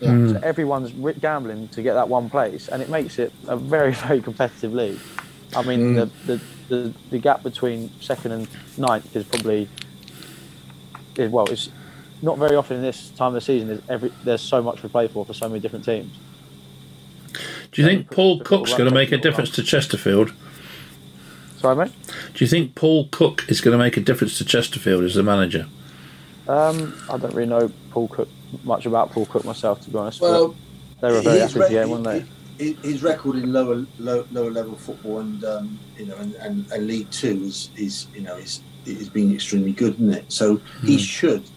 Yeah. 0.00 0.10
Mm. 0.10 0.32
So 0.32 0.40
everyone's 0.46 0.90
gambling 1.18 1.68
to 1.68 1.82
get 1.82 1.94
that 1.94 2.08
one 2.08 2.30
place, 2.30 2.68
and 2.68 2.80
it 2.82 2.88
makes 2.88 3.18
it 3.18 3.32
a 3.48 3.56
very 3.56 3.92
very 4.06 4.20
competitive 4.20 4.72
league. 4.72 5.00
I 5.56 5.62
mean, 5.62 5.80
Mm. 5.80 6.10
the, 6.26 6.36
the, 6.36 6.40
the 6.68 6.94
the 7.10 7.18
gap 7.18 7.42
between 7.42 7.90
second 8.00 8.32
and 8.32 8.48
ninth 8.76 9.16
is 9.16 9.24
probably 9.24 9.62
is 9.62 9.68
well, 11.26 11.50
it's 11.50 11.70
not 12.22 12.38
very 12.38 12.56
often 12.56 12.76
in 12.76 12.82
this 12.82 13.10
time 13.10 13.28
of 13.28 13.34
the 13.34 13.40
season. 13.40 13.70
Is 13.70 13.82
every 13.88 14.12
there's 14.24 14.40
so 14.40 14.62
much 14.62 14.80
to 14.82 14.88
play 14.88 15.08
for 15.08 15.24
for 15.24 15.34
so 15.34 15.48
many 15.48 15.60
different 15.60 15.84
teams. 15.84 16.16
Do 17.72 17.82
you 17.82 17.88
think 17.88 18.10
Paul 18.10 18.40
Cook's 18.40 18.72
going 18.72 18.88
to 18.88 18.94
make 18.94 19.12
a 19.12 19.18
difference 19.18 19.50
to 19.50 19.62
Chesterfield? 19.62 20.32
Sorry, 21.58 21.76
mate. 21.76 21.92
Do 22.34 22.44
you 22.44 22.48
think 22.48 22.74
Paul 22.74 23.08
Cook 23.10 23.44
is 23.48 23.60
going 23.60 23.76
to 23.76 23.82
make 23.82 23.96
a 23.96 24.00
difference 24.00 24.38
to 24.38 24.44
Chesterfield 24.44 25.04
as 25.04 25.14
the 25.14 25.22
manager? 25.22 25.66
Um, 26.46 26.94
I 27.10 27.18
don't 27.18 27.34
really 27.34 27.48
know 27.48 27.70
Paul 27.90 28.08
Cook 28.08 28.28
much 28.64 28.86
about 28.86 29.10
Paul 29.10 29.26
Cook 29.26 29.44
myself, 29.44 29.82
to 29.82 29.90
be 29.90 29.98
honest. 29.98 30.20
Well, 30.20 30.54
they 31.00 31.12
were 31.12 31.20
very 31.20 31.40
his, 31.40 31.56
active 31.56 31.70
game, 31.70 31.90
weren't 31.90 32.04
they? 32.04 32.24
his- 32.58 32.78
his 32.82 33.02
record 33.02 33.36
in 33.36 33.52
lower 33.52 33.86
low, 33.98 34.26
lower 34.32 34.50
level 34.50 34.74
football 34.74 35.20
and 35.20 35.44
um, 35.44 35.78
you 35.96 36.06
know 36.06 36.16
and, 36.16 36.34
and, 36.36 36.70
and 36.72 36.86
League 36.86 37.10
Two 37.10 37.42
is, 37.44 37.70
is 37.76 38.08
you 38.14 38.20
know 38.20 38.36
is 38.36 38.62
is 38.84 39.08
been 39.10 39.32
extremely 39.32 39.72
good, 39.72 39.94
isn't 39.94 40.12
it? 40.14 40.32
So 40.32 40.62
he 40.84 40.96
Mm. 40.96 41.00
should 41.00 41.50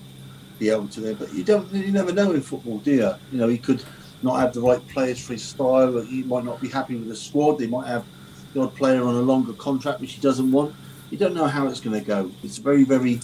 be 0.60 0.70
able 0.70 0.88
to 0.90 1.02
there, 1.02 1.16
but 1.16 1.34
you 1.34 1.44
don't 1.44 1.72
you 1.74 1.92
never 1.92 2.14
know 2.14 2.32
in 2.32 2.42
football, 2.42 2.80
do 2.80 2.92
you? 2.92 3.12
You 3.32 3.38
know 3.40 3.48
he 3.48 3.58
could 3.58 3.84
not 4.22 4.40
have 4.40 4.54
the 4.54 4.62
right 4.62 4.86
players 4.88 5.20
for 5.20 5.34
his 5.34 5.46
style. 5.48 5.98
Or 5.98 6.04
he 6.04 6.24
might 6.24 6.46
not 6.46 6.62
be 6.62 6.70
happy 6.70 6.96
with 6.96 7.08
the 7.10 7.16
squad. 7.16 7.58
They 7.58 7.68
might 7.68 7.88
have 7.88 8.06
the 8.54 8.62
odd 8.62 8.76
player 8.76 9.04
on 9.04 9.16
a 9.16 9.22
longer 9.22 9.54
contract 9.54 10.00
which 10.02 10.14
he 10.14 10.22
doesn't 10.22 10.52
want. 10.52 10.76
You 11.10 11.18
don't 11.18 11.34
know 11.34 11.48
how 11.48 11.68
it's 11.68 11.80
going 11.80 12.00
to 12.00 12.06
go. 12.06 12.32
It's 12.44 12.58
very 12.58 12.84
very. 12.84 13.20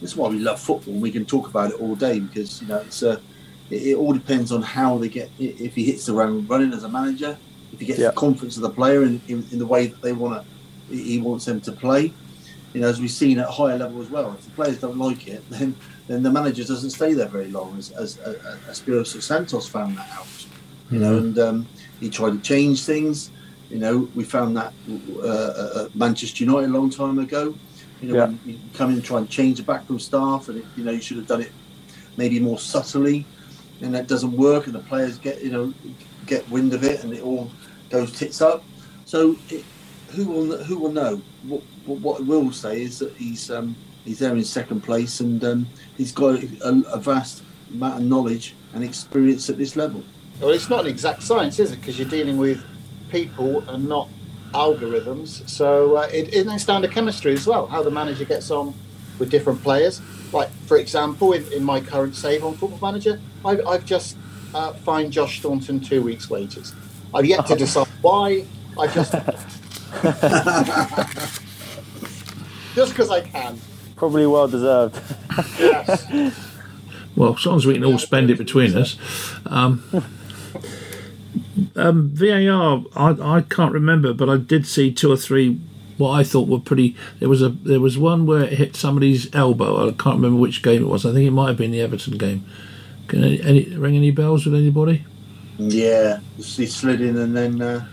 That's 0.00 0.16
why 0.16 0.28
we 0.28 0.38
love 0.40 0.60
football. 0.60 0.94
and 0.94 1.02
We 1.02 1.12
can 1.12 1.24
talk 1.24 1.48
about 1.48 1.70
it 1.70 1.76
all 1.76 1.94
day 1.94 2.18
because 2.20 2.60
you 2.60 2.66
know 2.66 2.78
it's 2.78 3.02
a 3.02 3.22
it, 3.70 3.82
it 3.88 3.94
all 3.96 4.12
depends 4.12 4.52
on 4.52 4.62
how 4.62 4.98
they 4.98 5.08
get 5.08 5.32
if 5.38 5.74
he 5.74 5.84
hits 5.84 6.04
the 6.06 6.12
ground 6.12 6.48
running 6.48 6.72
as 6.74 6.82
a 6.84 6.88
manager 6.88 7.38
if 7.72 7.80
he 7.80 7.86
gets 7.86 8.00
Yeah. 8.00 8.08
the 8.08 8.14
confidence 8.16 8.56
of 8.56 8.62
the 8.64 8.70
player 8.70 9.04
in, 9.04 9.22
in, 9.28 9.46
in 9.50 9.58
the 9.58 9.66
way 9.66 9.86
that 9.86 10.02
they 10.02 10.12
want 10.12 10.34
to 10.34 10.46
he 10.94 11.20
wants 11.20 11.46
them 11.46 11.60
to 11.62 11.72
play 11.72 12.12
you 12.72 12.80
know 12.80 12.88
as 12.88 13.00
we've 13.00 13.10
seen 13.10 13.38
at 13.38 13.48
a 13.48 13.50
higher 13.50 13.76
level 13.78 14.00
as 14.00 14.08
well. 14.10 14.32
If 14.32 14.44
the 14.44 14.50
players 14.52 14.80
don't 14.80 14.98
like 14.98 15.26
it 15.28 15.42
then 15.50 15.74
then 16.08 16.22
the 16.22 16.30
manager 16.30 16.64
doesn't 16.64 16.90
stay 16.90 17.12
there 17.14 17.28
very 17.28 17.50
long 17.50 17.76
as 17.78 17.90
as, 17.92 18.18
as, 18.18 18.88
as 18.88 19.24
Santos 19.24 19.68
found 19.68 19.96
that 19.98 20.10
out. 20.10 20.26
You 20.90 20.98
know 20.98 21.18
and 21.18 21.38
um, 21.38 21.68
he 22.00 22.10
tried 22.10 22.30
to 22.30 22.40
change 22.40 22.84
things. 22.84 23.30
You 23.70 23.78
know 23.78 24.08
we 24.14 24.24
found 24.24 24.56
that 24.56 24.72
uh, 25.22 25.84
at 25.84 25.94
Manchester 25.94 26.44
United 26.44 26.70
a 26.70 26.72
long 26.72 26.90
time 26.90 27.18
ago. 27.18 27.54
You 28.00 28.08
know 28.08 28.14
Yeah. 28.14 28.26
when 28.26 28.40
you 28.44 28.58
come 28.74 28.90
in 28.90 28.96
and 28.96 29.04
try 29.04 29.18
and 29.18 29.28
change 29.28 29.58
the 29.58 29.64
backroom 29.64 29.98
staff 30.00 30.48
and 30.48 30.58
it, 30.58 30.64
you 30.76 30.84
know 30.84 30.90
you 30.92 31.00
should 31.00 31.16
have 31.18 31.26
done 31.26 31.42
it 31.42 31.52
maybe 32.16 32.38
more 32.40 32.58
subtly. 32.58 33.24
And 33.80 33.94
that 33.94 34.06
doesn't 34.06 34.32
work 34.36 34.66
and 34.66 34.74
the 34.74 34.80
players 34.80 35.18
get 35.18 35.42
you 35.42 35.50
know 35.50 35.74
get 36.26 36.48
wind 36.50 36.72
of 36.72 36.84
it 36.84 37.02
and 37.04 37.12
it 37.12 37.22
all 37.22 37.50
goes 37.90 38.12
tits 38.12 38.40
up. 38.40 38.64
So 39.04 39.36
it, 39.50 39.64
who 40.12 40.26
will 40.26 40.56
who 40.64 40.78
will 40.78 40.92
know 40.92 41.20
what, 41.46 41.62
what 41.86 42.20
I 42.20 42.24
will 42.24 42.52
say 42.52 42.82
is 42.82 42.98
that 42.98 43.12
he's 43.16 43.50
um, 43.50 43.74
he's 44.04 44.18
there 44.18 44.34
in 44.34 44.44
second 44.44 44.82
place 44.82 45.20
and 45.20 45.42
um, 45.44 45.66
he's 45.96 46.12
got 46.12 46.42
a, 46.42 46.82
a 46.92 46.98
vast 46.98 47.42
amount 47.70 48.02
of 48.02 48.02
knowledge 48.02 48.54
and 48.74 48.84
experience 48.84 49.48
at 49.50 49.58
this 49.58 49.76
level 49.76 50.02
Well, 50.40 50.50
it's 50.50 50.68
not 50.68 50.80
an 50.80 50.86
exact 50.86 51.22
science, 51.22 51.58
is 51.58 51.72
it? 51.72 51.80
Because 51.80 51.98
you're 51.98 52.08
dealing 52.08 52.36
with 52.36 52.62
people 53.10 53.60
and 53.68 53.88
not 53.88 54.08
algorithms, 54.52 55.48
so 55.48 55.96
uh, 55.96 56.08
it, 56.12 56.34
it 56.34 56.46
it's 56.46 56.66
down 56.66 56.82
to 56.82 56.88
chemistry 56.88 57.32
as 57.32 57.46
well. 57.46 57.66
How 57.66 57.82
the 57.82 57.90
manager 57.90 58.24
gets 58.24 58.50
on 58.50 58.74
with 59.18 59.30
different 59.30 59.62
players. 59.62 60.00
Like 60.32 60.50
for 60.66 60.76
example, 60.78 61.32
in, 61.32 61.50
in 61.52 61.64
my 61.64 61.80
current 61.80 62.16
save 62.16 62.44
on 62.44 62.54
Football 62.54 62.80
Manager, 62.90 63.20
I've, 63.44 63.66
I've 63.66 63.84
just 63.84 64.16
uh, 64.54 64.72
fined 64.72 65.12
Josh 65.12 65.38
Staunton 65.38 65.80
two 65.80 66.02
weeks' 66.02 66.28
wages. 66.28 66.74
I've 67.14 67.24
yet 67.26 67.46
to 67.46 67.56
decide 67.64 67.88
why. 68.00 68.44
I 68.78 68.86
just 68.86 69.14
just 72.74 72.92
because 72.92 73.10
I 73.10 73.20
can. 73.20 73.60
Probably 73.96 74.26
well 74.26 74.48
deserved. 74.48 74.98
Yes. 75.58 76.42
Well, 77.14 77.34
as 77.34 77.44
long 77.44 77.56
as 77.56 77.66
we 77.66 77.74
can 77.74 77.84
all 77.84 77.98
spend 77.98 78.30
it 78.30 78.38
between 78.38 78.74
us. 78.74 78.96
Um, 79.44 79.84
um, 81.76 82.08
VAR, 82.08 82.82
I, 82.96 83.36
I 83.36 83.42
can't 83.42 83.74
remember, 83.74 84.14
but 84.14 84.30
I 84.30 84.38
did 84.38 84.66
see 84.66 84.92
two 84.92 85.12
or 85.12 85.16
three 85.16 85.60
what 85.98 86.12
I 86.12 86.24
thought 86.24 86.48
were 86.48 86.58
pretty. 86.58 86.96
There 87.20 87.28
was 87.28 87.42
a 87.42 87.50
there 87.50 87.80
was 87.80 87.98
one 87.98 88.26
where 88.26 88.44
it 88.44 88.54
hit 88.54 88.76
somebody's 88.76 89.32
elbow. 89.34 89.88
I 89.88 89.92
can't 89.92 90.16
remember 90.16 90.40
which 90.40 90.62
game 90.62 90.82
it 90.82 90.88
was. 90.88 91.04
I 91.04 91.12
think 91.12 91.26
it 91.26 91.30
might 91.32 91.48
have 91.48 91.58
been 91.58 91.70
the 91.70 91.80
Everton 91.80 92.18
game. 92.18 92.44
Can 93.08 93.24
any, 93.24 93.42
any 93.42 93.64
ring 93.76 93.96
any 93.96 94.10
bells 94.10 94.46
with 94.46 94.54
anybody? 94.54 95.04
Yeah, 95.58 96.20
he 96.36 96.66
slid 96.66 97.00
in 97.00 97.16
and 97.18 97.36
then 97.36 97.60
uh, 97.60 97.86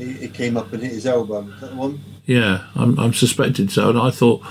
it, 0.00 0.34
came 0.34 0.56
up 0.56 0.72
and 0.72 0.82
hit 0.82 0.92
his 0.92 1.06
elbow. 1.06 1.42
Is 1.42 1.60
that 1.60 1.70
the 1.70 1.76
one? 1.76 2.00
Yeah, 2.26 2.66
I'm, 2.74 2.98
I'm 2.98 3.12
suspected 3.12 3.70
so, 3.70 3.90
and 3.90 3.98
I 3.98 4.10
thought 4.10 4.42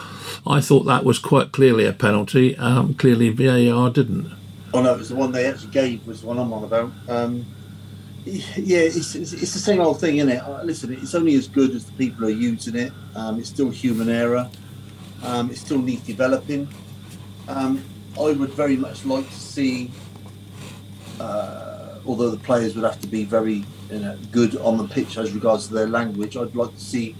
I 0.45 0.61
thought 0.61 0.83
that 0.83 1.05
was 1.05 1.19
quite 1.19 1.51
clearly 1.51 1.85
a 1.85 1.93
penalty. 1.93 2.57
Um, 2.57 2.93
clearly, 2.93 3.29
VAR 3.29 3.89
didn't. 3.89 4.33
Oh 4.73 4.81
no, 4.81 4.93
it 4.93 4.97
was 4.97 5.09
the 5.09 5.15
one 5.15 5.31
they 5.31 5.45
actually 5.45 5.71
gave. 5.71 6.05
Was 6.05 6.21
the 6.21 6.27
one 6.27 6.39
I'm 6.39 6.53
on 6.53 6.63
about. 6.63 6.91
Um, 7.07 7.45
yeah, 8.25 8.79
it's, 8.79 9.15
it's, 9.15 9.33
it's 9.33 9.53
the 9.53 9.59
same 9.59 9.79
old 9.79 9.99
thing, 9.99 10.17
isn't 10.17 10.29
it? 10.29 10.43
Uh, 10.43 10.61
listen, 10.63 10.93
it's 10.93 11.15
only 11.15 11.35
as 11.35 11.47
good 11.47 11.71
as 11.71 11.85
the 11.85 11.91
people 11.93 12.19
who 12.19 12.27
are 12.27 12.29
using 12.29 12.75
it. 12.75 12.91
Um, 13.15 13.39
it's 13.39 13.49
still 13.49 13.69
human 13.69 14.09
error. 14.09 14.49
Um, 15.23 15.49
it 15.49 15.57
still 15.57 15.79
needs 15.79 16.05
developing. 16.05 16.67
Um, 17.47 17.83
I 18.17 18.31
would 18.33 18.51
very 18.51 18.75
much 18.75 19.05
like 19.05 19.27
to 19.27 19.39
see, 19.39 19.91
uh, 21.19 21.99
although 22.05 22.29
the 22.29 22.37
players 22.37 22.75
would 22.75 22.83
have 22.83 23.01
to 23.01 23.07
be 23.07 23.23
very 23.23 23.65
you 23.89 23.99
know, 23.99 24.17
good 24.31 24.55
on 24.57 24.77
the 24.77 24.87
pitch 24.87 25.17
as 25.17 25.31
regards 25.31 25.67
to 25.67 25.73
their 25.73 25.87
language. 25.87 26.37
I'd 26.37 26.55
like 26.55 26.73
to 26.73 26.79
see, 26.79 27.15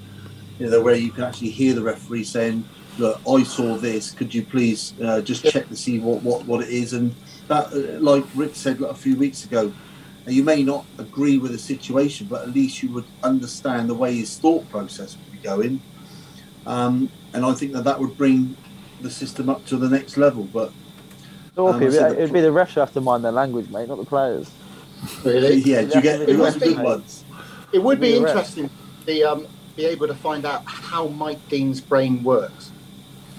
you 0.59 0.69
know, 0.69 0.81
where 0.81 0.95
you 0.95 1.11
can 1.11 1.23
actually 1.23 1.49
hear 1.49 1.73
the 1.73 1.81
referee 1.81 2.23
saying, 2.23 2.63
"Look, 2.97 3.19
I 3.27 3.43
saw 3.43 3.75
this. 3.77 4.11
Could 4.11 4.33
you 4.33 4.43
please 4.43 4.93
uh, 5.01 5.21
just 5.21 5.43
check 5.43 5.67
to 5.69 5.75
see 5.75 5.99
what, 5.99 6.21
what, 6.21 6.45
what 6.45 6.61
it 6.63 6.69
is?" 6.69 6.93
And 6.93 7.15
that, 7.47 7.67
uh, 7.73 7.99
like 7.99 8.23
Rick 8.35 8.55
said 8.55 8.79
like, 8.79 8.91
a 8.91 8.95
few 8.95 9.15
weeks 9.15 9.45
ago, 9.45 9.71
you 10.27 10.43
may 10.43 10.63
not 10.63 10.85
agree 10.99 11.37
with 11.37 11.51
the 11.51 11.57
situation, 11.59 12.27
but 12.27 12.43
at 12.43 12.53
least 12.53 12.83
you 12.83 12.91
would 12.93 13.05
understand 13.23 13.89
the 13.89 13.95
way 13.95 14.15
his 14.15 14.37
thought 14.37 14.69
process 14.69 15.17
would 15.17 15.31
be 15.31 15.39
going. 15.39 15.81
Um, 16.67 17.09
and 17.33 17.45
I 17.45 17.53
think 17.53 17.73
that 17.73 17.83
that 17.85 17.99
would 17.99 18.17
bring 18.17 18.55
the 19.01 19.09
system 19.09 19.49
up 19.49 19.65
to 19.67 19.77
the 19.77 19.89
next 19.89 20.17
level. 20.17 20.43
But 20.43 20.71
Um, 21.57 21.81
it'd, 21.81 21.91
be, 21.91 21.97
the- 21.97 22.11
it'd 22.17 22.33
be 22.33 22.41
the 22.41 22.49
refs 22.49 22.75
have 22.75 22.93
to 22.93 23.01
mind 23.01 23.23
their 23.23 23.31
language, 23.31 23.69
mate, 23.69 23.87
not 23.87 23.97
the 23.97 24.05
players. 24.05 24.51
Really? 25.23 25.55
yeah, 25.65 25.81
do 25.81 25.95
you 25.95 26.01
get 26.01 26.21
It 26.21 26.29
who 26.29 26.39
would 26.39 26.53
the 26.53 26.59
good 26.59 26.77
be- 26.77 26.83
ones? 26.83 27.23
It 27.71 27.83
would 27.83 27.99
be 27.99 28.15
interesting 28.15 28.69
to 28.69 29.05
be, 29.05 29.23
um, 29.23 29.47
be 29.75 29.85
able 29.85 30.07
to 30.07 30.15
find 30.15 30.45
out 30.45 30.63
how 30.65 31.07
Mike 31.07 31.47
Dean's 31.49 31.81
brain 31.81 32.23
works. 32.23 32.71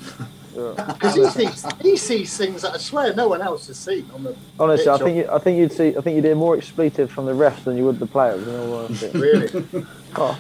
Because 0.52 1.14
he 1.14 1.46
sees, 1.46 1.66
he 1.80 1.96
sees 1.96 2.36
things 2.36 2.62
that 2.62 2.74
I 2.74 2.78
swear 2.78 3.14
no 3.14 3.28
one 3.28 3.40
else 3.40 3.68
has 3.68 3.78
seen 3.78 4.11
on 4.12 4.24
the 4.24 4.36
Honestly, 4.58 4.88
I 4.88 4.98
think 4.98 5.16
you, 5.16 5.28
I 5.30 5.38
think 5.38 5.58
you'd 5.58 5.72
see 5.72 5.96
I 5.96 6.00
think 6.00 6.16
you'd 6.16 6.24
hear 6.24 6.34
more 6.34 6.56
expletives 6.56 7.12
from 7.12 7.26
the 7.26 7.32
refs 7.32 7.62
than 7.64 7.76
you 7.76 7.84
would 7.84 8.00
the 8.00 8.06
players. 8.06 8.46
In 8.46 8.56
all 8.56 8.84
honesty. 8.84 9.11
Really? 9.14 9.86
oh, 10.16 10.38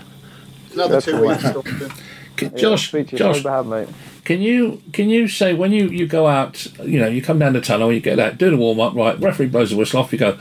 Another 0.74 1.00
two 1.00 1.20
weeks. 1.20 1.42
C- 1.42 2.46
yeah, 2.46 2.48
Josh, 2.48 2.88
speech 2.88 3.12
is 3.12 3.18
Josh, 3.18 3.42
bad, 3.42 3.66
mate. 3.66 3.88
Can 4.24 4.40
you 4.40 4.82
can 4.92 5.10
you 5.10 5.28
say 5.28 5.54
when 5.54 5.72
you, 5.72 5.88
you 5.88 6.06
go 6.06 6.26
out, 6.26 6.66
you 6.84 6.98
know, 6.98 7.08
you 7.08 7.22
come 7.22 7.38
down 7.38 7.52
the 7.52 7.60
tunnel, 7.60 7.92
you 7.92 8.00
get 8.00 8.18
out, 8.18 8.36
do 8.36 8.50
the 8.50 8.56
warm 8.56 8.80
up, 8.80 8.94
right? 8.94 9.18
Referee 9.20 9.46
blows 9.46 9.70
the 9.70 9.76
whistle 9.76 10.00
off. 10.00 10.12
You 10.12 10.18
go. 10.18 10.38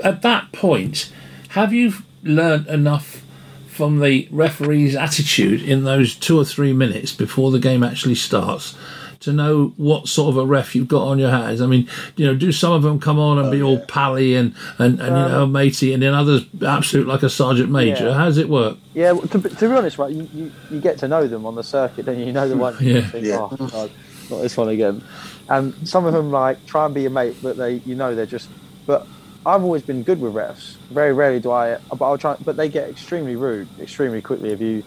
At 0.00 0.22
that 0.22 0.52
point, 0.52 1.12
have 1.50 1.72
you 1.72 1.94
learnt 2.22 2.68
enough 2.68 3.22
from 3.68 4.00
the 4.00 4.28
referee's 4.30 4.94
attitude 4.94 5.62
in 5.62 5.84
those 5.84 6.14
two 6.14 6.38
or 6.38 6.44
three 6.44 6.72
minutes 6.72 7.12
before 7.12 7.50
the 7.50 7.58
game 7.58 7.82
actually 7.82 8.14
starts? 8.14 8.76
To 9.20 9.32
know 9.32 9.72
what 9.76 10.08
sort 10.08 10.30
of 10.30 10.36
a 10.36 10.44
ref 10.44 10.74
you've 10.74 10.88
got 10.88 11.06
on 11.06 11.16
your 11.20 11.30
hands. 11.30 11.60
I 11.60 11.66
mean, 11.66 11.88
you 12.16 12.26
know, 12.26 12.34
do 12.34 12.50
some 12.50 12.72
of 12.72 12.82
them 12.82 12.98
come 12.98 13.20
on 13.20 13.38
and 13.38 13.46
oh, 13.46 13.50
be 13.52 13.62
all 13.62 13.78
pally 13.78 14.34
and, 14.34 14.52
and, 14.78 14.98
and 14.98 15.16
you 15.16 15.22
um, 15.22 15.30
know, 15.30 15.46
matey, 15.46 15.94
and 15.94 16.02
then 16.02 16.12
others 16.12 16.44
absolute 16.66 17.06
like 17.06 17.22
a 17.22 17.30
sergeant 17.30 17.70
major? 17.70 18.06
Yeah. 18.06 18.14
How 18.14 18.24
does 18.24 18.36
it 18.36 18.48
work? 18.48 18.78
Yeah, 18.94 19.12
well, 19.12 19.28
to, 19.28 19.38
be- 19.38 19.50
to 19.50 19.68
be 19.68 19.74
honest, 19.76 19.96
right, 19.96 20.12
you, 20.12 20.28
you, 20.34 20.52
you 20.72 20.80
get 20.80 20.98
to 20.98 21.06
know 21.06 21.28
them 21.28 21.46
on 21.46 21.54
the 21.54 21.62
circuit, 21.62 22.04
don't 22.04 22.18
you? 22.18 22.26
You 22.26 22.32
know 22.32 22.48
the 22.48 22.56
one. 22.56 22.76
Yeah. 22.80 23.02
Think, 23.02 23.26
Yeah. 23.26 23.38
oh, 23.38 23.56
God, 23.56 23.92
not 24.28 24.42
this 24.42 24.56
one 24.56 24.70
again. 24.70 25.04
And 25.48 25.72
some 25.86 26.04
of 26.04 26.12
them 26.14 26.32
like 26.32 26.66
try 26.66 26.84
and 26.86 26.92
be 26.92 27.02
your 27.02 27.12
mate, 27.12 27.36
but 27.40 27.56
they, 27.56 27.74
you 27.74 27.94
know, 27.94 28.16
they're 28.16 28.26
just. 28.26 28.48
But 28.86 29.06
I've 29.44 29.62
always 29.64 29.82
been 29.82 30.02
good 30.02 30.20
with 30.20 30.34
refs. 30.34 30.76
Very 30.90 31.12
rarely 31.12 31.40
do 31.40 31.50
I, 31.50 31.78
but 31.88 32.04
I'll 32.04 32.18
try. 32.18 32.36
But 32.44 32.56
they 32.56 32.68
get 32.68 32.88
extremely 32.88 33.34
rude, 33.36 33.68
extremely 33.80 34.22
quickly 34.22 34.50
if 34.50 34.60
you, 34.60 34.84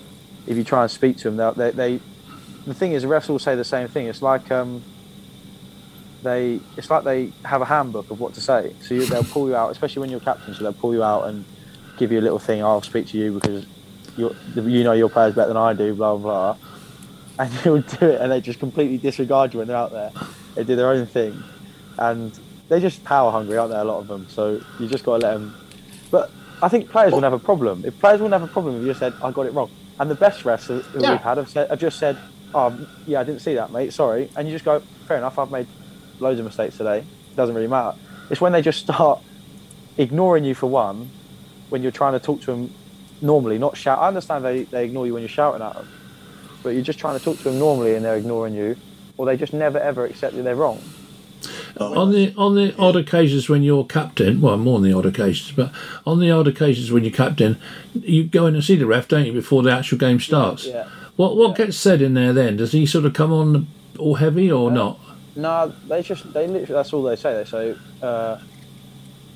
if 0.48 0.56
you 0.56 0.64
try 0.64 0.84
and 0.84 0.92
speak 0.92 1.18
to 1.18 1.24
them. 1.26 1.38
They'll- 1.38 1.54
They, 1.54 1.72
they, 1.72 2.00
the 2.66 2.74
thing 2.74 2.94
is, 2.94 3.04
refs 3.04 3.30
all 3.30 3.38
say 3.40 3.56
the 3.56 3.66
same 3.66 3.88
thing. 3.90 4.08
It's 4.08 4.22
like 4.22 4.50
um, 4.52 4.82
they, 6.24 6.60
it's 6.78 6.90
like 6.90 7.04
they 7.04 7.32
have 7.44 7.62
a 7.62 7.66
handbook 7.66 8.10
of 8.12 8.20
what 8.20 8.34
to 8.36 8.42
say. 8.42 8.74
So 8.82 8.96
you, 8.96 9.06
they'll 9.06 9.24
pull 9.26 9.48
you 9.50 9.56
out, 9.56 9.72
especially 9.72 10.00
when 10.02 10.10
you're 10.10 10.20
captain. 10.22 10.54
So 10.54 10.64
they'll 10.64 10.74
pull 10.74 10.94
you 10.94 11.04
out 11.04 11.28
and 11.28 11.44
give 11.98 12.12
you 12.12 12.20
a 12.20 12.22
little 12.22 12.40
thing. 12.40 12.64
I'll 12.64 12.82
speak 12.82 13.08
to 13.08 13.18
you 13.18 13.34
because 13.34 13.66
you 14.18 14.84
know 14.84 14.94
your 14.94 15.10
players 15.10 15.36
better 15.36 15.50
than 15.50 15.58
I 15.58 15.74
do. 15.74 15.94
Blah 15.94 16.16
blah. 16.18 16.58
And 17.38 17.52
you'll 17.66 17.82
do 17.82 18.06
it, 18.08 18.22
and 18.22 18.32
they 18.32 18.40
just 18.40 18.60
completely 18.60 18.98
disregard 18.98 19.54
you 19.54 19.60
when 19.60 19.68
they're 19.68 19.76
out 19.78 19.92
there. 19.92 20.12
They 20.56 20.64
do 20.64 20.78
their 20.78 20.90
own 20.90 21.06
thing, 21.06 21.44
and 21.98 22.32
they're 22.70 22.80
just 22.80 23.04
power 23.04 23.32
hungry, 23.32 23.58
aren't 23.58 23.72
they? 23.72 23.78
A 23.80 23.84
lot 23.84 24.00
of 24.00 24.08
them. 24.08 24.28
So 24.30 24.62
you 24.80 24.88
just 24.88 25.04
got 25.04 25.20
to 25.22 25.28
let 25.28 25.34
them. 25.36 25.56
But 26.12 26.32
I 26.62 26.70
think 26.70 26.90
players 26.90 27.12
will 27.14 27.22
have 27.22 27.34
a 27.34 27.40
problem. 27.40 27.84
If 27.86 28.00
players 28.00 28.22
will 28.22 28.30
have 28.30 28.44
a 28.44 28.48
problem 28.48 28.80
if 28.82 28.88
you 28.88 28.94
said 28.94 29.14
I 29.22 29.32
got 29.32 29.46
it 29.46 29.54
wrong, 29.54 29.70
and 30.00 30.10
the 30.10 30.16
best 30.16 30.44
refs 30.44 30.66
who 30.68 30.84
Yeah. 31.00 31.12
we've 31.12 31.22
had 31.22 31.38
have, 31.38 31.50
said, 31.50 31.70
have 31.70 31.80
just 31.80 32.00
said, 32.00 32.18
"Oh, 32.54 32.74
yeah, 33.06 33.20
I 33.20 33.24
didn't 33.24 33.42
see 33.42 33.56
that, 33.56 33.72
mate. 33.72 33.94
Sorry," 33.94 34.30
and 34.36 34.48
you 34.48 34.54
just 34.54 34.66
go, 34.66 34.82
"Fair 35.08 35.18
enough. 35.18 35.38
I've 35.40 35.52
made 35.52 35.68
loads 36.20 36.40
of 36.40 36.46
mistakes 36.46 36.78
today. 36.78 37.00
It 37.00 37.36
Doesn't 37.36 37.56
really 37.56 37.68
matter." 37.68 37.98
It's 38.30 38.42
when 38.42 38.52
they 38.52 38.62
just 38.62 38.80
start 38.80 39.20
ignoring 39.98 40.44
you 40.44 40.56
for 40.56 40.68
one, 40.68 41.10
when 41.70 41.82
you're 41.84 41.92
trying 41.92 42.14
to 42.14 42.20
talk 42.20 42.40
to 42.42 42.48
them 42.48 42.74
normally, 43.22 43.58
not 43.58 43.78
shout. 43.78 44.00
I 44.00 44.08
understand 44.08 44.44
they, 44.44 44.64
they 44.64 44.86
ignore 44.86 45.06
you 45.08 45.14
when 45.14 45.22
you're 45.22 45.30
shouting 45.30 45.62
at 45.62 45.74
them, 45.74 45.88
but 46.64 46.70
you're 46.70 46.82
just 46.84 47.00
trying 47.00 47.18
to 47.18 47.24
talk 47.24 47.38
to 47.38 47.44
them 47.46 47.60
normally 47.60 47.96
and 47.96 48.04
they're 48.04 48.18
ignoring 48.18 48.54
you, 48.56 48.76
or 49.18 49.26
they 49.26 49.38
just 49.38 49.54
never 49.54 49.80
ever 49.80 50.06
accept 50.06 50.36
that 50.36 50.44
they're 50.44 50.56
wrong. 50.56 50.82
On 51.80 52.12
the 52.12 52.34
on 52.38 52.56
the 52.56 52.76
odd 52.78 52.96
occasions 52.96 53.50
when 53.50 53.64
you're 53.64 53.86
captain, 53.86 54.42
well, 54.42 54.58
more 54.58 54.78
on 54.78 54.84
the 54.84 54.94
odd 54.94 55.06
occasions, 55.06 55.52
but 55.52 55.72
on 56.06 56.20
the 56.20 56.32
odd 56.32 56.48
occasions 56.48 56.92
when 56.92 57.04
you're 57.04 57.14
captain, 57.14 57.60
you 57.94 58.24
go 58.24 58.46
in 58.48 58.56
and 58.56 58.64
see 58.64 58.76
the 58.76 58.86
ref, 58.86 59.08
don't 59.08 59.26
you, 59.26 59.34
before 59.34 59.64
the 59.64 59.72
actual 59.72 59.98
game 59.98 60.20
starts? 60.20 60.66
Yeah. 60.66 60.88
What 61.16 61.36
what 61.36 61.56
gets 61.56 61.78
said 61.78 62.02
in 62.02 62.14
there 62.14 62.34
then? 62.34 62.58
Does 62.58 62.72
he 62.72 62.86
sort 62.86 63.06
of 63.06 63.14
come 63.14 63.32
on 63.32 63.68
all 63.98 64.16
heavy 64.16 64.52
or 64.52 64.72
not? 64.72 65.00
No, 65.36 65.74
they 65.88 66.02
just 66.02 66.32
they 66.34 66.48
literally 66.48 66.74
that's 66.74 66.94
all 66.94 67.04
they 67.04 67.16
say. 67.16 67.34
They 67.34 67.50
say, 67.50 67.76
uh, 68.02 68.40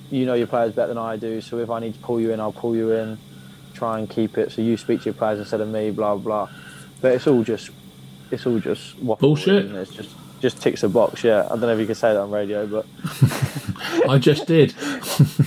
you 0.09 0.25
know 0.25 0.33
your 0.33 0.47
players 0.47 0.73
better 0.73 0.89
than 0.89 0.97
I 0.97 1.17
do, 1.17 1.41
so 1.41 1.59
if 1.59 1.69
I 1.69 1.79
need 1.79 1.93
to 1.93 1.99
pull 1.99 2.19
you 2.19 2.31
in, 2.31 2.39
I'll 2.39 2.51
pull 2.51 2.75
you 2.75 2.91
in. 2.91 3.17
Try 3.73 3.99
and 3.99 4.09
keep 4.09 4.37
it 4.37 4.51
so 4.51 4.61
you 4.61 4.75
speak 4.75 5.01
to 5.01 5.05
your 5.05 5.13
players 5.13 5.39
instead 5.39 5.61
of 5.61 5.69
me. 5.69 5.91
Blah 5.91 6.15
blah. 6.17 6.49
But 7.01 7.13
it's 7.13 7.27
all 7.27 7.43
just 7.43 7.69
it's 8.31 8.45
all 8.45 8.59
just 8.59 8.97
waffle, 8.99 9.29
Bullshit. 9.29 9.65
it? 9.65 9.75
It's 9.75 9.91
just 9.93 10.09
just 10.39 10.61
ticks 10.61 10.83
a 10.83 10.89
box. 10.89 11.23
Yeah, 11.23 11.45
I 11.45 11.49
don't 11.49 11.61
know 11.61 11.73
if 11.73 11.79
you 11.79 11.85
can 11.85 11.95
say 11.95 12.13
that 12.13 12.19
on 12.19 12.31
radio, 12.31 12.67
but 12.67 12.85
I 14.09 14.17
just 14.17 14.47
did. 14.47 14.73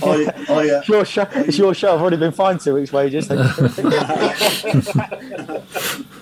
I, 0.01 0.31
I, 0.49 0.69
uh, 0.69 0.79
it's 0.79 0.87
your 0.87 1.05
show. 1.05 1.27
It's 1.33 1.57
your 1.57 1.73
show. 1.73 1.93
I've 1.93 2.01
already 2.01 2.17
been 2.17 2.31
fined 2.31 2.61
two 2.61 2.75
weeks' 2.75 2.93
wages. 2.93 3.27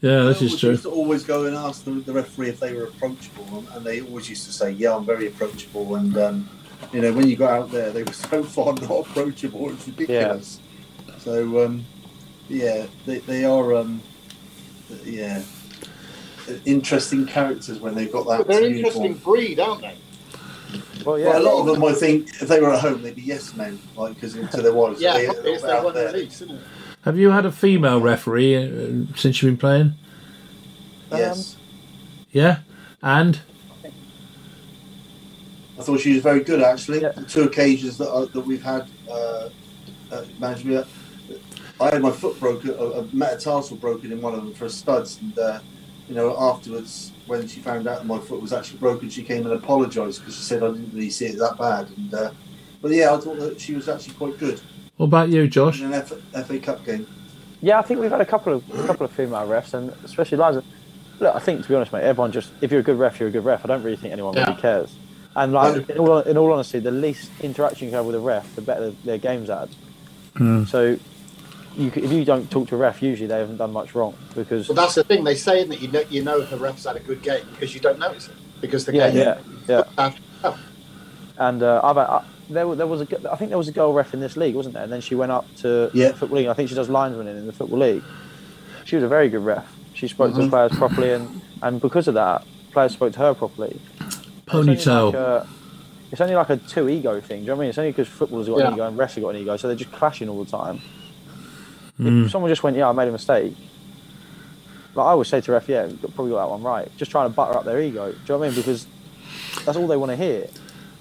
Yeah, 0.00 0.22
this 0.22 0.40
I 0.40 0.44
is 0.46 0.58
true. 0.58 0.70
used 0.70 0.84
to 0.84 0.90
always 0.90 1.24
go 1.24 1.44
and 1.44 1.54
ask 1.54 1.84
the, 1.84 1.90
the 1.90 2.12
referee 2.12 2.48
if 2.48 2.60
they 2.60 2.72
were 2.72 2.84
approachable, 2.84 3.64
and 3.72 3.84
they 3.84 4.00
always 4.00 4.30
used 4.30 4.46
to 4.46 4.52
say, 4.52 4.70
"Yeah, 4.70 4.96
I'm 4.96 5.04
very 5.04 5.26
approachable." 5.26 5.96
And 5.96 6.16
um, 6.16 6.48
you 6.92 7.02
know, 7.02 7.12
when 7.12 7.28
you 7.28 7.36
got 7.36 7.50
out 7.50 7.70
there, 7.70 7.90
they 7.90 8.02
were 8.02 8.14
so 8.14 8.42
far 8.42 8.72
not 8.72 8.90
approachable; 8.90 9.70
it's 9.70 9.86
ridiculous. 9.86 10.60
So 11.18 11.66
um, 11.66 11.84
yeah, 12.48 12.86
they, 13.04 13.18
they 13.18 13.44
are 13.44 13.74
um, 13.74 14.02
yeah 15.04 15.42
interesting 16.64 17.26
characters 17.26 17.80
when 17.80 17.94
they've 17.94 18.12
got 18.12 18.26
that. 18.26 18.38
But 18.38 18.48
they're 18.48 18.62
uniform. 18.62 19.06
interesting 19.06 19.14
breed, 19.14 19.60
aren't 19.60 19.82
they? 19.82 19.96
well, 21.04 21.18
yeah. 21.18 21.26
Well, 21.26 21.42
a 21.42 21.44
lot 21.44 21.60
of 21.60 21.66
them, 21.66 21.84
I 21.84 21.92
think, 21.92 22.28
if 22.40 22.48
they 22.48 22.60
were 22.60 22.72
at 22.72 22.80
home, 22.80 23.02
they'd 23.02 23.14
be 23.14 23.22
yes 23.22 23.54
men, 23.54 23.78
like 23.96 24.14
because 24.14 24.34
to 24.34 24.62
their 24.62 24.72
wives. 24.72 25.00
Yeah, 25.00 25.14
they, 25.14 25.26
it's 25.26 25.62
they're 25.62 25.72
their 25.72 25.82
one 25.82 25.94
there. 25.94 26.12
release, 26.12 26.40
isn't 26.42 26.56
it? 26.56 26.62
Have 27.02 27.18
you 27.18 27.30
had 27.30 27.46
a 27.46 27.52
female 27.52 28.00
referee 28.00 28.56
uh, 28.56 29.16
since 29.16 29.42
you've 29.42 29.52
been 29.52 29.56
playing? 29.56 29.94
Yes, 31.10 31.56
Yeah, 32.30 32.58
and 33.02 33.40
I 35.78 35.82
thought 35.82 36.00
she 36.00 36.12
was 36.12 36.22
very 36.22 36.40
good 36.40 36.62
actually. 36.62 37.00
Yeah. 37.00 37.12
The 37.12 37.24
two 37.24 37.42
occasions 37.44 37.96
that 37.98 38.10
uh, 38.10 38.26
that 38.26 38.40
we've 38.42 38.62
had 38.62 38.86
uh, 39.10 39.48
uh, 40.12 40.24
management. 40.38 40.86
I 41.80 41.94
had 41.94 42.02
my 42.02 42.10
foot 42.10 42.38
broken, 42.38 42.70
a, 42.70 42.74
a 42.74 43.04
metatarsal 43.14 43.78
broken 43.78 44.12
in 44.12 44.20
one 44.20 44.34
of 44.34 44.44
them 44.44 44.52
for 44.52 44.68
studs, 44.68 45.18
and 45.22 45.38
uh, 45.38 45.60
you 46.10 46.16
know 46.16 46.36
afterwards 46.38 47.12
when 47.26 47.46
she 47.46 47.60
found 47.60 47.86
out 47.86 47.98
that 47.98 48.06
my 48.06 48.18
foot 48.18 48.42
was 48.42 48.52
actually 48.52 48.78
broken, 48.80 49.08
she 49.08 49.22
came 49.22 49.46
and 49.46 49.54
apologised 49.54 50.18
because 50.20 50.34
she 50.36 50.42
said 50.42 50.62
I 50.62 50.66
didn't 50.72 50.92
really 50.92 51.08
see 51.10 51.26
it 51.26 51.38
that 51.38 51.56
bad. 51.56 51.88
And 51.96 52.12
uh, 52.12 52.30
but 52.82 52.90
yeah, 52.90 53.14
I 53.14 53.18
thought 53.18 53.38
that 53.38 53.60
she 53.60 53.74
was 53.74 53.88
actually 53.88 54.14
quite 54.14 54.36
good 54.38 54.60
What 54.96 55.06
about 55.06 55.28
you, 55.28 55.46
Josh? 55.48 55.80
in 55.80 55.92
an 55.92 56.02
FA, 56.02 56.16
FA 56.44 56.58
Cup 56.58 56.84
game. 56.84 57.06
Yeah, 57.62 57.78
I 57.78 57.82
think 57.82 58.00
we've 58.00 58.10
had 58.10 58.20
a 58.20 58.26
couple 58.26 58.52
of 58.54 58.64
a 58.78 58.86
couple 58.86 59.06
of 59.06 59.12
female 59.12 59.46
refs, 59.46 59.72
and 59.72 59.92
especially 60.04 60.38
Liza. 60.38 60.64
Look, 61.20 61.36
I 61.36 61.38
think 61.38 61.62
to 61.62 61.68
be 61.68 61.74
honest, 61.76 61.92
mate, 61.92 62.02
everyone 62.02 62.32
just 62.32 62.50
if 62.60 62.70
you're 62.72 62.80
a 62.80 62.82
good 62.82 62.98
ref, 62.98 63.20
you're 63.20 63.28
a 63.28 63.32
good 63.32 63.44
ref. 63.44 63.64
I 63.64 63.68
don't 63.68 63.82
really 63.84 63.96
think 63.96 64.12
anyone 64.12 64.34
Yeah. 64.34 64.46
really 64.48 64.60
cares. 64.60 64.92
And 65.36 65.52
like 65.52 65.88
in 65.88 65.98
all, 65.98 66.18
in 66.20 66.36
all 66.36 66.52
honesty, 66.52 66.80
the 66.80 66.90
least 66.90 67.30
interaction 67.40 67.88
you 67.88 67.94
have 67.94 68.04
with 68.04 68.16
a 68.16 68.20
ref, 68.20 68.52
the 68.56 68.62
better 68.62 68.90
their 69.04 69.18
game's 69.18 69.48
at. 69.48 69.68
So, 70.66 70.98
you, 71.80 71.92
if 71.94 72.12
you 72.12 72.24
don't 72.24 72.50
talk 72.50 72.68
to 72.68 72.74
a 72.74 72.78
ref, 72.78 73.02
usually 73.02 73.26
they 73.26 73.38
haven't 73.38 73.56
done 73.56 73.72
much 73.72 73.94
wrong 73.94 74.14
because 74.34 74.66
But 74.68 74.76
that's 74.76 74.94
the 74.94 75.04
thing. 75.04 75.24
They 75.24 75.34
say 75.34 75.64
that 75.64 75.80
you 75.80 75.88
know 75.88 76.02
you 76.10 76.22
know 76.22 76.40
if 76.40 76.50
the 76.50 76.56
ref's 76.58 76.84
had 76.84 76.96
a 76.96 77.00
good 77.00 77.22
game 77.22 77.44
because 77.52 77.74
you 77.74 77.80
don't 77.80 77.98
notice 77.98 78.28
it 78.28 78.34
because 78.60 78.84
the 78.84 78.94
yeah, 78.94 79.10
game. 79.10 79.16
yeah, 79.18 79.38
yeah. 79.68 79.82
After, 79.98 80.20
oh, 80.44 80.58
And 81.38 81.62
uh, 81.62 81.80
I've, 81.82 81.96
I, 81.96 82.22
there, 82.50 82.74
there 82.74 82.86
was 82.86 83.00
a, 83.00 83.06
g- 83.06 83.16
I 83.30 83.36
think 83.36 83.48
there 83.50 83.58
was 83.58 83.68
a 83.68 83.72
girl 83.72 83.92
ref 83.92 84.12
in 84.12 84.20
this 84.20 84.36
league, 84.36 84.54
wasn't 84.54 84.74
there? 84.74 84.84
And 84.84 84.92
then 84.92 85.00
she 85.00 85.14
went 85.14 85.32
up 85.32 85.46
to 85.58 85.90
Yeah. 85.94 86.08
the 86.08 86.14
football 86.14 86.38
league. 86.38 86.48
I 86.48 86.54
think 86.54 86.68
she 86.68 86.74
does 86.74 86.88
linesman 86.90 87.26
in 87.28 87.46
the 87.46 87.52
football 87.52 87.78
league. 87.78 88.02
She 88.84 88.96
was 88.96 89.04
a 89.04 89.08
very 89.08 89.28
good 89.28 89.44
ref. 89.44 89.66
She 89.94 90.08
spoke 90.08 90.32
to 90.34 90.40
the 90.40 90.46
Mhm. 90.46 90.50
players 90.50 90.72
properly, 90.72 91.12
and, 91.12 91.42
and 91.62 91.80
because 91.80 92.08
of 92.08 92.14
that, 92.14 92.44
players 92.72 92.92
spoke 92.92 93.12
to 93.14 93.18
her 93.20 93.34
properly. 93.34 93.80
Ponytail. 94.46 95.46
It's 96.12 96.20
only 96.20 96.34
like 96.34 96.50
a 96.50 96.56
two 96.56 96.88
ego 96.88 97.20
thing. 97.20 97.38
Do 97.38 97.42
you 97.42 97.46
know 97.48 97.54
what 97.54 97.58
I 97.58 97.60
mean? 97.62 97.68
It's 97.70 97.78
only 97.78 97.92
because 97.92 98.08
football's 98.08 98.48
got 98.48 98.58
Yeah. 98.58 98.66
an 98.68 98.74
ego 98.74 98.88
and 98.88 98.98
refs 98.98 99.14
have 99.14 99.22
got 99.22 99.28
an 99.30 99.36
ego, 99.42 99.56
so 99.56 99.68
they're 99.68 99.76
just 99.76 99.92
clashing 99.92 100.28
all 100.28 100.42
the 100.42 100.50
time. 100.50 100.80
Mm. 102.00 102.24
If 102.24 102.30
someone 102.30 102.50
just 102.50 102.62
went, 102.62 102.76
"Yeah, 102.76 102.88
I 102.88 102.92
made 102.92 103.08
a 103.08 103.12
mistake," 103.12 103.54
like 104.94 105.06
I 105.06 105.10
always 105.10 105.28
say 105.28 105.40
to 105.40 105.52
ref, 105.52 105.68
"Yeah, 105.68 105.86
you 105.86 105.96
probably 106.14 106.30
got 106.30 106.44
that 106.46 106.50
one 106.50 106.62
right." 106.62 106.90
Just 106.96 107.10
trying 107.10 107.28
to 107.28 107.34
butter 107.34 107.56
up 107.56 107.64
their 107.64 107.80
ego. 107.80 108.10
Do 108.10 108.16
you 108.16 108.22
know 108.28 108.38
what 108.38 108.44
I 108.46 108.48
mean? 108.48 108.56
Because 108.56 108.86
that's 109.64 109.76
all 109.76 109.86
they 109.86 109.96
want 109.96 110.10
to 110.10 110.16
hear. 110.16 110.48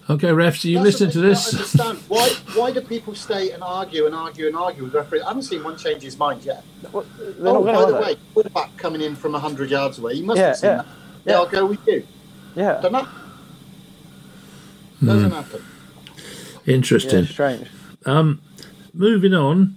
Okay, 0.09 0.29
refs, 0.29 0.65
are 0.65 0.69
you 0.69 0.75
that's 0.75 0.85
listening 0.99 1.11
to 1.11 1.21
this? 1.21 1.53
Understand. 1.53 1.99
Why? 2.07 2.29
Why 2.55 2.71
do 2.71 2.81
people 2.81 3.13
stay 3.13 3.51
and 3.51 3.61
argue 3.63 4.07
and 4.07 4.15
argue 4.15 4.47
and 4.47 4.55
argue 4.55 4.83
with 4.83 4.95
referees? 4.95 5.21
I 5.21 5.27
haven't 5.27 5.43
seen 5.43 5.63
one 5.63 5.77
change 5.77 6.01
his 6.01 6.17
mind 6.17 6.43
yet. 6.43 6.63
Well, 6.91 7.05
oh, 7.43 7.63
by 7.63 7.85
the 7.85 7.97
to. 7.97 8.01
way, 8.01 8.15
quarterback 8.33 8.75
coming 8.77 9.01
in 9.01 9.15
from 9.15 9.35
hundred 9.35 9.69
yards 9.69 9.99
away. 9.99 10.13
You 10.13 10.25
must 10.25 10.39
Yeah, 10.39 10.47
have 10.47 10.57
seen 10.57 10.69
yeah, 10.71 10.75
that. 10.77 10.85
Yeah, 11.25 11.31
yeah. 11.33 11.37
I'll 11.37 11.45
go 11.47 11.65
with 11.67 11.87
you. 11.87 12.07
Yeah, 12.55 12.79
Don't 12.81 12.91
know. 12.91 13.07
Doesn't 15.05 15.31
happen. 15.31 15.63
Interesting. 16.65 17.19
it's 17.19 17.29
strange. 17.31 17.67
Um, 18.05 18.41
moving 18.93 19.33
on, 19.33 19.75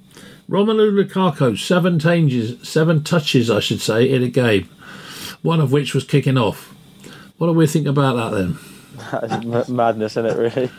Romelu 0.49 0.93
Lukaku 0.93 1.59
seven 1.59 1.99
changes, 1.99 2.57
seven 2.69 3.03
touches, 3.05 3.51
I 3.51 3.61
should 3.61 3.81
say, 3.81 4.09
in 4.11 4.23
a 4.23 4.29
game. 4.29 4.69
One 5.43 5.61
of 5.61 5.73
which 5.73 5.95
was 5.95 6.05
kicking 6.05 6.37
off. 6.39 6.75
What 7.39 7.47
do 7.49 7.53
we 7.55 7.67
think 7.67 7.87
about 7.87 8.17
that 8.17 8.37
then? 8.37 8.59
That's 9.11 9.69
m- 9.69 9.77
madness, 9.77 10.13
isn't 10.17 10.27
it? 10.27 10.37
Really? 10.37 10.71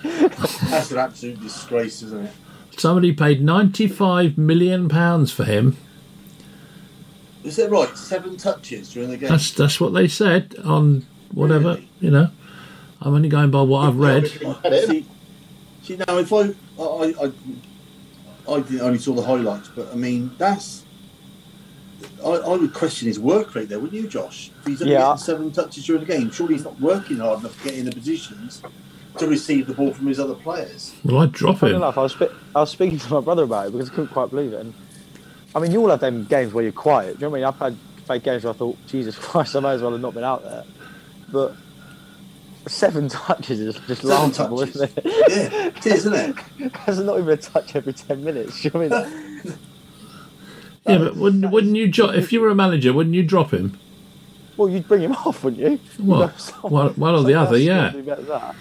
That's 0.69 0.91
an 0.91 0.99
absolute 0.99 1.41
disgrace, 1.41 2.01
isn't 2.03 2.25
it? 2.25 2.31
Somebody 2.77 3.11
paid 3.13 3.41
ninety-five 3.43 4.37
million 4.37 4.87
pounds 4.89 5.31
for 5.31 5.43
him. 5.43 5.77
Is 7.43 7.57
that 7.57 7.69
right? 7.69 7.95
Seven 7.97 8.37
touches 8.37 8.93
during 8.93 9.09
the 9.09 9.17
game. 9.17 9.29
That's 9.29 9.51
that's 9.51 9.79
what 9.81 9.93
they 9.93 10.07
said 10.07 10.55
on 10.63 11.05
whatever 11.31 11.69
Really? 11.75 11.89
you 11.99 12.11
know. 12.11 12.29
I'm 13.01 13.13
only 13.13 13.27
going 13.29 13.51
by 13.51 13.61
what 13.63 13.85
I've 13.87 13.97
read. 13.97 14.27
See, 14.27 15.05
see 15.83 15.97
now 15.97 16.17
if 16.17 16.31
I 16.31 16.53
I, 16.79 17.13
I 17.21 17.31
I 18.47 18.51
only 18.81 18.99
saw 18.99 19.13
the 19.13 19.21
highlights, 19.23 19.69
but 19.69 19.89
I 19.91 19.95
mean 19.95 20.31
that's 20.37 20.83
I, 22.23 22.29
I 22.29 22.55
would 22.57 22.73
question 22.73 23.07
his 23.07 23.19
work 23.19 23.53
rate 23.55 23.69
there, 23.69 23.79
wouldn't 23.79 24.01
you, 24.01 24.07
Josh? 24.07 24.51
If 24.61 24.67
he's 24.67 24.81
only 24.81 24.93
Yeah. 24.93 24.99
getting 25.01 25.17
seven 25.17 25.51
touches 25.51 25.85
during 25.85 26.05
the 26.05 26.07
game, 26.07 26.31
surely 26.31 26.55
he's 26.55 26.63
not 26.63 26.79
working 26.79 27.17
hard 27.17 27.39
enough 27.39 27.57
to 27.63 27.69
get 27.69 27.77
in 27.77 27.85
the 27.85 27.91
positions 27.91 28.61
to 29.17 29.27
receive 29.27 29.67
the 29.67 29.73
ball 29.73 29.93
from 29.93 30.07
his 30.07 30.19
other 30.19 30.33
players. 30.33 30.93
Well, 31.03 31.19
I'd 31.19 31.31
drop 31.31 31.57
Funny 31.59 31.71
him. 31.73 31.77
enough, 31.77 31.97
I 31.97 32.03
was, 32.03 32.13
spe- 32.13 32.33
I 32.55 32.61
was 32.61 32.69
speaking 32.71 32.97
to 32.99 33.13
my 33.13 33.19
brother 33.21 33.43
about 33.43 33.67
it 33.67 33.71
because 33.73 33.89
I 33.89 33.93
couldn't 33.93 34.11
quite 34.11 34.29
believe 34.31 34.53
it. 34.53 34.61
And 34.61 34.73
I 35.55 35.59
mean, 35.59 35.71
you 35.71 35.81
all 35.81 35.89
have 35.89 35.99
them 35.99 36.25
games 36.25 36.53
where 36.53 36.63
you're 36.63 36.71
quiet. 36.73 37.19
Do 37.19 37.25
you 37.25 37.27
know 37.27 37.29
what 37.31 37.37
I 37.37 37.39
mean? 37.39 37.47
I've 37.47 37.59
had 37.59 38.05
played 38.05 38.23
games 38.23 38.43
where 38.43 38.53
I 38.53 38.55
thought, 38.57 38.77
Jesus 38.87 39.15
Christ, 39.19 39.55
I 39.55 39.59
may 39.59 39.69
as 39.69 39.81
well 39.81 39.91
have 39.91 40.01
not 40.01 40.13
been 40.13 40.23
out 40.23 40.43
there. 40.43 40.63
But 41.31 41.55
seven 42.67 43.09
touches 43.09 43.59
is 43.59 43.75
just 43.87 44.01
Seven 44.01 44.09
laughable, 44.31 44.59
touches. 44.59 44.75
isn't 44.75 44.97
it? 44.97 45.05
Yeah, 45.05 45.67
it 45.67 45.85
is, 45.85 45.93
isn't 46.05 46.13
it? 46.13 46.73
That's 46.85 46.99
not 46.99 47.19
even 47.19 47.29
a 47.33 47.37
touch 47.37 47.75
every 47.75 47.93
10 47.93 48.23
minutes. 48.23 48.61
Do 48.61 48.67
you 48.73 48.79
know 48.79 48.87
what 48.89 49.05
I 49.05 49.09
mean? 49.09 49.57
Yeah, 50.85 50.97
but 50.97 51.15
wouldn't 51.15 51.49
wouldn't 51.49 51.77
you 51.77 51.87
jo- 51.87 52.09
if 52.09 52.33
you 52.33 52.41
were 52.41 52.49
a 52.49 52.55
manager? 52.55 52.91
Wouldn't 52.91 53.15
you 53.15 53.23
drop 53.23 53.53
him? 53.53 53.79
Well, 54.57 54.67
you'd 54.67 54.85
bring 54.85 55.01
him 55.01 55.13
off, 55.25 55.41
wouldn't 55.41 55.61
you? 55.61 55.79
Well, 55.97 56.19
You'd 56.19 56.29
have 56.31 56.39
someone- 56.41 56.71
one, 56.87 56.93
one 56.95 57.15
or 57.15 57.23
the 57.23 57.35
other, 57.35 57.57
yeah. 57.57 57.89
to 57.91 57.97
do 57.97 58.03
better 58.03 58.21
than 58.21 58.29
that. 58.31 58.55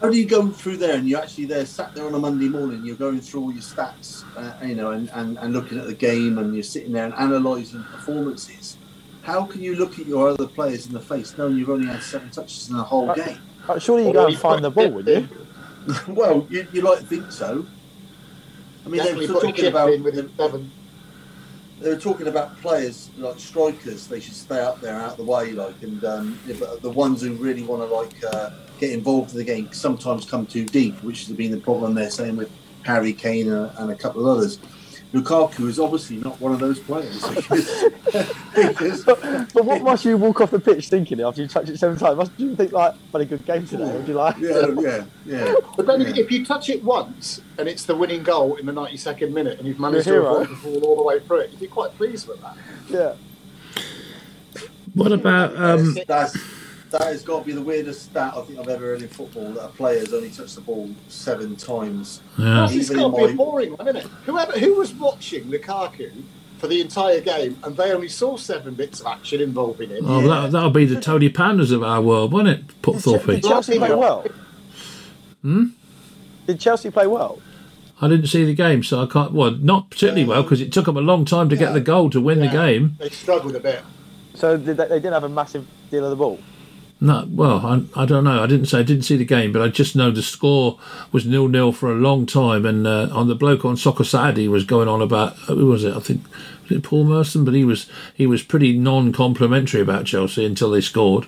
How 0.00 0.10
do 0.10 0.16
you 0.18 0.26
go 0.26 0.48
through 0.48 0.78
there 0.78 0.96
and 0.96 1.08
you're 1.08 1.20
actually 1.20 1.44
there, 1.44 1.64
sat 1.64 1.94
there 1.94 2.04
on 2.04 2.14
a 2.14 2.18
Monday 2.18 2.48
morning, 2.48 2.84
you're 2.84 2.96
going 2.96 3.20
through 3.20 3.42
all 3.42 3.52
your 3.52 3.62
stats, 3.62 4.24
uh, 4.36 4.66
you 4.66 4.74
know, 4.74 4.90
and, 4.90 5.08
and, 5.10 5.38
and 5.38 5.52
looking 5.52 5.78
at 5.78 5.86
the 5.86 5.94
game 5.94 6.38
and 6.38 6.52
you're 6.52 6.64
sitting 6.64 6.90
there 6.90 7.04
and 7.04 7.14
analysing 7.16 7.84
performances. 7.84 8.76
How 9.22 9.44
can 9.44 9.62
you 9.62 9.76
look 9.76 9.98
at 9.98 10.06
your 10.06 10.28
other 10.30 10.46
players 10.46 10.86
in 10.86 10.92
the 10.92 11.00
face 11.00 11.36
knowing 11.38 11.56
you've 11.56 11.70
only 11.70 11.86
had 11.86 12.02
seven 12.02 12.30
touches 12.30 12.68
in 12.68 12.76
the 12.76 12.82
whole 12.82 13.10
Uh, 13.10 13.14
game? 13.14 13.38
Uh, 13.68 13.78
Surely 13.78 14.06
you 14.08 14.12
go 14.12 14.26
and 14.26 14.36
find 14.36 14.64
the 14.64 14.70
ball, 14.70 14.90
would 14.90 15.06
you? 15.06 15.28
well, 16.08 16.46
you, 16.50 16.66
you 16.72 16.82
like 16.82 16.98
to 17.00 17.04
think 17.06 17.30
so. 17.30 17.64
I 18.84 18.88
mean, 18.88 19.02
they 19.04 19.14
were 19.14 19.26
put 19.26 19.42
talking 19.42 19.66
about 19.66 19.92
in 19.92 20.30
seven. 20.36 20.70
they 21.80 21.90
were 21.90 21.96
talking 22.00 22.26
about 22.26 22.60
players 22.60 23.10
like 23.16 23.38
strikers. 23.38 24.08
They 24.08 24.18
should 24.18 24.34
stay 24.34 24.58
up 24.58 24.80
there, 24.80 24.96
out 25.00 25.12
of 25.12 25.16
the 25.18 25.24
way, 25.24 25.52
like, 25.52 25.80
and 25.82 26.04
um, 26.04 26.38
yeah, 26.46 26.56
but 26.58 26.82
the 26.82 26.90
ones 26.90 27.22
who 27.22 27.34
really 27.34 27.62
want 27.62 27.82
to 27.88 27.94
like 27.94 28.12
uh, 28.34 28.50
get 28.80 28.90
involved 28.90 29.32
in 29.32 29.38
the 29.38 29.44
game 29.44 29.72
sometimes 29.72 30.24
come 30.28 30.46
too 30.46 30.64
deep, 30.66 31.00
which 31.04 31.26
has 31.26 31.36
been 31.36 31.52
the 31.52 31.58
problem 31.60 31.94
they're 31.94 32.10
saying 32.10 32.36
with 32.36 32.50
Harry 32.82 33.12
Kane 33.12 33.50
and, 33.52 33.70
and 33.78 33.90
a 33.92 33.96
couple 33.96 34.28
of 34.28 34.36
others. 34.38 34.58
Lukaku 35.12 35.68
is 35.68 35.78
obviously 35.78 36.16
not 36.16 36.40
one 36.40 36.52
of 36.52 36.58
those 36.58 36.78
players. 36.78 37.22
because, 38.54 39.04
But 39.04 39.64
what 39.64 39.82
must 39.82 40.04
you 40.06 40.16
walk 40.16 40.40
off 40.40 40.50
the 40.50 40.58
pitch 40.58 40.88
thinking 40.88 41.20
after 41.20 41.42
you 41.42 41.48
touch 41.48 41.68
it 41.68 41.78
seven 41.78 41.98
times? 41.98 42.16
Must 42.16 42.32
you 42.38 42.56
think 42.56 42.72
like, 42.72 42.94
"Had 43.12 43.20
a 43.20 43.24
good 43.26 43.44
game 43.44 43.66
today"? 43.66 43.92
Would 43.92 44.08
you 44.08 44.14
like? 44.14 44.38
yeah, 44.38 44.66
yeah, 44.80 45.04
yeah. 45.26 45.54
But 45.76 45.86
then 45.86 46.00
Yeah. 46.00 46.14
if 46.16 46.30
you 46.32 46.46
touch 46.46 46.70
it 46.70 46.82
once 46.82 47.42
and 47.58 47.68
it's 47.68 47.84
the 47.84 47.94
winning 47.94 48.22
goal 48.22 48.56
in 48.56 48.64
the 48.64 48.72
92nd 48.72 49.32
minute 49.32 49.58
and 49.58 49.68
you've 49.68 49.78
managed 49.80 50.04
to 50.04 50.12
You're 50.14 50.22
a 50.22 50.30
hero. 50.30 50.40
avoid 50.42 50.72
the 50.72 50.80
ball 50.80 50.84
all 50.90 50.96
the 50.96 51.02
way 51.02 51.20
through 51.20 51.40
it, 51.40 51.50
you'd 51.50 51.60
be 51.60 51.66
quite 51.66 51.94
pleased 51.96 52.26
with 52.26 52.40
that. 52.40 52.56
Yeah. 52.88 53.14
What 54.94 55.12
about 55.12 55.56
um? 55.56 55.96
that's 56.06 56.36
that 56.92 57.02
has 57.02 57.22
got 57.22 57.40
to 57.40 57.44
be 57.44 57.52
the 57.52 57.62
weirdest 57.62 58.04
stat 58.04 58.34
I 58.36 58.42
think 58.42 58.58
I've 58.58 58.68
ever 58.68 58.86
heard 58.86 59.02
in 59.02 59.08
football 59.08 59.52
that 59.52 59.64
a 59.64 59.68
player 59.68 59.98
has 60.00 60.12
only 60.14 60.30
touched 60.30 60.54
the 60.54 60.60
ball 60.60 60.90
seven 61.08 61.56
times. 61.56 62.20
Yeah. 62.38 62.64
It's 62.64 62.90
Even 62.90 63.10
got 63.10 63.16
to 63.18 63.26
be 63.26 63.32
a 63.32 63.36
boring 63.36 63.76
one, 63.76 63.88
isn't 63.88 64.04
it? 64.04 64.06
Whoever, 64.24 64.52
who 64.52 64.74
was 64.74 64.94
watching 64.94 65.44
Lukaku 65.44 66.22
for 66.58 66.68
the 66.68 66.80
entire 66.80 67.20
game 67.20 67.58
and 67.64 67.76
they 67.76 67.92
only 67.92 68.08
saw 68.08 68.36
seven 68.36 68.74
bits 68.74 69.00
of 69.00 69.06
action 69.06 69.40
involving 69.40 69.90
him? 69.90 70.04
Oh, 70.06 70.26
that 70.28 70.52
that'll 70.52 70.70
be 70.70 70.84
the 70.84 71.00
Tony 71.00 71.28
Panders 71.28 71.70
of 71.72 71.82
our 71.82 72.00
world, 72.00 72.32
won't 72.32 72.48
it? 72.48 72.82
Put 72.82 72.96
Did 72.96 73.02
Thorpe. 73.02 73.42
Chelsea 73.42 73.78
play 73.78 73.94
well? 73.94 74.26
Hmm? 75.42 75.64
Did 76.46 76.60
Chelsea 76.60 76.90
play 76.90 77.06
well? 77.06 77.40
I 78.00 78.08
didn't 78.08 78.26
see 78.26 78.44
the 78.44 78.54
game, 78.54 78.82
so 78.82 79.00
I 79.00 79.06
can't. 79.06 79.32
Well, 79.32 79.52
not 79.52 79.90
particularly 79.90 80.24
well 80.24 80.42
because 80.42 80.60
it 80.60 80.72
took 80.72 80.86
them 80.86 80.96
a 80.96 81.00
long 81.00 81.24
time 81.24 81.48
to 81.48 81.56
get 81.56 81.72
the 81.72 81.80
goal 81.80 82.10
to 82.10 82.20
win 82.20 82.40
the 82.40 82.48
game. 82.48 82.96
They 82.98 83.10
struggled 83.10 83.54
a 83.54 83.60
bit. 83.60 83.80
So 84.34 84.56
did 84.56 84.76
they, 84.76 84.88
they 84.88 84.96
didn't 84.96 85.12
have 85.12 85.24
a 85.24 85.28
massive 85.28 85.66
deal 85.90 86.04
of 86.04 86.10
the 86.10 86.16
ball. 86.16 86.40
No, 87.02 87.26
well, 87.32 87.66
I, 87.66 88.02
I 88.02 88.06
don't 88.06 88.22
know. 88.22 88.44
I 88.44 88.46
didn't 88.46 88.66
say 88.66 88.78
I 88.78 88.84
didn't 88.84 89.02
see 89.02 89.16
the 89.16 89.24
game, 89.24 89.50
but 89.50 89.60
I 89.60 89.66
just 89.66 89.96
know 89.96 90.12
the 90.12 90.22
score 90.22 90.78
was 91.10 91.26
nil 91.26 91.48
nil 91.48 91.72
for 91.72 91.90
a 91.90 91.96
long 91.96 92.26
time. 92.26 92.64
And 92.64 92.86
uh, 92.86 93.08
on 93.10 93.26
the 93.26 93.34
bloke 93.34 93.64
on 93.64 93.76
Soccer 93.76 94.04
Saturday 94.04 94.46
was 94.46 94.62
going 94.62 94.86
on 94.86 95.02
about 95.02 95.34
who 95.48 95.66
was 95.66 95.82
it? 95.82 95.96
I 95.96 95.98
think 95.98 96.22
was 96.62 96.70
it 96.70 96.84
Paul 96.84 97.02
Merson, 97.02 97.44
but 97.44 97.54
he 97.54 97.64
was 97.64 97.90
he 98.14 98.24
was 98.24 98.44
pretty 98.44 98.78
non-complimentary 98.78 99.80
about 99.80 100.06
Chelsea 100.06 100.46
until 100.46 100.70
they 100.70 100.80
scored. 100.80 101.26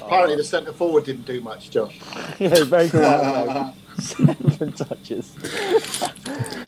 Apparently, 0.00 0.36
the 0.36 0.44
centre 0.44 0.72
forward 0.72 1.04
didn't 1.04 1.26
do 1.26 1.40
much, 1.40 1.70
Josh. 1.70 1.98
yeah, 2.38 2.62
very 2.62 2.88
good. 2.88 3.72
Touches. 4.76 5.32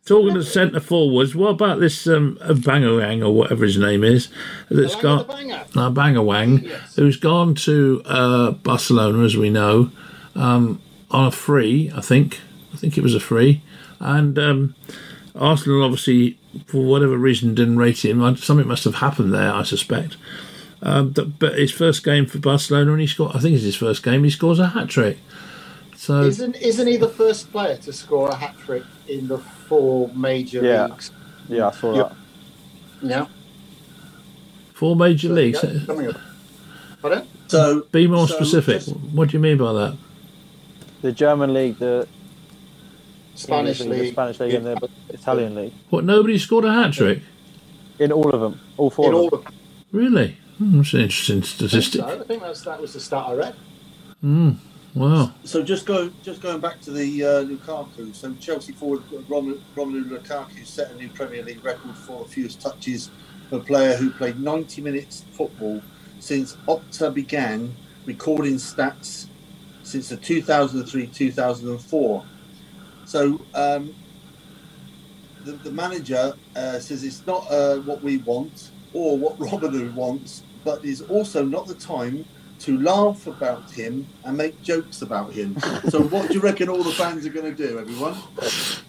Talking 0.07 0.35
to 0.35 0.43
centre 0.43 0.81
forwards, 0.81 1.35
what 1.35 1.49
about 1.51 1.81
this 1.81 2.07
um, 2.07 2.39
Bangarang 2.43 3.23
or 3.25 3.31
whatever 3.35 3.65
his 3.65 3.77
name 3.79 4.03
is 4.05 4.29
that's 4.71 4.95
Alanga 4.97 5.03
got 5.03 5.29
banger. 5.29 5.65
uh, 5.77 5.91
Yes. 6.65 6.97
who's 6.97 7.17
gone 7.17 7.55
to 7.57 8.03
uh, 8.07 8.51
Barcelona, 8.53 9.23
as 9.25 9.37
we 9.37 9.51
know, 9.51 9.91
um, 10.35 10.81
on 11.11 11.27
a 11.27 11.31
free. 11.31 11.91
I 11.95 12.01
think. 12.01 12.41
I 12.73 12.77
think 12.77 12.97
it 12.99 13.03
was 13.03 13.15
a 13.15 13.21
free, 13.21 13.63
and 13.99 14.39
um, 14.39 14.75
Arsenal 15.35 15.83
obviously, 15.83 16.39
for 16.67 16.85
whatever 16.85 17.17
reason, 17.17 17.55
didn't 17.55 17.79
rate 17.79 18.05
him. 18.05 18.37
Something 18.37 18.69
must 18.69 18.85
have 18.85 18.97
happened 18.97 19.33
there, 19.33 19.53
I 19.53 19.63
suspect. 19.63 20.17
Um, 20.83 21.11
but, 21.11 21.39
but 21.39 21.59
his 21.59 21.73
first 21.73 22.05
game 22.05 22.27
for 22.27 22.39
Barcelona, 22.39 22.93
and 22.93 23.01
he 23.01 23.07
scored. 23.07 23.35
I 23.35 23.41
think 23.41 23.55
it's 23.55 23.65
his 23.65 23.75
first 23.75 24.03
game. 24.03 24.23
He 24.23 24.31
scores 24.31 24.59
a 24.59 24.69
hat 24.69 24.89
trick. 24.89 25.19
So 26.09 26.23
Isn't 26.23 26.57
isn't 26.57 26.87
he 26.87 26.97
the 26.97 27.11
first 27.23 27.53
player 27.53 27.77
to 27.77 27.93
score 27.93 28.31
a 28.31 28.35
hat 28.35 28.55
trick 28.65 28.83
in 29.09 29.29
the 29.29 29.37
four 29.69 30.09
major 30.17 30.65
Yeah. 30.65 30.87
leagues 30.87 31.11
Yeah, 31.51 31.69
I 31.69 31.71
saw 31.73 31.95
Yeah. 31.95 32.03
that. 32.03 32.13
Yeah. 33.11 33.27
Four 34.73 34.97
major 34.97 35.29
So, 35.29 35.35
leagues. 35.35 35.61
yeah, 35.63 35.81
coming 35.85 36.09
up. 36.09 36.17
Pardon? 37.03 37.25
So 37.49 37.83
Be 37.93 38.07
more 38.07 38.27
so 38.27 38.37
specific. 38.37 38.77
just- 38.79 38.97
What 39.17 39.29
do 39.29 39.37
you 39.37 39.43
mean 39.43 39.59
by 39.59 39.75
that? 39.75 39.97
The 41.03 41.13
German 41.13 41.53
league, 41.53 41.79
the 41.79 42.09
Spanish 43.35 43.83
English 43.83 43.99
league. 43.99 44.09
the 44.09 44.13
Spanish 44.15 44.41
league, 44.41 44.55
and 44.55 44.65
the 44.67 44.89
Italian 45.11 45.55
league. 45.57 45.75
What? 45.91 46.05
Nobody 46.05 46.39
scored 46.39 46.65
a 46.65 46.73
hat 46.73 46.95
trick? 46.95 47.21
In 47.99 48.13
all 48.13 48.31
of 48.31 48.41
them, 48.41 48.61
all 48.79 48.89
four 48.89 49.09
in 49.09 49.13
of 49.15 49.21
all 49.21 49.29
them. 49.31 49.41
of 49.47 49.53
Really? 49.93 50.39
Hmm, 50.57 50.79
that's 50.79 50.95
an 50.95 51.01
interesting 51.03 51.37
I 51.37 51.41
think 51.43 51.71
statistic. 51.71 52.01
so. 52.01 52.09
I 52.09 52.25
think 52.25 52.41
that's, 52.43 52.63
that 52.63 52.81
was 52.81 52.95
the 52.95 53.01
stat 53.01 53.25
I 53.29 53.35
read. 53.35 53.55
Hmm. 54.23 54.51
Wow. 54.99 55.33
So 55.45 55.63
just 55.63 55.87
go, 55.87 56.11
just 56.25 56.43
going 56.43 56.59
back 56.59 56.81
to 56.81 56.91
the 56.91 57.25
uh, 57.25 57.45
Lukaku. 57.45 58.13
So 58.13 58.35
Chelsea 58.41 58.73
forward 58.73 59.05
Romelu, 59.29 59.61
Lukaku 59.77 60.67
set 60.67 60.91
a 60.91 60.97
new 60.97 61.09
Premier 61.11 61.45
League 61.45 61.65
record 61.65 61.97
for 61.97 62.25
the 62.25 62.31
fewest 62.31 62.61
touches 62.61 63.09
a 63.53 63.61
player 63.61 63.97
who 63.97 64.11
played 64.11 64.41
90 64.41 64.83
minutes 64.83 65.25
football 65.31 65.81
since 66.19 66.57
Opta 66.67 67.15
began 67.15 67.77
recording 68.07 68.55
stats 68.55 69.29
since 69.85 70.09
the 70.09 70.17
2003-2004. 70.17 72.25
So 73.05 73.41
um, 73.55 73.95
the, 75.45 75.53
the 75.53 75.71
manager 75.71 76.35
uh, 76.57 76.81
says 76.81 77.05
it's 77.05 77.25
not 77.25 77.49
uh, 77.49 77.77
what 77.83 78.03
we 78.03 78.17
want 78.17 78.73
or 78.93 79.17
what 79.17 79.39
Romelu 79.39 79.95
wants, 79.95 80.43
but 80.65 80.85
is 80.85 81.03
also 81.03 81.45
not 81.45 81.69
the 81.69 81.75
time 81.75 82.25
to 82.61 82.81
laugh 82.81 83.27
about 83.27 83.71
him 83.71 84.07
and 84.25 84.37
make 84.37 84.61
jokes 84.63 85.03
about 85.03 85.33
him. 85.33 85.59
so, 85.89 86.01
what 86.03 86.29
do 86.29 86.35
you 86.35 86.41
reckon 86.41 86.69
all 86.69 86.83
the 86.83 86.93
fans 86.93 87.25
are 87.27 87.31
going 87.31 87.55
to 87.55 87.67
do, 87.69 87.79
everyone? 87.79 88.17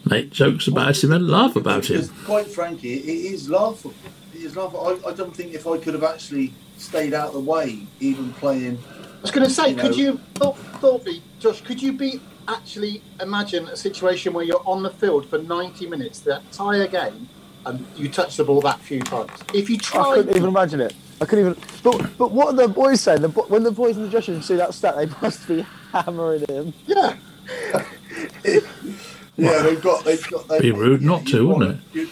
Make 0.09 0.32
jokes 0.32 0.67
about 0.67 1.03
him 1.03 1.11
and 1.11 1.28
laugh 1.28 1.55
about 1.55 1.82
Because, 1.84 2.09
him. 2.09 2.15
quite 2.26 2.47
frankly, 2.47 2.93
it 2.93 3.34
is 3.34 3.49
laughable. 3.49 3.93
It 4.34 4.41
is 4.41 4.55
laughable. 4.55 4.99
I, 5.05 5.09
I 5.09 5.13
don't 5.13 5.36
think 5.36 5.53
if 5.53 5.67
I 5.67 5.78
could 5.78 5.93
have 5.93 6.03
actually 6.03 6.53
stayed 6.78 7.13
out 7.13 7.28
of 7.30 7.34
the 7.34 7.39
way, 7.41 7.86
even 7.99 8.34
playing. 8.34 8.80
I 9.17 9.22
was 9.22 9.32
going 9.32 9.45
to 9.47 9.53
say, 9.53 9.70
You 9.70 9.76
could 9.76 9.91
know- 9.91 9.97
you, 9.97 10.17
thought, 10.36 10.57
thought 10.80 11.05
me, 11.05 11.22
Josh, 11.39 11.61
could 11.61 11.82
you 11.82 11.93
be 11.93 12.20
actually 12.47 13.03
imagine 13.22 13.67
a 13.67 13.76
situation 13.76 14.34
where 14.34 14.43
you're 14.45 14.63
on 14.65 14.82
the 14.82 14.89
field 14.89 15.30
for 15.30 15.38
90 15.38 15.86
minutes, 15.88 16.22
the 16.22 16.38
entire 16.38 16.88
game, 16.88 17.30
and 17.65 17.86
you 17.95 18.09
touch 18.09 18.38
the 18.38 18.43
ball 18.43 18.61
that 18.61 18.80
few 18.80 19.01
times? 19.01 19.30
If 19.53 19.70
you 19.70 19.78
try, 19.78 19.99
I 19.99 20.03
try, 20.05 20.15
couldn't 20.15 20.38
even 20.38 20.49
imagine 20.49 20.82
it. 20.82 20.95
I 21.22 21.26
couldn't 21.26 21.49
even. 21.51 21.63
But 21.84 22.17
but 22.17 22.32
what 22.32 22.47
are 22.47 22.53
the 22.53 22.67
boys 22.67 23.01
saying? 23.01 23.22
The, 23.22 23.30
when 23.30 23.63
the 23.63 23.72
boys 23.72 23.97
in 23.97 24.03
the 24.03 24.09
dressing 24.09 24.36
room 24.36 24.43
see 24.43 24.55
that 24.55 24.74
stat, 24.74 24.95
they 24.97 25.05
must 25.22 25.47
be 25.47 25.65
hammering 25.91 26.45
him. 26.47 26.74
yeah, 26.88 27.15
Yeah, 29.38 29.61
they've 29.61 29.82
got. 29.82 30.03
They've 30.03 30.28
got. 30.30 30.47
They, 30.47 30.59
Be 30.59 30.72
rude 30.72 31.01
not 31.01 31.26
to, 31.28 31.38
you'd 31.38 31.47
wouldn't 31.47 31.59
wanna- 31.67 31.82
You'd, 31.93 32.09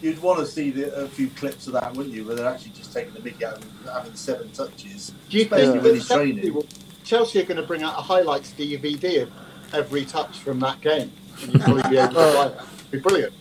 you'd 0.00 0.22
want 0.22 0.38
to 0.40 0.46
see 0.46 0.70
the, 0.70 0.94
a 0.94 1.08
few 1.08 1.28
clips 1.30 1.66
of 1.66 1.72
that, 1.74 1.92
wouldn't 1.94 2.14
you? 2.14 2.24
Where 2.24 2.36
they're 2.36 2.46
actually 2.48 2.72
just 2.72 2.92
taking 2.92 3.12
the 3.14 3.20
big 3.20 3.42
out 3.42 3.56
and 3.56 3.64
having 3.92 4.14
seven 4.14 4.50
touches. 4.52 5.12
do 5.28 5.38
you 5.38 5.42
Especially 5.44 5.66
think 5.72 5.82
when 5.82 5.94
he's 5.94 6.06
training. 6.08 6.62
Chelsea 7.04 7.40
are 7.40 7.44
going 7.44 7.56
to 7.56 7.64
bring 7.64 7.82
out 7.82 7.98
a 7.98 8.02
highlights 8.02 8.52
DVD 8.52 9.22
of 9.22 9.30
every 9.72 10.04
touch 10.04 10.38
from 10.38 10.60
that 10.60 10.80
game? 10.80 11.10
And 11.42 11.52
you'd 11.52 11.62
probably 11.62 11.82
be 11.90 11.96
able 11.98 12.08
to 12.10 12.14
buy 12.14 12.48
that. 12.48 12.64
It'd 12.78 12.90
be 12.92 12.98
brilliant. 13.00 13.32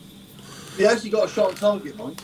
He 0.78 0.86
actually 0.88 1.12
got 1.12 1.30
a 1.30 1.32
shot 1.32 1.50
on 1.50 1.56
target, 1.56 1.96
mind. 1.98 2.20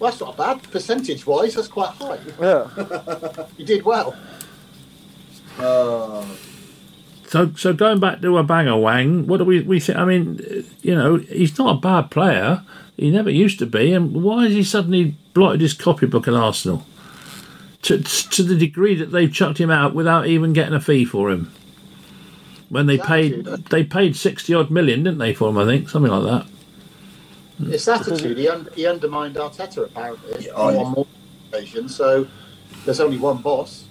Well, 0.00 0.10
that's 0.10 0.20
not 0.20 0.36
bad. 0.36 0.62
Percentage 0.70 1.26
wise, 1.26 1.54
that's 1.54 1.68
quite 1.68 1.90
high. 1.90 2.18
Yeah. 2.40 3.44
You 3.58 3.66
did 3.66 3.84
well. 3.84 4.16
Uh, 5.58 6.24
So, 7.28 7.52
so 7.54 7.72
going 7.72 8.00
back 8.00 8.20
to 8.22 8.38
a 8.38 8.42
banger 8.42 8.76
wang, 8.76 9.26
what 9.28 9.36
do 9.36 9.44
we 9.44 9.60
we 9.60 9.78
think? 9.78 9.98
I 9.98 10.04
mean, 10.04 10.40
you 10.82 10.94
know, 10.96 11.16
he's 11.18 11.56
not 11.58 11.76
a 11.76 11.78
bad 11.78 12.10
player. 12.10 12.62
He 12.96 13.10
never 13.10 13.30
used 13.30 13.58
to 13.60 13.66
be, 13.66 13.92
and 13.92 14.24
why 14.24 14.44
has 14.44 14.52
he 14.52 14.64
suddenly 14.64 15.14
blotted 15.32 15.60
his 15.60 15.72
copybook 15.74 16.26
at 16.26 16.34
Arsenal? 16.34 16.84
To 17.82 17.98
to 18.02 18.42
the 18.42 18.56
degree 18.56 18.96
that 18.96 19.12
they've 19.12 19.32
chucked 19.32 19.58
him 19.58 19.70
out 19.70 19.94
without 19.94 20.26
even 20.26 20.52
getting 20.52 20.74
a 20.74 20.80
fee 20.80 21.04
for 21.04 21.30
him. 21.30 21.52
When 22.68 22.86
they 22.86 22.98
paid, 22.98 23.44
they 23.70 23.84
paid 23.84 24.16
sixty 24.16 24.52
odd 24.52 24.70
million, 24.70 25.04
didn't 25.04 25.18
they, 25.18 25.32
for 25.32 25.50
him? 25.50 25.58
I 25.58 25.64
think 25.66 25.88
something 25.88 26.10
like 26.12 26.24
that. 26.24 26.46
It's 27.62 27.86
attitude. 27.88 28.38
He, 28.38 28.48
un- 28.48 28.68
he 28.74 28.86
undermined 28.86 29.36
Arteta 29.36 29.84
apparently 29.84 30.46
Yeah, 30.46 30.52
on 30.52 30.74
I- 30.74 30.82
one 30.82 30.92
more 30.92 31.06
occasion. 31.52 31.88
So 31.88 32.26
there's 32.84 33.00
only 33.00 33.18
one 33.18 33.38
boss. 33.38 33.84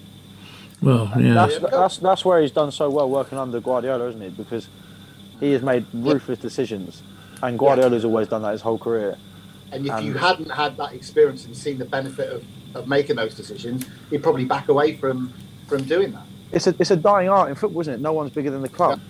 Well, 0.81 1.11
yeah, 1.19 1.33
That's, 1.33 1.59
that's 1.59 1.97
that's 1.97 2.23
where 2.25 2.41
he's 2.41 2.51
done 2.51 2.71
so 2.71 2.89
well 2.89 3.09
working 3.09 3.37
under 3.37 3.59
Guardiola, 3.59 4.07
isn't 4.09 4.21
he? 4.21 4.29
Because 4.29 4.69
he 5.41 5.51
has 5.51 5.61
made 5.61 5.85
ruthless 5.93 6.39
decisions, 6.39 7.03
and 7.43 7.59
Guardiola's 7.59 8.05
always 8.05 8.29
done 8.29 8.43
that 8.43 8.53
his 8.53 8.61
whole 8.61 8.77
career. 8.77 9.17
And 9.73 9.85
if 9.85 9.91
Um, 9.91 10.05
you 10.05 10.13
hadn't 10.13 10.49
had 10.49 10.77
that 10.77 10.93
experience 10.93 11.45
and 11.45 11.55
seen 11.55 11.77
the 11.79 11.85
benefit 11.85 12.31
of, 12.31 12.43
of 12.75 12.87
making 12.87 13.17
those 13.17 13.35
decisions, 13.35 13.85
you'd 14.09 14.23
probably 14.23 14.45
back 14.45 14.69
away 14.69 14.95
from 14.95 15.33
from 15.67 15.83
doing 15.83 16.13
that. 16.13 16.23
It's 16.53 16.65
a 16.65 16.73
it's 16.79 16.91
a 16.91 16.95
dying 16.95 17.27
art 17.27 17.49
in 17.49 17.55
football, 17.55 17.81
isn't 17.81 17.95
it? 17.95 17.99
No 17.99 18.13
one's 18.13 18.31
bigger 18.31 18.49
than 18.49 18.61
the 18.61 18.69
club, 18.69 19.01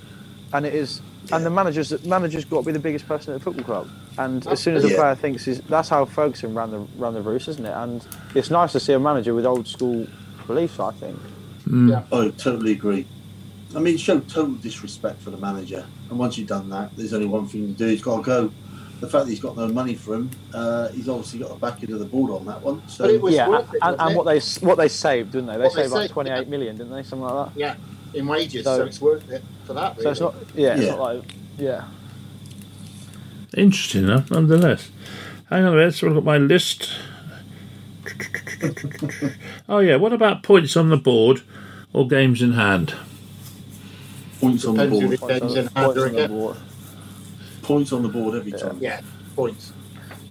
and 0.54 0.66
it 0.66 0.74
is. 0.74 1.02
And 1.32 1.46
the 1.46 1.50
managers 1.50 2.04
managers 2.06 2.46
got 2.46 2.62
to 2.62 2.66
be 2.66 2.72
the 2.72 2.80
biggest 2.80 3.08
person 3.08 3.34
at 3.34 3.40
the 3.40 3.44
football 3.44 3.64
club. 3.66 3.90
And 4.18 4.46
as 4.48 4.60
soon 4.60 4.76
as 4.76 4.84
the 4.84 4.90
Yeah. 4.90 4.96
player 4.98 5.16
thinks 5.16 5.46
he's, 5.46 5.62
that's 5.62 5.90
how 5.90 6.06
Ferguson 6.06 6.54
ran 6.54 6.72
the 6.72 6.80
ran 6.98 7.14
the 7.14 7.22
roost, 7.22 7.48
isn't 7.48 7.66
it? 7.66 7.74
And 7.74 8.06
it's 8.36 8.50
nice 8.50 8.72
to 8.74 8.80
see 8.80 8.94
a 8.94 9.00
manager 9.00 9.34
with 9.34 9.46
old 9.46 9.68
school 9.68 10.08
beliefs. 10.48 10.80
I 10.80 10.92
think. 10.92 11.18
Yeah. 11.72 12.04
I 12.12 12.30
totally 12.38 12.72
agree. 12.72 13.06
I 13.76 13.80
mean, 13.80 13.98
show 13.98 14.20
total 14.22 14.56
disrespect 14.56 15.22
for 15.22 15.30
the 15.30 15.38
manager. 15.38 15.86
And 16.10 16.18
once 16.18 16.38
you've 16.38 16.48
done 16.48 16.70
that, 16.72 16.90
there's 16.98 17.14
only 17.14 17.28
one 17.28 17.48
thing 17.48 17.68
to 17.68 17.74
do. 17.74 17.86
He's 17.86 18.02
got 18.02 18.18
to 18.18 18.24
go. 18.24 18.52
The 19.00 19.08
fact 19.08 19.26
that 19.26 19.32
he's 19.32 19.40
got 19.40 19.56
no 19.56 19.68
money 19.70 19.96
for 19.96 20.16
him, 20.16 20.30
uh, 20.54 20.90
he's 20.90 21.08
obviously 21.08 21.40
got 21.40 21.50
the 21.50 21.56
back 21.56 21.82
end 21.84 21.92
of 21.94 22.00
the 22.00 22.06
board 22.06 22.32
on 22.32 22.46
that 22.48 22.62
one. 22.62 22.82
So 22.90 23.06
But 23.06 23.14
it 23.14 23.22
was 23.22 23.34
yeah, 23.34 23.48
worth 23.48 23.74
it, 23.74 23.80
and, 23.82 23.96
and 23.98 24.12
it? 24.12 24.18
what 24.18 24.24
they 24.26 24.40
what 24.66 24.78
they 24.78 24.90
saved, 24.90 25.32
didn't 25.32 25.48
they? 25.48 25.54
They 25.54 25.60
What 25.64 25.74
they 25.76 25.82
saved 25.84 25.94
like 25.94 26.02
saved, 26.02 26.14
twenty 26.14 26.32
eight 26.32 26.44
yeah. 26.46 26.50
million, 26.50 26.76
didn't 26.76 26.92
they? 26.92 27.04
Something 27.04 27.22
like 27.30 27.54
that. 27.54 27.58
Yeah, 27.60 27.76
in 28.14 28.28
wages, 28.28 28.64
so, 28.66 28.78
So- 28.78 28.86
it's 28.86 29.02
worth 29.02 29.30
it 29.32 29.44
for 29.66 29.74
that. 29.74 29.98
Really. 29.98 30.04
So 30.04 30.10
it's 30.12 30.20
not. 30.22 30.36
Yeah, 30.56 30.74
it's 30.76 30.84
Yeah. 30.84 30.90
not 30.92 31.00
like. 31.00 31.36
Yeah. 31.58 31.84
interesting 33.58 34.04
enough, 34.04 34.30
nonetheless. 34.32 34.90
Hang 35.50 35.64
on 35.66 35.74
a 35.74 35.76
minute, 35.76 35.96
so 35.96 36.08
I've 36.08 36.14
got 36.14 36.24
my 36.24 36.38
list. 36.38 36.90
Oh 39.68 39.80
yeah, 39.80 39.96
what 39.96 40.14
about 40.14 40.44
points 40.44 40.78
on 40.78 40.90
the 40.90 40.98
board 40.98 41.42
or 41.94 42.08
games 42.08 42.42
in 42.42 42.54
hand? 42.54 42.94
points 44.40 44.64
on 44.66 44.76
the 44.78 44.88
board. 44.88 45.10
the 45.10 45.18
game's 45.18 45.56
in 45.56 45.68
Points 45.68 45.74
hand 45.76 45.88
on 45.88 45.96
the 45.96 46.04
again. 46.06 46.30
board. 46.32 46.58
Points 47.62 47.92
on 47.92 48.04
the 48.04 48.10
board 48.10 48.36
every 48.36 48.52
time. 48.54 48.78
Yeah, 48.80 49.02
points. 49.36 49.74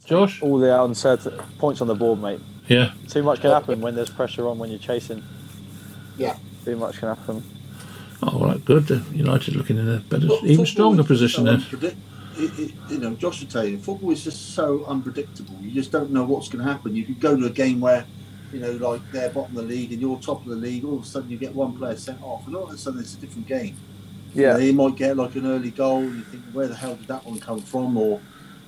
Josh? 0.07 0.41
All 0.41 0.59
the 0.59 0.83
uncertain 0.83 1.39
points 1.59 1.81
on 1.83 1.89
the 1.89 1.95
board, 1.95 2.21
mate. 2.23 2.41
Yeah. 2.69 2.93
Too 3.09 3.23
much 3.23 3.41
can 3.41 3.51
happen 3.51 3.81
when 3.81 3.95
there's 3.95 4.09
pressure 4.11 4.47
on 4.49 4.59
when 4.59 4.71
you're 4.71 4.79
chasing. 4.79 5.23
Yeah. 6.17 6.37
Too 6.65 6.77
much 6.77 6.99
can 6.99 7.09
happen. 7.09 7.43
Oh, 8.23 8.45
right, 8.45 8.65
good. 8.65 8.89
United 9.13 9.55
looking 9.57 9.79
in 9.79 9.89
a 9.89 9.99
better, 9.99 10.27
Well, 10.29 10.41
even 10.45 10.67
stronger 10.67 11.05
position 11.05 11.45
so 11.47 11.51
then. 11.53 11.61
unpredict- 11.61 11.97
it- 12.39 12.59
it- 12.59 12.75
you 12.91 12.99
know, 12.99 13.15
Josh 13.15 13.41
will 13.41 13.49
tell 13.49 13.65
you, 13.67 13.79
football 13.79 14.11
is 14.11 14.25
just 14.25 14.55
so 14.55 14.85
unpredictable. 14.87 15.57
You 15.61 15.71
just 15.71 15.93
don't 15.93 16.11
know 16.11 16.25
what's 16.25 16.49
going 16.49 16.65
to 16.65 16.71
happen. 16.71 16.95
You 16.97 17.05
could 17.05 17.21
go 17.21 17.37
to 17.37 17.47
a 17.47 17.51
game 17.51 17.81
where, 17.81 18.05
you 18.53 18.61
know, 18.61 18.73
like 18.73 19.03
they're 19.13 19.31
bottom 19.31 19.57
of 19.57 19.63
the 19.69 19.69
league 19.75 19.93
and 19.93 20.01
you're 20.01 20.19
top 20.19 20.43
of 20.43 20.49
the 20.49 20.57
league. 20.57 20.85
All 20.85 20.97
of 20.99 21.03
a 21.05 21.07
sudden, 21.07 21.31
you 21.31 21.37
get 21.37 21.55
one 21.55 21.73
player 21.77 21.97
sent 21.97 22.21
off, 22.23 22.47
and 22.47 22.57
all 22.57 22.65
of 22.69 22.75
a 22.75 22.79
sudden, 22.79 23.01
it's 23.01 23.15
a 23.15 23.19
different 23.19 23.47
game. 23.47 23.77
You 24.35 24.43
know, 24.43 24.57
Yeah. 24.59 24.65
you 24.65 24.73
might 24.73 24.97
get 24.97 25.17
like 25.17 25.37
an 25.37 25.47
early 25.47 25.71
goal, 25.71 25.99
and 26.01 26.17
you 26.17 26.23
think, 26.23 26.43
where 26.53 26.67
the 26.69 26.75
hell 26.75 26.97
did 26.97 27.07
that 27.09 27.25
one 27.27 27.39
come 27.39 27.61
from? 27.61 27.97
Or, 27.97 28.21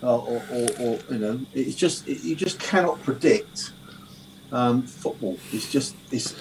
uh, 0.03 0.17
or, 0.17 0.43
or, 0.53 0.69
or 0.81 0.99
you 1.11 1.19
know, 1.19 1.41
it's 1.55 1.75
just 1.77 2.07
it, 2.09 2.23
you 2.23 2.35
just 2.37 2.59
cannot 2.59 3.03
predict 3.03 3.73
um, 4.53 4.83
football. 4.83 5.39
It's 5.53 5.71
just 5.71 5.95
it's 6.11 6.35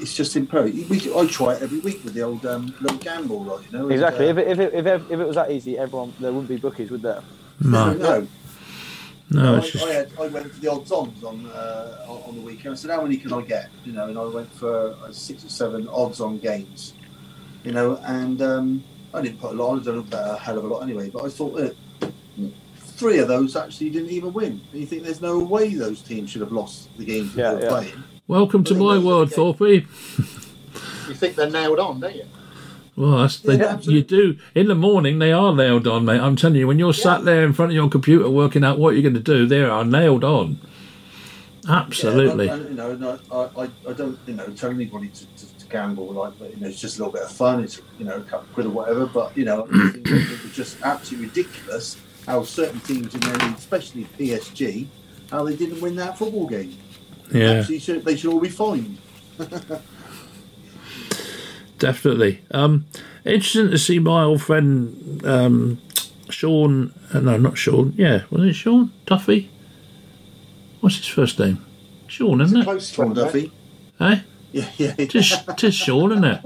it's 0.00 0.14
just 0.14 0.36
imperative. 0.36 0.88
We, 0.88 0.98
I 1.14 1.26
try 1.26 1.54
it 1.54 1.62
every 1.62 1.80
week 1.80 2.04
with 2.04 2.14
the 2.14 2.22
old 2.22 2.44
um, 2.46 2.74
little 2.80 2.98
gamble, 2.98 3.42
like 3.44 3.66
you 3.70 3.78
know. 3.78 3.84
and, 3.84 3.92
Exactly. 3.92 4.26
uh, 4.28 4.30
If 4.30 4.38
it, 4.38 4.48
if, 4.48 4.58
it, 4.58 4.74
if, 4.74 4.86
it, 4.86 5.02
if 5.10 5.20
it 5.20 5.26
was 5.26 5.36
that 5.36 5.50
easy, 5.50 5.78
everyone 5.78 6.12
there 6.20 6.32
wouldn't 6.32 6.48
be 6.48 6.56
bookies, 6.56 6.90
would 6.90 7.02
there? 7.02 7.22
No, 7.60 7.92
no. 7.94 8.26
no, 9.30 9.56
I, 9.56 9.60
just 9.60 9.84
I, 9.84 9.90
had, 9.90 10.10
I 10.20 10.26
went 10.28 10.52
for 10.52 10.60
the 10.60 10.70
odds 10.70 10.92
ons 10.92 11.22
on 11.24 11.46
uh, 11.46 12.04
on 12.08 12.22
on 12.28 12.34
the 12.34 12.40
weekend. 12.40 12.72
I 12.72 12.76
said, 12.76 12.90
how 12.90 13.02
many 13.02 13.16
can 13.16 13.32
I 13.32 13.42
get? 13.42 13.70
You 13.84 13.92
know, 13.92 14.08
and 14.08 14.18
I 14.18 14.24
went 14.24 14.52
for 14.52 14.96
uh, 15.02 15.12
six 15.12 15.44
or 15.44 15.48
seven 15.48 15.88
odds 15.88 16.20
on 16.20 16.38
games. 16.38 16.94
You 17.64 17.72
know, 17.72 17.96
and 18.04 18.42
um, 18.42 18.84
I 19.14 19.22
didn't 19.22 19.40
put 19.40 19.52
a 19.52 19.54
lot. 19.54 19.80
I 19.80 19.84
don't 19.84 20.10
know 20.10 20.18
a 20.18 20.38
hell 20.38 20.58
of 20.58 20.64
a 20.64 20.66
lot 20.66 20.82
anyway. 20.82 21.10
But 21.10 21.24
I 21.24 21.28
thought 21.28 21.58
uh, 21.58 21.70
three 22.94 23.18
of 23.18 23.28
those 23.28 23.56
actually 23.56 23.90
didn't 23.90 24.10
even 24.10 24.32
win. 24.32 24.60
And 24.72 24.80
you 24.80 24.86
think 24.86 25.02
there's 25.02 25.20
no 25.20 25.38
way 25.38 25.74
those 25.74 26.02
teams 26.02 26.30
should 26.30 26.40
have 26.40 26.52
lost 26.52 26.96
the 26.96 27.04
games 27.04 27.34
Yeah, 27.34 27.50
they 27.50 27.56
were 27.56 27.62
yeah. 27.62 27.68
playing. 27.68 28.04
welcome 28.28 28.64
to 28.64 28.74
my 28.74 28.98
world, 28.98 29.32
okay. 29.32 29.36
Thorpe. 29.36 29.86
You 31.08 31.14
think 31.14 31.36
they're 31.36 31.50
nailed 31.50 31.78
on, 31.78 32.00
don't 32.00 32.16
you? 32.16 32.24
Well, 32.96 33.18
that's 33.18 33.38
they, 33.40 33.58
Yeah, 33.58 33.78
you 33.82 34.02
do 34.02 34.38
in 34.54 34.68
the 34.68 34.74
morning. 34.74 35.18
They 35.18 35.32
are 35.32 35.54
nailed 35.54 35.86
on, 35.86 36.06
mate. 36.06 36.20
I'm 36.20 36.34
telling 36.34 36.56
you, 36.56 36.66
when 36.66 36.78
you're 36.78 36.94
sat 36.94 37.26
there 37.26 37.44
in 37.44 37.52
front 37.52 37.72
of 37.72 37.76
your 37.76 37.90
computer 37.90 38.30
working 38.30 38.64
out 38.64 38.78
what 38.78 38.94
you're 38.94 39.02
going 39.02 39.14
to 39.14 39.20
do, 39.20 39.44
they 39.44 39.62
are 39.62 39.84
nailed 39.84 40.24
on. 40.24 40.58
Absolutely. 41.68 42.46
Yeah, 42.46 42.54
and, 42.54 42.62
and, 42.62 42.70
you 42.70 42.76
know, 42.76 42.90
and 42.92 43.04
I, 43.04 43.62
I, 43.62 43.90
I 43.90 43.92
don't, 43.92 44.18
you 44.26 44.34
know, 44.34 44.46
tell 44.48 44.70
anybody 44.70 45.08
to, 45.08 45.26
to, 45.26 45.58
to 45.58 45.66
gamble 45.66 46.06
like, 46.12 46.38
but 46.38 46.54
you 46.54 46.60
know, 46.60 46.68
it's 46.68 46.80
just 46.80 46.98
a 46.98 47.00
little 47.00 47.12
bit 47.12 47.22
of 47.22 47.32
fun. 47.32 47.62
It's 47.62 47.82
you 47.98 48.06
know, 48.06 48.16
a 48.16 48.22
couple 48.22 48.46
of 48.46 48.54
quid 48.54 48.66
or 48.66 48.70
whatever. 48.70 49.06
But 49.06 49.36
you 49.36 49.44
know, 49.44 49.68
it 49.72 50.42
was 50.42 50.52
just 50.52 50.80
absolutely 50.82 51.28
ridiculous 51.28 51.98
how 52.26 52.42
certain 52.42 52.80
teams 52.80 53.14
in 53.14 53.20
their 53.20 53.34
league, 53.34 53.56
especially 53.58 54.04
PSG, 54.18 54.86
how 55.30 55.44
they 55.44 55.56
didn't 55.56 55.80
win 55.80 55.96
that 55.96 56.18
football 56.18 56.46
game. 56.46 56.76
Yeah, 57.32 57.52
Actually, 57.52 57.78
should, 57.78 58.04
they 58.04 58.16
should 58.16 58.32
all 58.32 58.40
be 58.40 58.48
fined. 58.48 58.98
definitely. 61.78 62.42
Um, 62.50 62.86
interesting 63.24 63.70
to 63.70 63.78
see 63.78 63.98
my 63.98 64.24
old 64.24 64.42
friend 64.42 65.24
um, 65.26 65.80
Sean. 66.30 66.92
Uh, 67.12 67.20
no, 67.20 67.36
not 67.36 67.58
Sean. 67.58 67.94
Yeah, 67.96 68.24
was 68.30 68.44
it 68.44 68.54
Sean 68.54 68.92
Duffy? 69.06 69.50
What's 70.80 70.96
his 70.96 71.06
first 71.06 71.38
name? 71.38 71.64
Sean, 72.06 72.40
isn't 72.40 72.60
it? 72.60 72.64
Close 72.64 72.90
Sean. 72.90 73.14
Duffy. 73.14 73.50
Eh? 74.00 74.20
Yeah, 74.52 74.70
yeah, 74.76 74.94
Just, 75.06 75.48
tis 75.56 75.74
Sean, 75.74 76.12
isn't 76.12 76.24
it? 76.24 76.40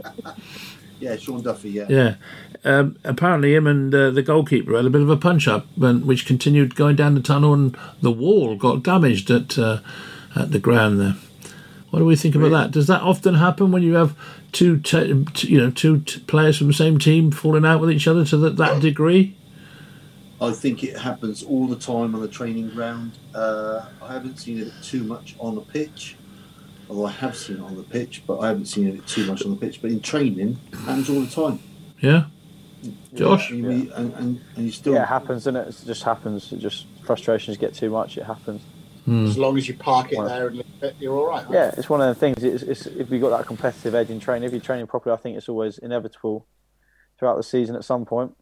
yeah. 1.01 1.17
Sean 1.17 1.43
Duffy. 1.43 1.71
Yeah. 1.71 1.87
Yeah. 1.89 2.15
Um, 2.65 2.99
apparently, 3.05 3.55
him 3.55 3.67
and 3.67 3.95
uh, 3.95 4.11
the 4.11 4.23
goalkeeper 4.23 4.77
had 4.77 4.85
a 4.85 4.91
bit 4.91 5.01
of 5.01 5.11
a 5.11 5.17
punch 5.17 5.47
up, 5.47 5.67
which 5.77 6.27
continued 6.27 6.75
going 6.75 6.97
down 6.97 7.15
the 7.15 7.21
tunnel, 7.21 7.55
and 7.55 7.77
the 8.03 8.11
wall 8.11 8.57
got 8.57 8.83
damaged 8.83 9.31
at 9.31 9.59
uh, 9.59 9.79
at 10.35 10.51
the 10.51 10.59
ground 10.59 11.01
there. 11.01 11.17
What 11.91 12.01
do 12.01 12.05
we 12.05 12.17
think 12.17 12.35
about 12.35 12.51
that? 12.51 12.71
Does 12.71 12.87
that 12.89 13.01
often 13.01 13.35
happen 13.35 13.73
when 13.73 13.83
you 13.83 13.95
have 13.95 14.15
two, 14.53 14.79
te- 14.79 15.25
t- 15.33 15.49
you 15.49 15.59
know, 15.59 15.71
two 15.71 16.01
t- 16.01 16.21
players 16.21 16.59
from 16.59 16.67
the 16.67 16.75
same 16.75 16.99
team 16.99 17.31
falling 17.31 17.65
out 17.65 17.81
with 17.81 17.91
each 17.91 18.07
other 18.07 18.27
to 18.27 18.37
that, 18.39 18.57
that 18.57 18.83
degree? 18.83 19.35
I 20.41 20.53
think 20.53 20.85
it 20.85 20.99
happens 20.99 21.43
all 21.43 21.67
the 21.67 21.77
time 21.77 22.15
on 22.15 22.21
the 22.21 22.29
training 22.29 22.71
ground. 22.71 23.13
Uh, 23.35 23.87
I 24.03 24.13
haven't 24.13 24.37
seen 24.37 24.59
it 24.59 24.73
too 24.83 25.03
much 25.03 25.35
on 25.39 25.55
the 25.55 25.63
pitch, 25.63 26.17
although 26.91 27.07
I 27.07 27.11
have 27.13 27.37
seen 27.37 27.57
it 27.57 27.63
on 27.63 27.77
the 27.77 27.83
pitch, 27.83 28.23
but 28.27 28.39
I 28.39 28.49
haven't 28.49 28.67
seen 28.67 28.87
it 28.89 29.07
too 29.07 29.25
much 29.27 29.43
on 29.45 29.51
the 29.51 29.57
pitch. 29.57 29.81
But 29.81 29.91
in 29.91 30.01
training, 30.01 30.59
it 30.71 30.77
happens 30.77 31.09
all 31.09 31.21
the 31.21 31.27
time. 31.27 31.61
Yeah. 32.01 32.27
Josh? 33.15 33.51
and, 33.51 33.59
you, 33.61 33.93
and, 33.95 34.15
and, 34.15 34.41
and 34.57 34.65
you 34.67 34.73
still 34.73 34.95
Yeah, 34.95 35.03
it 35.03 35.09
happens, 35.09 35.47
and 35.47 35.57
it? 35.57 35.69
it 35.69 35.77
just 35.87 36.03
happens. 36.03 36.53
It 36.53 36.59
just 36.59 36.87
frustrations 37.05 37.57
get 37.57 37.75
too 37.75 37.91
much. 37.91 38.19
It 38.19 38.25
happens. 38.25 38.63
Hmm. 39.05 39.27
As 39.27 39.39
long 39.39 39.57
as 39.57 39.67
you 39.67 39.75
park 39.75 40.13
it 40.13 40.23
there 40.23 40.49
and 40.49 40.63
it, 40.83 40.95
you're 41.01 41.17
all 41.17 41.29
right. 41.29 41.45
Yeah, 41.51 41.73
it's 41.77 41.89
one 41.89 42.03
of 42.03 42.09
the 42.09 42.15
things. 42.15 42.45
It's, 42.45 42.63
it's 42.63 42.87
if 42.87 43.11
you've 43.11 43.23
got 43.23 43.31
that 43.31 43.47
competitive 43.47 43.95
edge 43.95 44.11
in 44.11 44.21
training, 44.21 44.47
if 44.47 44.53
you're 44.53 44.61
training 44.61 44.87
properly, 44.87 45.15
I 45.15 45.17
think 45.17 45.37
it's 45.37 45.49
always 45.49 45.79
inevitable 45.79 46.47
throughout 47.19 47.37
the 47.37 47.43
season 47.43 47.75
at 47.75 47.85
some 47.85 48.05
point 48.05 48.37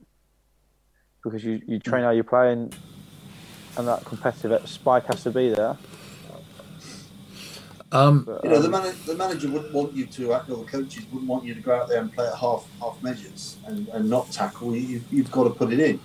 because 1.22 1.44
you, 1.44 1.60
you 1.66 1.78
train 1.78 2.04
how 2.04 2.10
you 2.10 2.22
play 2.22 2.52
and 2.52 2.74
and 3.76 3.86
that 3.86 4.04
competitive 4.04 4.66
spike 4.68 5.06
has 5.06 5.22
to 5.22 5.30
be 5.30 5.50
there. 5.50 5.76
Um, 7.96 8.24
But, 8.24 8.44
You 8.44 8.50
know, 8.50 8.58
the, 8.60 8.64
um, 8.66 8.70
man- 8.84 8.94
the 9.06 9.14
manager 9.14 9.48
wouldn't 9.50 9.72
want 9.72 9.92
you 9.94 10.06
to, 10.06 10.32
or 10.34 10.40
the 10.44 10.64
coaches 10.64 11.04
wouldn't 11.10 11.28
want 11.28 11.44
you 11.44 11.54
to 11.54 11.60
go 11.60 11.74
out 11.74 11.88
there 11.88 12.00
and 12.00 12.12
play 12.12 12.26
at 12.26 12.34
half 12.36 12.66
half 12.80 13.02
measures 13.02 13.56
and, 13.66 13.88
and 13.88 14.08
not 14.10 14.30
tackle. 14.30 14.74
You, 14.76 15.00
you've 15.10 15.30
got 15.30 15.44
to 15.44 15.50
put 15.50 15.72
it 15.72 15.80
in. 15.80 16.00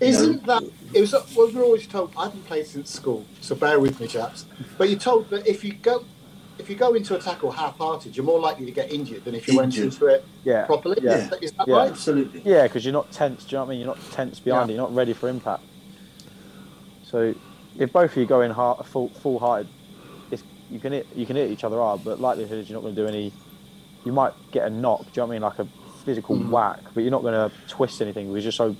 Isn't 0.00 0.46
that 0.46 0.62
it 0.94 1.00
was? 1.00 1.12
Well, 1.36 1.50
we're 1.52 1.64
always 1.64 1.86
told. 1.86 2.12
I 2.16 2.24
haven't 2.24 2.46
played 2.46 2.66
since 2.66 2.90
school, 2.90 3.24
so 3.40 3.54
bear 3.56 3.80
with 3.80 4.00
me, 4.00 4.06
chaps. 4.06 4.46
But 4.78 4.88
you're 4.90 4.98
told 4.98 5.28
that 5.30 5.44
if 5.46 5.64
you 5.64 5.72
go, 5.74 6.04
if 6.58 6.70
you 6.70 6.76
go 6.76 6.94
into 6.94 7.16
a 7.16 7.18
tackle 7.20 7.50
half-hearted, 7.50 8.16
you're 8.16 8.24
more 8.24 8.38
likely 8.40 8.64
to 8.66 8.72
get 8.72 8.92
injured 8.92 9.24
than 9.24 9.34
if 9.34 9.48
you 9.48 9.56
went 9.56 9.74
Injured. 9.76 9.92
into 9.94 10.06
it 10.06 10.24
yeah, 10.44 10.66
properly. 10.66 10.98
Yeah. 11.02 11.16
Is 11.16 11.30
that- 11.30 11.42
Is 11.42 11.52
that 11.52 11.66
Yeah. 11.68 11.74
right? 11.76 11.90
Absolutely. 11.90 12.42
yeah, 12.44 12.62
because 12.64 12.84
you're 12.84 12.92
not 12.92 13.10
tense. 13.10 13.44
Do 13.44 13.50
you 13.50 13.56
know 13.58 13.64
what 13.64 13.66
I 13.66 13.70
mean? 13.70 13.78
You're 13.80 13.88
not 13.94 14.10
tense 14.12 14.38
behind 14.40 14.68
Yeah. 14.70 14.74
it. 14.74 14.76
You're 14.76 14.86
not 14.88 14.94
ready 14.94 15.12
for 15.14 15.28
impact. 15.28 15.62
So 17.04 17.34
if 17.76 17.92
both 17.92 18.12
of 18.12 18.16
you 18.16 18.26
go 18.26 18.40
in 18.42 18.50
heart, 18.52 18.86
full 18.86 19.08
full 19.08 19.38
hearted, 19.40 19.66
it's, 19.66 19.77
you 20.70 20.78
can 20.78 20.92
hit 20.92 21.06
you 21.14 21.26
can 21.26 21.36
hit 21.36 21.50
each 21.50 21.64
other 21.64 21.76
hard, 21.76 22.04
but 22.04 22.20
likelihood 22.20 22.58
is 22.58 22.68
you're 22.68 22.76
not 22.76 22.82
going 22.82 22.94
to 22.94 23.00
do 23.02 23.06
any. 23.08 23.32
You 24.04 24.12
might 24.12 24.32
get 24.52 24.66
a 24.66 24.70
knock. 24.70 25.00
Do 25.00 25.06
you 25.06 25.12
know 25.22 25.26
what 25.26 25.30
I 25.30 25.32
mean? 25.34 25.42
Like 25.42 25.58
a 25.58 25.68
physical 26.04 26.36
Mhm. 26.36 26.50
whack, 26.50 26.80
but 26.94 27.02
you're 27.02 27.10
not 27.10 27.22
going 27.22 27.34
to 27.34 27.54
twist 27.68 28.00
anything 28.00 28.28
because 28.28 28.44
you're 28.44 28.52
so 28.52 28.74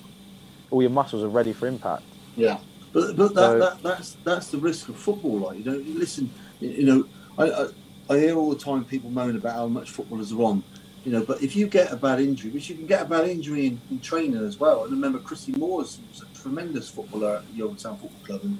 all 0.70 0.80
your 0.82 0.90
muscles 0.90 1.22
are 1.22 1.28
ready 1.28 1.52
for 1.52 1.66
impact. 1.66 2.02
Yeah. 2.36 2.58
But 2.92 3.16
but 3.16 3.34
that, 3.34 3.40
So- 3.40 3.58
that 3.58 3.82
that's 3.82 4.16
that's 4.24 4.48
the 4.50 4.58
risk 4.58 4.88
of 4.88 4.96
football. 4.96 5.38
Like 5.38 5.58
you 5.58 5.64
know, 5.64 5.76
listen, 5.98 6.30
you 6.60 6.84
know, 6.84 7.04
I, 7.38 7.50
I 7.50 7.66
I 8.10 8.18
hear 8.18 8.36
all 8.36 8.48
the 8.50 8.58
time 8.58 8.84
people 8.84 9.10
moan 9.10 9.36
about 9.36 9.54
how 9.54 9.66
much 9.66 9.90
footballers 9.90 10.32
are 10.32 10.42
on. 10.42 10.62
You 11.04 11.12
know, 11.12 11.24
but 11.24 11.42
if 11.42 11.54
you 11.56 11.66
get 11.68 11.92
a 11.92 11.96
bad 11.96 12.20
injury, 12.20 12.50
which 12.50 12.68
you 12.68 12.76
can 12.76 12.86
get 12.86 13.02
a 13.02 13.04
bad 13.04 13.28
injury 13.28 13.66
in, 13.66 13.80
in 13.90 14.00
training 14.00 14.36
as 14.44 14.58
well. 14.58 14.82
And 14.84 14.92
remember, 14.92 15.18
Christy 15.18 15.52
Moores 15.52 15.98
was 16.10 16.22
a 16.22 16.38
tremendous 16.42 16.88
footballer 16.90 17.36
at 17.36 17.44
Yeovil 17.54 17.76
Football 17.76 18.10
Club, 18.24 18.40
and 18.44 18.58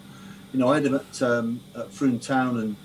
you 0.53 0.61
know, 0.61 0.69
I 0.69 0.77
had 0.77 0.87
him 0.87 0.95
at 0.95 1.23
um, 1.23 1.61
at 1.77 1.91
Frome 1.93 2.19
Town, 2.21 2.59
and 2.59 2.77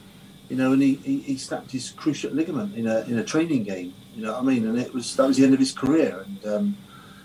you 0.50 0.56
know, 0.56 0.74
and 0.74 0.82
he, 0.82 0.96
he, 0.96 1.20
he 1.20 1.38
snapped 1.38 1.72
his 1.72 1.92
cruciate 1.92 2.34
ligament 2.34 2.76
in 2.76 2.88
a 2.88 3.02
in 3.02 3.20
a 3.20 3.24
training 3.24 3.64
game. 3.64 3.94
You 4.16 4.24
know 4.24 4.34
what 4.34 4.42
I 4.42 4.46
mean? 4.46 4.68
And 4.68 4.78
it 4.78 4.94
was 4.94 5.16
that 5.16 5.28
was 5.28 5.38
the 5.38 5.44
end 5.44 5.54
of 5.54 5.60
his 5.60 5.72
career. 5.72 6.26
And 6.26 6.54
um, 6.54 6.78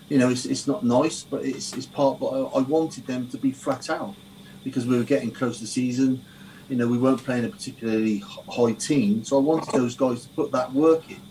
you 0.07 0.17
know, 0.17 0.29
it's, 0.29 0.45
it's 0.45 0.67
not 0.67 0.83
nice, 0.83 1.23
but 1.23 1.45
it's, 1.45 1.73
it's 1.73 1.85
part. 1.85 2.19
But 2.19 2.29
I, 2.29 2.59
I 2.59 2.61
wanted 2.61 3.05
them 3.05 3.27
to 3.29 3.37
be 3.37 3.51
flat 3.51 3.89
out 3.89 4.15
because 4.63 4.85
we 4.85 4.97
were 4.97 5.03
getting 5.03 5.31
close 5.31 5.57
to 5.57 5.63
the 5.63 5.67
season. 5.67 6.23
You 6.69 6.75
know, 6.75 6.87
we 6.87 6.97
weren't 6.97 7.23
playing 7.23 7.45
a 7.45 7.49
particularly 7.49 8.23
high 8.49 8.73
team, 8.73 9.23
so 9.23 9.37
I 9.37 9.41
wanted 9.41 9.73
those 9.73 9.95
guys 9.95 10.23
to 10.23 10.29
put 10.29 10.51
that 10.51 10.71
work 10.73 11.09
in. 11.09 11.21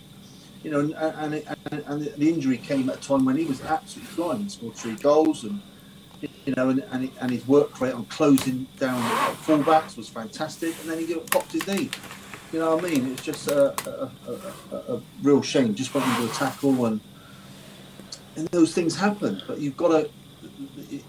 You 0.63 0.71
know, 0.73 0.81
and 0.81 0.95
and, 0.95 1.35
it, 1.35 1.47
and, 1.71 1.85
and 1.87 2.03
the 2.03 2.29
injury 2.29 2.59
came 2.59 2.91
at 2.91 2.97
a 2.97 3.01
time 3.01 3.25
when 3.25 3.37
he 3.37 3.45
was 3.45 3.63
absolutely 3.63 4.13
flying. 4.15 4.49
Scored 4.49 4.75
three 4.75 4.97
goals, 4.97 5.45
and 5.45 5.61
you 6.21 6.55
know, 6.57 6.71
and 6.71 6.85
and, 6.91 7.11
and 7.21 7.31
his 7.31 7.47
work 7.47 7.81
rate 7.81 7.95
on 7.95 8.05
closing 8.07 8.67
down 8.79 9.01
fullbacks 9.45 9.97
was 9.97 10.09
fantastic. 10.09 10.75
And 10.81 10.91
then 10.91 10.99
he 10.99 11.15
popped 11.15 11.53
his 11.53 11.67
knee. 11.67 11.91
You 12.53 12.61
know 12.61 12.77
what 12.77 12.85
I 12.85 12.89
mean? 12.89 13.13
It's 13.13 13.23
just 13.23 13.49
a, 13.49 13.75
a, 13.89 14.11
a, 14.73 14.95
a, 14.95 15.03
real 15.23 15.43
shame. 15.43 15.75
Just 15.75 15.93
went 15.93 16.07
into 16.07 16.31
a 16.31 16.35
tackle 16.35 16.87
and 16.87 17.01
and 18.37 18.49
those 18.49 18.75
things 18.75 18.97
happen. 18.97 19.43
But 19.47 19.59
you've 19.59 19.77
got 19.77 19.89
to 19.89 20.11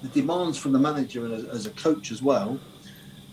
the, 0.02 0.08
demands 0.10 0.58
from 0.58 0.74
the 0.74 0.80
manager 0.80 1.26
and 1.26 1.34
as, 1.34 1.46
as 1.46 1.66
a 1.66 1.72
coach 1.72 2.12
as 2.12 2.22
well 2.22 2.60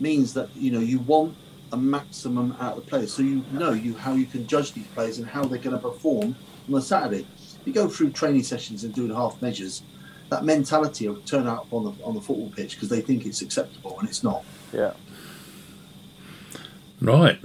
means 0.01 0.35
that 0.35 0.55
you 0.55 0.71
know 0.71 0.81
you 0.81 0.99
want 1.01 1.35
a 1.73 1.77
maximum 1.77 2.57
out 2.61 2.77
of 2.77 2.85
the 2.85 2.91
players, 2.91 3.13
so 3.13 3.23
you 3.23 3.45
know 3.53 3.73
you 3.73 3.95
how 3.97 4.15
you 4.15 4.27
can 4.27 4.47
judge 4.47 4.73
these 4.73 4.87
players 4.89 5.19
and 5.19 5.27
how 5.27 5.45
they're 5.45 5.59
going 5.59 5.75
to 5.77 5.83
perform 5.83 6.37
on 6.69 6.75
a 6.75 6.81
Saturday. 6.83 7.27
You 7.65 7.73
go 7.73 7.89
through 7.89 8.11
training 8.11 8.45
sessions 8.45 8.85
and 8.85 8.95
doing 8.95 9.13
half 9.13 9.41
measures. 9.43 9.83
That 10.29 10.45
mentality 10.45 11.09
will 11.09 11.17
turn 11.23 11.47
out 11.47 11.67
on 11.71 11.85
the 11.85 12.05
on 12.05 12.15
the 12.15 12.21
football 12.21 12.51
pitch 12.51 12.75
because 12.75 12.89
they 12.89 13.01
think 13.01 13.27
it's 13.27 13.43
acceptable 13.43 13.99
and 14.01 14.09
it's 14.09 14.23
not. 14.25 14.45
Yeah. 14.73 14.93
right, 17.01 17.39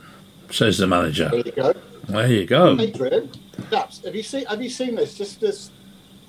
says 0.49 0.77
the 0.77 0.87
manager. 0.87 1.29
There 1.29 1.39
you 1.45 1.51
go. 1.51 1.73
There 2.07 2.27
you 2.27 2.45
go. 2.45 2.79
Adrian, 2.79 3.29
chaps, 3.69 4.03
have 4.03 4.15
you 4.15 4.23
seen 4.23 4.45
have 4.45 4.61
you 4.61 4.69
seen 4.69 4.95
this? 4.95 5.15
Just 5.15 5.39
this, 5.39 5.69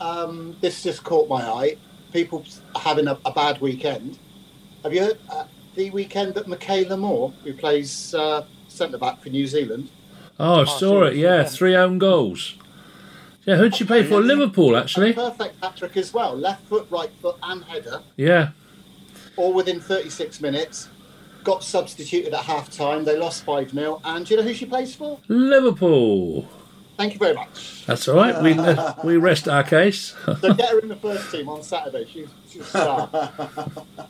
um, 0.00 0.56
this 0.60 0.82
just 0.82 1.02
caught 1.04 1.28
my 1.28 1.42
eye. 1.42 1.76
People 2.12 2.44
having 2.76 3.08
a, 3.08 3.18
a 3.24 3.32
bad 3.32 3.60
weekend. 3.60 4.18
Have 4.82 4.92
you 4.92 5.00
heard 5.00 5.18
uh, 5.30 5.44
the 5.74 5.90
weekend 5.90 6.34
that 6.34 6.46
Meikayla 6.46 6.98
Moore, 6.98 7.32
who 7.44 7.54
plays 7.54 8.14
uh, 8.14 8.44
centre 8.68 8.98
back 8.98 9.22
for 9.22 9.30
New 9.30 9.46
Zealand, 9.46 9.88
Oh, 10.44 10.62
I 10.62 10.64
saw 10.64 11.04
it. 11.04 11.14
Yeah, 11.16 11.44
three 11.44 11.76
own 11.76 11.98
goals. 11.98 12.56
Yeah, 13.44 13.56
who'd 13.56 13.74
she 13.74 13.84
play 13.84 14.04
for? 14.04 14.20
Liverpool, 14.20 14.76
actually. 14.76 15.12
perfect 15.12 15.62
hat 15.62 15.76
trick 15.76 15.96
as 15.96 16.14
well, 16.14 16.36
left 16.36 16.64
foot, 16.68 16.86
right 16.90 17.10
foot, 17.20 17.36
and 17.42 17.64
header, 17.64 18.00
Yeah. 18.16 18.50
all 19.36 19.52
within 19.52 19.80
36 19.80 20.40
minutes. 20.40 20.88
Got 21.42 21.64
substituted 21.64 22.32
at 22.34 22.44
half 22.44 22.70
time. 22.70 23.04
They 23.04 23.18
lost 23.18 23.44
5 23.44 23.70
0. 23.72 24.00
And 24.04 24.24
do 24.24 24.34
you 24.34 24.40
know 24.40 24.46
who 24.46 24.54
she 24.54 24.64
plays 24.64 24.94
for? 24.94 25.18
Liverpool. 25.26 26.48
Thank 26.96 27.14
you 27.14 27.18
very 27.18 27.34
much. 27.34 27.84
That's 27.84 28.06
all 28.06 28.14
right. 28.14 28.40
We 28.40 28.52
uh, 28.52 28.94
we 29.04 29.16
rest 29.16 29.48
our 29.48 29.64
case. 29.64 30.14
So 30.24 30.54
get 30.54 30.70
her 30.70 30.78
in 30.78 30.86
the 30.86 30.94
first 30.94 31.32
team 31.32 31.48
on 31.48 31.64
Saturday. 31.64 32.06
She's, 32.12 32.28
she's 32.48 32.62
a 32.62 32.64
star. 32.64 33.10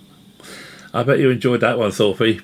I 0.92 1.02
bet 1.04 1.20
you 1.20 1.30
enjoyed 1.30 1.62
that 1.62 1.78
one, 1.78 1.90
Thorpe. 1.90 2.42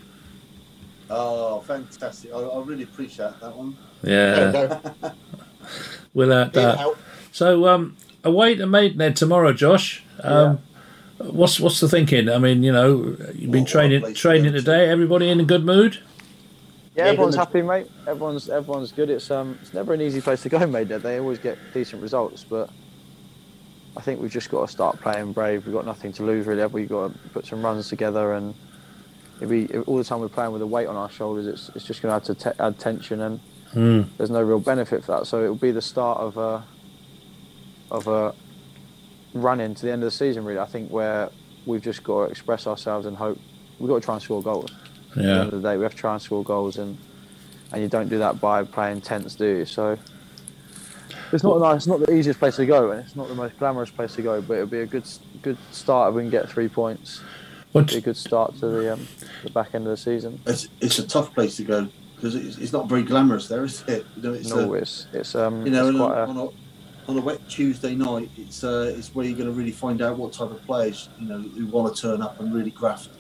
Oh, 1.11 1.61
fantastic! 1.61 2.33
I, 2.33 2.39
I 2.39 2.63
really 2.63 2.85
appreciate 2.85 3.39
that 3.41 3.55
one. 3.55 3.77
Yeah. 4.03 4.79
There 6.15 6.27
you 6.27 6.31
go. 6.33 6.33
We'll 6.33 6.33
uh, 6.33 6.49
Being 6.51 6.67
uh, 6.67 6.95
so 7.33 7.67
um, 7.69 7.97
away 8.25 8.55
to 8.57 8.67
Maidenhead 8.67 9.17
tomorrow, 9.17 9.53
Josh. 9.53 10.03
Um, 10.23 10.61
What's 11.19 11.59
what's 11.59 11.81
the 11.81 11.89
thinking? 11.89 12.29
I 12.29 12.39
mean, 12.39 12.63
you 12.63 12.71
know, 12.71 13.17
you've 13.35 13.51
been 13.51 13.51
What- 13.51 13.59
what 13.63 13.69
training 13.69 14.01
place 14.03 14.15
to 14.15 14.21
training 14.21 14.53
go 14.53 14.59
to? 14.59 14.59
today. 14.61 14.89
Everybody 14.89 15.29
in 15.31 15.41
a 15.41 15.45
good 15.45 15.65
mood. 15.65 15.99
Yeah, 16.95 17.07
Yeah, 17.07 17.11
everyone's 17.11 17.35
happy, 17.35 17.61
mate. 17.61 17.91
Everyone's 18.07 18.49
everyone's 18.49 18.93
good. 18.93 19.11
It's 19.11 19.29
um, 19.29 19.59
it's 19.61 19.75
never 19.75 19.93
an 19.93 20.01
easy 20.01 20.21
place 20.21 20.43
to 20.45 20.49
go, 20.49 20.65
mate. 20.69 20.85
They 20.85 21.19
always 21.19 21.41
get 21.41 21.59
decent 21.75 22.03
results, 22.03 22.45
but 22.49 22.71
I 23.97 24.01
think 24.01 24.21
we've 24.21 24.31
just 24.31 24.49
got 24.49 24.65
to 24.67 24.73
start 24.73 25.01
playing 25.01 25.33
brave. 25.33 25.67
We've 25.67 25.75
got 25.75 25.87
nothing 25.87 26.13
to 26.15 26.23
lose, 26.23 26.47
really. 26.47 26.65
We? 26.67 26.83
We've 26.83 26.89
got 26.89 27.13
to 27.13 27.19
put 27.31 27.47
some 27.47 27.65
runs 27.65 27.89
together, 27.89 28.35
and 28.35 28.55
if 29.41 29.49
we 29.49 29.65
if 29.65 29.89
all 29.89 29.97
the 29.97 30.05
time 30.05 30.21
we're 30.21 30.29
playing 30.29 30.53
with 30.53 30.63
a 30.63 30.67
weight 30.69 30.87
on 30.87 30.95
our 30.95 31.11
shoulders, 31.11 31.49
it's 31.49 31.69
it's 31.75 31.85
just 31.85 32.01
going 32.01 32.13
to 32.13 32.17
add 32.17 32.25
to 32.27 32.35
te- 32.37 32.61
add 32.61 32.79
tension, 32.79 33.23
and 33.23 33.41
Hmm. 33.73 34.03
there's 34.17 34.31
no 34.31 34.43
real 34.43 34.61
benefit 34.61 35.05
for 35.05 35.19
that. 35.19 35.27
So 35.27 35.45
it 35.45 35.49
will 35.49 35.55
be 35.57 35.71
the 35.73 35.83
start 35.83 36.19
of 36.21 36.37
a 36.39 36.65
of 37.91 38.07
a 38.07 38.35
run 39.35 39.61
into 39.61 39.87
the 39.87 39.93
end 39.93 40.03
of 40.03 40.07
the 40.07 40.11
season, 40.17 40.45
really. 40.45 40.59
I 40.59 40.67
think 40.67 40.91
where 40.91 41.31
we've 41.67 41.83
just 41.83 42.03
got 42.03 42.27
to 42.27 42.31
express 42.31 42.67
ourselves 42.67 43.07
and 43.07 43.17
hope. 43.17 43.39
We've 43.79 43.89
got 43.89 43.97
to 43.97 44.05
try 44.05 44.15
and 44.15 44.23
score 44.23 44.43
goals 44.43 44.71
Yeah. 45.15 45.23
at 45.23 45.25
the 45.25 45.31
end 45.31 45.53
of 45.53 45.63
the 45.63 45.69
day, 45.69 45.77
we 45.77 45.83
have 45.85 45.93
to 45.93 45.99
try 45.99 46.13
and 46.15 46.23
score 46.23 46.43
goals, 46.43 46.79
and 46.79 46.99
and 47.73 47.83
you 47.83 47.89
don't 47.89 48.09
do 48.09 48.19
that 48.19 48.41
by 48.41 48.65
playing 48.65 49.03
tense, 49.03 49.35
do 49.35 49.47
you? 49.47 49.65
So 49.67 49.99
It's 51.33 51.45
not 51.45 51.61
nice. 51.61 51.77
It's 51.79 51.87
not 51.87 52.01
the 52.01 52.13
easiest 52.15 52.39
place 52.39 52.57
to 52.57 52.65
go, 52.67 52.91
and 52.91 53.05
it's 53.05 53.15
not 53.15 53.29
the 53.29 53.35
most 53.35 53.59
glamorous 53.59 53.91
place 53.91 54.15
to 54.15 54.23
go. 54.23 54.41
But 54.41 54.55
it'll 54.55 54.67
be 54.67 54.81
a 54.81 54.87
good 54.87 55.05
good 55.43 55.59
start 55.73 56.11
if 56.11 56.15
we 56.17 56.23
can 56.23 56.31
get 56.31 56.49
three 56.49 56.69
points. 56.69 57.21
What, 57.73 57.89
Be 57.89 57.97
a 57.97 58.01
good 58.01 58.17
start 58.17 58.55
to 58.61 58.67
the 58.67 58.93
um, 58.95 59.07
the 59.45 59.51
back 59.51 59.75
end 59.75 59.85
of 59.87 59.91
the 59.91 59.97
season. 59.99 60.41
It's, 60.47 60.69
it's 60.81 60.99
a 60.99 61.07
tough 61.07 61.35
place 61.35 61.57
to 61.59 61.65
go 61.65 61.89
because 62.21 62.35
it's, 62.35 62.59
it's 62.59 62.73
not 62.73 62.89
very 62.89 63.03
glamorous 63.03 63.49
there, 63.49 63.65
is 63.65 63.85
it? 63.87 64.07
You 64.17 64.23
know, 64.23 64.35
it's 64.35 64.51
No, 64.51 64.75
a, 64.75 64.79
it's 64.79 65.07
it's 65.13 65.35
um 65.35 65.65
you 65.65 65.73
know, 65.73 65.89
it's 65.89 65.99
on 66.01 66.07
quite 66.07 66.19
a, 66.19 66.27
on, 66.29 66.37
a, 66.37 66.47
on 67.11 67.17
a 67.19 67.21
wet 67.21 67.49
Tuesday 67.49 67.95
night, 67.95 68.31
it's 68.37 68.65
uh, 68.65 68.93
it's 68.97 69.15
where 69.15 69.25
you're 69.27 69.37
going 69.37 69.49
to 69.49 69.55
really 69.55 69.73
find 69.73 70.03
out 70.03 70.19
what 70.19 70.33
type 70.33 70.51
of 70.51 70.65
players 70.67 71.11
you 71.17 71.29
know 71.29 71.41
who 71.57 71.67
want 71.67 71.95
to 71.95 72.01
turn 72.03 72.23
up 72.23 72.41
and 72.41 72.53
really 72.53 72.71
graft. 72.73 73.11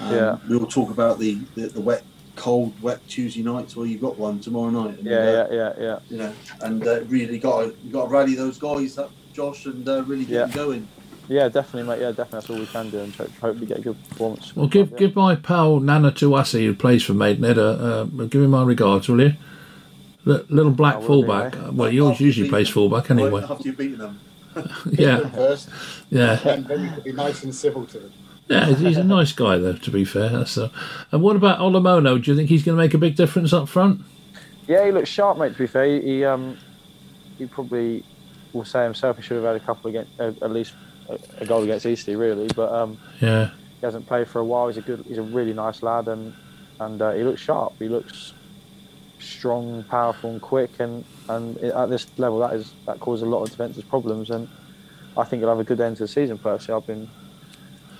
Um, 0.00 0.12
Yeah. 0.12 0.36
we 0.48 0.56
all 0.56 0.66
talk 0.66 0.90
about 0.90 1.18
the, 1.18 1.46
the, 1.54 1.68
the 1.68 1.80
wet, 1.80 2.04
cold, 2.36 2.80
wet 2.80 3.06
Tuesday 3.06 3.42
nights. 3.42 3.76
Well, 3.76 3.86
you've 3.86 4.00
got 4.00 4.18
one 4.18 4.40
tomorrow 4.40 4.70
night. 4.70 4.98
And, 4.98 5.06
yeah, 5.08 5.18
uh, 5.18 5.32
yeah, 5.32 5.46
yeah, 5.52 5.72
yeah. 5.78 5.98
You 6.08 6.16
know, 6.18 6.34
and 6.60 6.86
uh, 6.86 7.04
really 7.04 7.38
got 7.38 7.62
to 7.62 7.76
you 7.82 7.92
got 7.92 8.04
to 8.06 8.10
rally 8.10 8.34
those 8.34 8.58
guys 8.58 8.98
up, 8.98 9.12
Josh, 9.32 9.66
and 9.66 9.88
uh, 9.88 10.04
really 10.04 10.24
get 10.24 10.34
Yeah. 10.34 10.46
them 10.46 10.50
going. 10.50 10.88
Yeah, 11.28 11.48
definitely, 11.48 11.88
mate. 11.88 12.00
Yeah, 12.02 12.08
definitely. 12.10 12.36
That's 12.38 12.50
all 12.50 12.58
we 12.58 12.66
can 12.66 12.90
do, 12.90 12.98
and 12.98 13.14
ho- 13.14 13.26
hopefully 13.40 13.66
get 13.66 13.78
a 13.78 13.80
good 13.80 14.08
performance. 14.10 14.54
well, 14.54 14.66
give 14.66 14.90
Yeah. 14.92 14.98
give 14.98 15.16
my 15.16 15.34
pal 15.36 15.80
Nana 15.80 16.10
Tuasi, 16.12 16.64
who 16.66 16.74
plays 16.74 17.02
for 17.02 17.14
Maidenhead, 17.14 17.58
uh, 17.58 17.62
uh, 17.62 18.04
give 18.26 18.42
him 18.42 18.50
my 18.50 18.62
regards, 18.62 19.08
will 19.08 19.20
you? 19.22 19.32
Li- 20.26 20.42
little 20.48 20.72
black 20.72 20.94
I 20.94 20.98
will 20.98 21.02
do, 21.02 21.06
fullback. 21.06 21.54
mate. 21.60 21.72
Well, 21.74 21.90
he 21.90 22.00
always 22.00 22.14
After 22.16 22.24
usually 22.24 22.48
plays 22.48 22.66
beaten 22.68 22.74
fullback 22.74 23.10
anyway. 23.10 23.42
after 23.42 23.68
you've 23.68 23.78
beaten 23.78 23.98
them. 23.98 24.20
Yeah, 24.90 25.28
First, 25.34 25.68
yeah. 26.10 26.38
and 26.48 26.66
then 26.66 26.84
you 26.84 26.90
could 26.92 27.04
be 27.04 27.12
nice 27.12 27.42
and 27.42 27.54
civil 27.54 27.86
to 27.86 27.98
them. 27.98 28.12
Yeah, 28.48 28.66
he's 28.74 28.98
a 28.98 29.04
nice 29.04 29.32
guy, 29.32 29.56
though. 29.56 29.72
To 29.72 29.90
be 29.90 30.04
fair, 30.04 30.28
that's 30.28 30.58
uh, 30.58 30.68
and 31.10 31.22
what 31.22 31.34
about 31.36 31.58
Olomola? 31.60 32.22
Do 32.22 32.30
you 32.30 32.36
think 32.36 32.50
he's 32.50 32.62
going 32.62 32.76
to 32.76 32.82
make 32.82 32.92
a 32.92 32.98
big 32.98 33.16
difference 33.16 33.54
up 33.54 33.70
front? 33.70 34.02
Yeah, 34.68 34.84
he 34.84 34.92
looks 34.92 35.08
sharp, 35.08 35.38
mate. 35.38 35.52
To 35.54 35.58
be 35.58 35.66
fair, 35.66 35.86
he, 35.86 36.00
he 36.02 36.24
um 36.26 36.58
he 37.38 37.46
probably 37.46 38.04
will 38.52 38.64
say 38.66 38.84
himself 38.84 39.16
he 39.16 39.22
should 39.22 39.36
have 39.36 39.44
had 39.46 39.56
a 39.56 39.60
couple 39.64 39.88
against 39.88 40.10
uh, 40.20 40.32
at 40.42 40.50
least 40.52 40.74
a, 41.40 41.46
goal 41.46 41.62
against 41.62 41.86
Eastleigh, 41.86 42.16
really. 42.16 42.48
But 42.54 42.72
um 42.72 42.98
Yeah, 43.20 43.50
he 43.80 43.86
hasn't 43.86 44.06
played 44.06 44.28
for 44.28 44.40
a 44.40 44.44
while. 44.44 44.68
He's 44.68 44.78
a 44.78 44.82
good, 44.82 45.04
he's 45.06 45.18
a 45.18 45.22
really 45.22 45.52
nice 45.52 45.82
lad, 45.82 46.08
and 46.08 46.34
and 46.80 47.00
uh, 47.00 47.12
he 47.12 47.22
looks 47.22 47.40
sharp. 47.40 47.74
He 47.78 47.88
looks 47.88 48.32
strong, 49.20 49.84
powerful, 49.84 50.30
and 50.30 50.40
quick. 50.40 50.80
And 50.80 51.04
and 51.28 51.58
at 51.58 51.90
this 51.90 52.06
level, 52.18 52.38
that 52.40 52.54
is 52.54 52.72
that 52.86 53.00
causes 53.00 53.22
a 53.22 53.26
lot 53.26 53.42
of 53.42 53.50
defensive 53.50 53.88
problems. 53.88 54.30
And 54.30 54.48
I 55.16 55.24
think 55.24 55.40
he'll 55.40 55.50
have 55.50 55.60
a 55.60 55.64
good 55.64 55.80
end 55.80 55.96
to 55.98 56.04
the 56.04 56.08
season. 56.08 56.38
Personally, 56.38 56.80
I've 56.80 56.86
been 56.86 57.08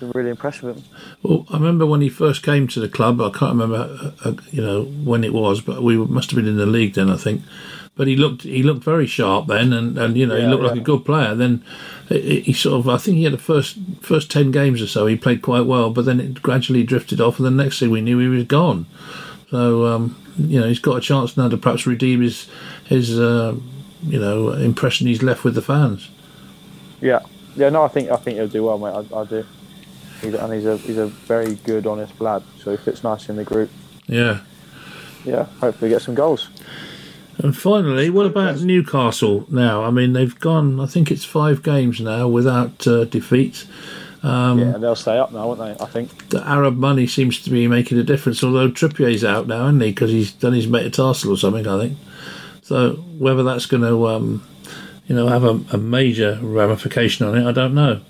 been 0.00 0.10
really 0.14 0.30
impressed 0.30 0.62
with 0.62 0.76
him. 0.76 0.84
Well, 1.22 1.46
I 1.50 1.54
remember 1.54 1.86
when 1.86 2.00
he 2.00 2.08
first 2.08 2.42
came 2.42 2.66
to 2.68 2.80
the 2.80 2.88
club. 2.88 3.20
I 3.20 3.30
can't 3.30 3.52
remember, 3.52 3.76
uh, 4.24 4.28
uh, 4.28 4.34
you 4.50 4.62
know, 4.62 4.84
when 4.84 5.24
it 5.24 5.32
was, 5.32 5.60
but 5.60 5.82
we 5.82 5.96
must 5.96 6.30
have 6.30 6.36
been 6.36 6.48
in 6.48 6.56
the 6.56 6.66
league 6.66 6.94
then, 6.94 7.10
I 7.10 7.16
think. 7.16 7.42
But 7.96 8.08
he 8.08 8.16
looked 8.16 8.42
he 8.42 8.64
looked 8.64 8.82
very 8.82 9.06
sharp 9.06 9.46
then, 9.46 9.72
and, 9.72 9.96
and 9.96 10.16
you 10.16 10.26
know 10.26 10.34
he 10.34 10.42
Yeah, 10.42 10.50
looked 10.50 10.64
like 10.64 10.76
a 10.76 10.80
good 10.80 11.04
player. 11.04 11.36
Then 11.36 11.64
he 12.08 12.52
sort 12.52 12.78
of 12.78 12.88
I 12.88 12.98
think 12.98 13.16
he 13.16 13.24
had 13.24 13.32
the 13.32 13.38
first 13.38 13.78
first 14.00 14.30
ten 14.30 14.50
games 14.50 14.82
or 14.82 14.86
so 14.86 15.06
he 15.06 15.16
played 15.16 15.42
quite 15.42 15.66
well, 15.66 15.90
but 15.90 16.04
then 16.04 16.20
it 16.20 16.42
gradually 16.42 16.84
drifted 16.84 17.20
off, 17.20 17.38
and 17.38 17.46
the 17.46 17.50
next 17.50 17.78
thing 17.78 17.90
we 17.90 18.00
knew 18.00 18.18
he 18.18 18.28
was 18.28 18.44
gone. 18.44 18.86
So 19.50 19.86
um, 19.86 20.16
you 20.36 20.60
know 20.60 20.68
he's 20.68 20.78
got 20.78 20.96
a 20.96 21.00
chance 21.00 21.36
now 21.36 21.48
to 21.48 21.56
perhaps 21.56 21.86
redeem 21.86 22.20
his 22.20 22.48
his 22.84 23.18
uh, 23.18 23.56
you 24.02 24.20
know 24.20 24.52
impression 24.52 25.06
he's 25.06 25.22
left 25.22 25.44
with 25.44 25.54
the 25.54 25.62
fans. 25.62 26.10
Yeah, 27.00 27.20
yeah. 27.56 27.70
No, 27.70 27.82
I 27.82 27.88
think 27.88 28.10
I 28.10 28.16
think 28.16 28.36
he'll 28.36 28.48
do 28.48 28.64
well, 28.64 28.78
mate. 28.78 29.08
I, 29.12 29.20
I 29.20 29.24
do. 29.24 29.46
He's, 30.20 30.34
and 30.34 30.52
he's 30.52 30.66
a 30.66 30.76
he's 30.78 30.98
a 30.98 31.06
very 31.06 31.54
good, 31.56 31.86
honest 31.86 32.20
lad. 32.20 32.42
So 32.62 32.70
he 32.70 32.76
fits 32.76 33.02
nice 33.02 33.28
in 33.28 33.36
the 33.36 33.44
group. 33.44 33.70
Yeah. 34.06 34.40
Yeah, 35.24 35.44
hopefully 35.58 35.88
get 35.88 36.02
some 36.02 36.14
goals. 36.14 36.50
And 37.38 37.56
finally, 37.56 38.10
what 38.10 38.26
about 38.26 38.60
Newcastle 38.60 39.46
now? 39.50 39.82
I 39.82 39.90
mean, 39.90 40.12
they've 40.12 40.38
gone, 40.38 40.78
I 40.78 40.86
think 40.86 41.10
it's 41.10 41.24
five 41.24 41.62
games 41.62 42.00
now 42.00 42.28
without 42.28 42.86
uh, 42.86 43.04
defeat. 43.04 43.66
Um, 44.22 44.58
yeah, 44.58 44.74
and 44.74 44.82
they'll 44.82 44.96
stay 44.96 45.18
up 45.18 45.32
now, 45.32 45.48
won't 45.48 45.58
they? 45.58 45.84
I 45.84 45.86
think. 45.88 46.30
The 46.30 46.46
Arab 46.48 46.76
money 46.76 47.06
seems 47.06 47.42
to 47.42 47.50
be 47.50 47.68
making 47.68 47.98
a 47.98 48.02
difference, 48.02 48.42
although 48.42 48.70
Trippier's 48.70 49.24
out 49.24 49.46
now, 49.46 49.66
isn't 49.66 49.80
he? 49.80 49.90
Because 49.90 50.10
he's 50.10 50.32
done 50.32 50.54
his 50.54 50.66
metatarsal 50.66 51.32
or 51.32 51.36
something, 51.36 51.66
I 51.66 51.78
think. 51.78 51.98
So 52.62 52.92
whether 53.18 53.42
that's 53.42 53.66
going 53.66 53.82
to, 53.82 54.06
um, 54.08 54.46
you 55.06 55.14
know, 55.14 55.28
have 55.28 55.44
a, 55.44 55.60
a 55.72 55.76
major 55.76 56.38
ramification 56.40 57.26
on 57.26 57.36
it, 57.36 57.46
I 57.46 57.52
don't 57.52 57.74
know. 57.74 58.00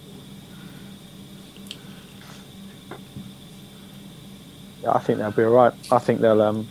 Yeah, 4.84 4.92
I 4.92 4.98
think 5.00 5.18
they'll 5.18 5.32
be 5.32 5.42
all 5.42 5.50
right. 5.50 5.72
I 5.90 5.98
think 5.98 6.20
they'll 6.20 6.42
um, 6.42 6.68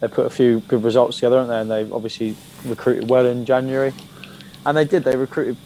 they 0.00 0.08
put 0.08 0.26
a 0.26 0.30
few 0.30 0.60
good 0.60 0.82
results 0.82 1.16
together, 1.16 1.36
haven't 1.40 1.50
they? 1.50 1.60
And 1.60 1.70
they've 1.70 1.92
obviously 1.92 2.36
recruited 2.64 3.08
well 3.10 3.26
in 3.26 3.44
January, 3.44 3.92
and 4.66 4.76
they 4.76 4.84
did. 4.84 5.04
They 5.04 5.16
recruited 5.16 5.56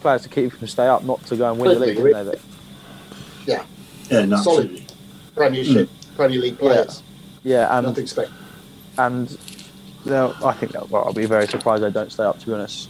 players 0.00 0.22
to 0.22 0.28
keep 0.28 0.56
them 0.58 0.68
stay 0.68 0.86
up, 0.86 1.02
not 1.04 1.24
to 1.26 1.36
go 1.36 1.50
and 1.50 1.60
win 1.60 1.74
the 1.78 1.86
league, 1.86 1.96
didn't 1.96 2.26
they? 2.30 2.38
Yeah, 3.52 3.64
Yeah, 4.10 4.24
no, 4.26 4.36
Solid. 4.36 4.66
absolutely. 4.66 4.86
Premiership, 5.34 5.88
Premier 6.16 6.40
League 6.40 6.58
players. 6.58 7.02
Yeah, 7.42 7.76
and 7.76 7.86
Nothing 7.86 8.06
special. 8.06 8.32
and 8.98 9.28
they'll, 10.04 10.34
I 10.44 10.52
think 10.52 10.72
they'll, 10.72 10.86
well, 10.90 11.04
I'll 11.04 11.12
be 11.12 11.26
very 11.26 11.46
surprised 11.46 11.82
they 11.82 11.90
don't 11.90 12.12
stay 12.12 12.24
up. 12.24 12.38
To 12.40 12.46
be 12.46 12.52
honest. 12.52 12.88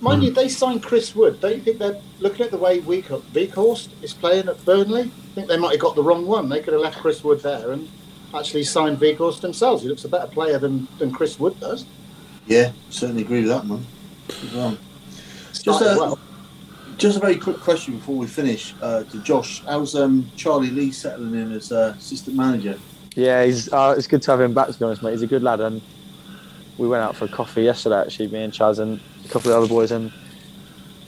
Mind 0.00 0.22
you, 0.22 0.30
they 0.30 0.48
signed 0.48 0.82
Chris 0.84 1.14
Wood. 1.14 1.40
Don't 1.40 1.56
you 1.56 1.60
think 1.60 1.78
they're 1.78 2.00
looking 2.20 2.44
at 2.46 2.52
the 2.52 2.56
way 2.56 2.78
Week- 2.80 3.06
Weghorst 3.08 3.88
is 4.00 4.12
playing 4.14 4.48
at 4.48 4.64
Burnley? 4.64 5.02
I 5.02 5.34
think 5.34 5.48
they 5.48 5.56
might 5.58 5.72
have 5.72 5.80
got 5.80 5.96
the 5.96 6.02
wrong 6.04 6.24
one. 6.26 6.48
They 6.48 6.60
could 6.60 6.72
have 6.72 6.82
left 6.82 6.98
Chris 6.98 7.22
Wood 7.24 7.40
there 7.42 7.72
and 7.72 7.88
actually 8.34 8.64
signed 8.64 8.98
Weghorst 8.98 9.40
themselves. 9.40 9.82
He 9.82 9.88
looks 9.88 10.04
a 10.04 10.08
better 10.08 10.26
player 10.26 10.58
than, 10.58 10.88
than 10.98 11.10
Chris 11.10 11.38
Wood 11.38 11.58
does. 11.60 11.84
Yeah, 12.46 12.72
certainly 12.90 13.22
agree 13.22 13.40
with 13.40 13.48
that, 13.48 13.66
man. 13.66 13.84
Well. 14.54 14.78
Just 15.52 15.82
a, 15.82 15.96
well. 15.98 16.18
just 16.96 17.16
a 17.16 17.20
very 17.20 17.36
quick 17.36 17.58
question 17.58 17.96
before 17.96 18.16
we 18.16 18.26
finish 18.26 18.74
uh, 18.80 19.04
to 19.04 19.22
Josh. 19.22 19.62
How's 19.64 19.94
um, 19.94 20.30
Charlie 20.36 20.70
Lee 20.70 20.92
settling 20.92 21.34
in 21.34 21.52
as 21.52 21.72
uh, 21.72 21.94
assistant 21.98 22.36
manager? 22.36 22.78
Yeah, 23.14 23.44
he's. 23.44 23.72
Uh, 23.72 23.94
it's 23.96 24.06
good 24.06 24.22
to 24.22 24.30
have 24.30 24.40
him 24.40 24.54
back. 24.54 24.68
To 24.68 24.78
be 24.78 24.84
honest, 24.84 25.02
mate, 25.02 25.12
he's 25.12 25.22
a 25.22 25.26
good 25.26 25.42
lad, 25.42 25.60
and 25.60 25.82
we 26.78 26.88
went 26.88 27.02
out 27.02 27.16
for 27.16 27.24
a 27.24 27.28
coffee 27.28 27.62
yesterday. 27.62 28.00
Actually, 28.00 28.28
me 28.28 28.44
and 28.44 28.52
Chaz 28.52 28.78
and 28.78 29.00
a 29.24 29.28
couple 29.28 29.50
of 29.50 29.58
other 29.58 29.68
boys, 29.68 29.90
and 29.90 30.12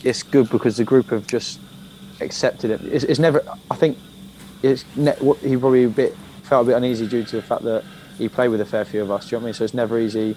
it's 0.02 0.22
good 0.22 0.50
because 0.50 0.76
the 0.76 0.84
group 0.84 1.10
have 1.10 1.26
just 1.26 1.60
accepted 2.20 2.70
it. 2.70 2.80
It's, 2.82 3.04
it's 3.04 3.20
never. 3.20 3.42
I 3.70 3.76
think 3.76 3.96
it's 4.62 4.84
ne- 4.96 5.16
he 5.42 5.56
probably 5.56 5.84
a 5.84 5.88
bit 5.88 6.16
felt 6.50 6.66
a 6.66 6.70
bit 6.70 6.76
uneasy 6.76 7.06
due 7.06 7.22
to 7.22 7.36
the 7.36 7.42
fact 7.42 7.62
that 7.62 7.84
he 8.18 8.28
played 8.28 8.48
with 8.48 8.60
a 8.60 8.66
fair 8.66 8.84
few 8.84 9.02
of 9.02 9.10
us. 9.10 9.24
Do 9.24 9.28
you 9.28 9.38
know 9.38 9.38
what 9.38 9.44
I 9.44 9.46
mean? 9.46 9.54
So 9.54 9.64
it's 9.64 9.72
never 9.72 9.98
easy 9.98 10.36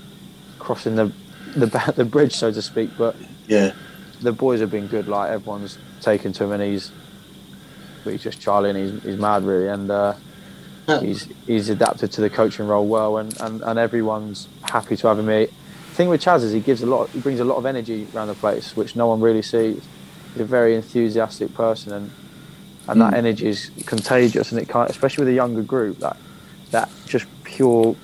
crossing 0.60 0.96
the 0.96 1.12
the 1.56 1.94
the 1.96 2.06
bridge, 2.06 2.36
so 2.36 2.52
to 2.52 2.62
speak. 2.62 2.92
But 2.98 3.16
Yeah, 3.48 3.74
the 4.22 4.32
boys 4.32 4.62
have 4.62 4.70
been 4.72 4.88
good. 4.88 5.08
Like 5.08 5.32
everyone's 5.32 5.78
taken 6.02 6.32
to 6.34 6.46
him, 6.46 6.52
and 6.54 6.64
he's. 6.64 6.92
But 8.04 8.14
he's 8.14 8.24
just 8.24 8.40
Charlie, 8.42 8.70
and 8.70 8.78
he's, 8.78 9.04
he's 9.04 9.18
mad 9.18 9.44
really, 9.44 9.70
and 9.70 9.90
uh, 9.90 10.14
he's 11.00 11.28
he's 11.48 11.70
adapted 11.70 12.12
to 12.12 12.22
the 12.22 12.30
coaching 12.30 12.68
role 12.68 12.86
well, 12.86 13.18
and, 13.18 13.36
and, 13.42 13.62
and 13.62 13.80
everyone's 13.80 14.48
happy 14.62 14.96
to 14.98 15.08
have 15.08 15.18
him 15.18 15.30
here. 15.30 15.48
The 15.48 15.96
thing 15.96 16.10
with 16.10 16.22
Chaz 16.22 16.44
is 16.44 16.52
he 16.52 16.60
gives 16.60 16.84
a 16.84 16.86
lot, 16.86 17.10
he 17.10 17.22
brings 17.22 17.40
a 17.40 17.46
lot 17.46 17.58
of 17.58 17.66
energy 17.66 18.08
around 18.14 18.28
the 18.28 18.34
place, 18.36 18.76
which 18.76 18.96
no 18.96 19.08
one 19.08 19.22
really 19.22 19.42
sees. 19.42 19.82
He's 20.34 20.42
a 20.42 20.46
very 20.46 20.76
enthusiastic 20.76 21.54
person, 21.54 21.94
and 21.94 22.12
and 22.88 23.02
that 23.02 23.14
energy 23.14 23.48
is 23.48 23.72
contagious, 23.86 24.52
and 24.52 24.60
it 24.62 24.68
can't, 24.70 24.90
especially 24.90 25.24
with 25.24 25.34
a 25.34 25.36
younger 25.36 25.62
group, 25.62 26.00
that 26.00 26.18
that 26.72 26.90
just 27.06 27.26
pure 27.44 27.96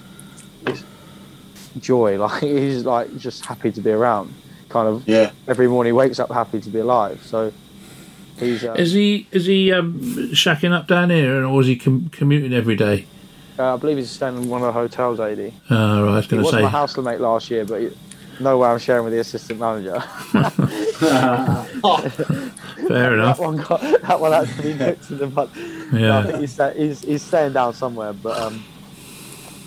joy. 1.79 2.17
Like 2.19 2.41
he's 2.43 2.85
like 2.85 3.15
just 3.17 3.45
happy 3.45 3.71
to 3.71 3.81
be 3.81 3.91
around. 3.91 4.33
Kind 4.69 4.87
of 4.87 5.07
yeah. 5.07 5.31
every 5.47 5.67
morning 5.67 5.89
he 5.89 5.93
wakes 5.93 6.19
up 6.19 6.31
happy 6.31 6.61
to 6.61 6.69
be 6.69 6.79
alive. 6.79 7.21
So 7.25 7.51
he's 8.37 8.63
uh, 8.63 8.73
Is 8.73 8.93
he 8.93 9.27
is 9.31 9.45
he 9.45 9.71
um, 9.73 9.99
shacking 10.33 10.71
up 10.71 10.87
down 10.87 11.09
here, 11.09 11.43
or 11.45 11.61
is 11.61 11.67
he 11.67 11.75
com- 11.75 12.09
commuting 12.11 12.53
every 12.53 12.75
day? 12.75 13.05
uh, 13.57 13.73
I 13.73 13.77
believe 13.77 13.97
he's 13.97 14.09
staying 14.11 14.37
in 14.37 14.47
one 14.47 14.61
of 14.61 14.67
the 14.67 14.71
hotels, 14.73 15.19
AD. 15.19 15.37
He 15.37 15.53
Oh, 15.69 16.03
right, 16.03 16.11
I 16.11 16.15
was 16.15 16.27
going 16.27 16.41
to 16.41 16.45
was 16.45 16.53
say. 16.53 16.61
my 16.61 16.69
house 16.69 16.97
mate 16.97 17.19
last 17.19 17.49
year, 17.51 17.65
but 17.65 17.81
he, 17.81 17.89
no 18.39 18.57
way 18.57 18.69
I'm 18.69 18.79
sharing 18.79 19.03
with 19.03 19.13
the 19.13 19.19
assistant 19.19 19.59
manager. 19.59 20.01
Fair 22.93 23.13
enough. 23.13 23.37
that 23.37 23.43
enough. 23.43 23.69
one 23.69 23.79
got 23.81 24.01
that 24.01 24.19
one 24.19 24.33
actually 24.33 24.73
nipped 24.81 25.09
in 25.11 25.17
the 25.19 25.27
bud. 25.27 25.49
No, 25.55 25.97
I 25.97 25.99
Yeah. 25.99 26.23
think 26.23 26.39
he's, 26.39 26.59
he's 26.75 27.01
he's 27.01 27.21
staying 27.23 27.53
down 27.53 27.73
somewhere, 27.73 28.13
but 28.13 28.37
um, 28.39 28.63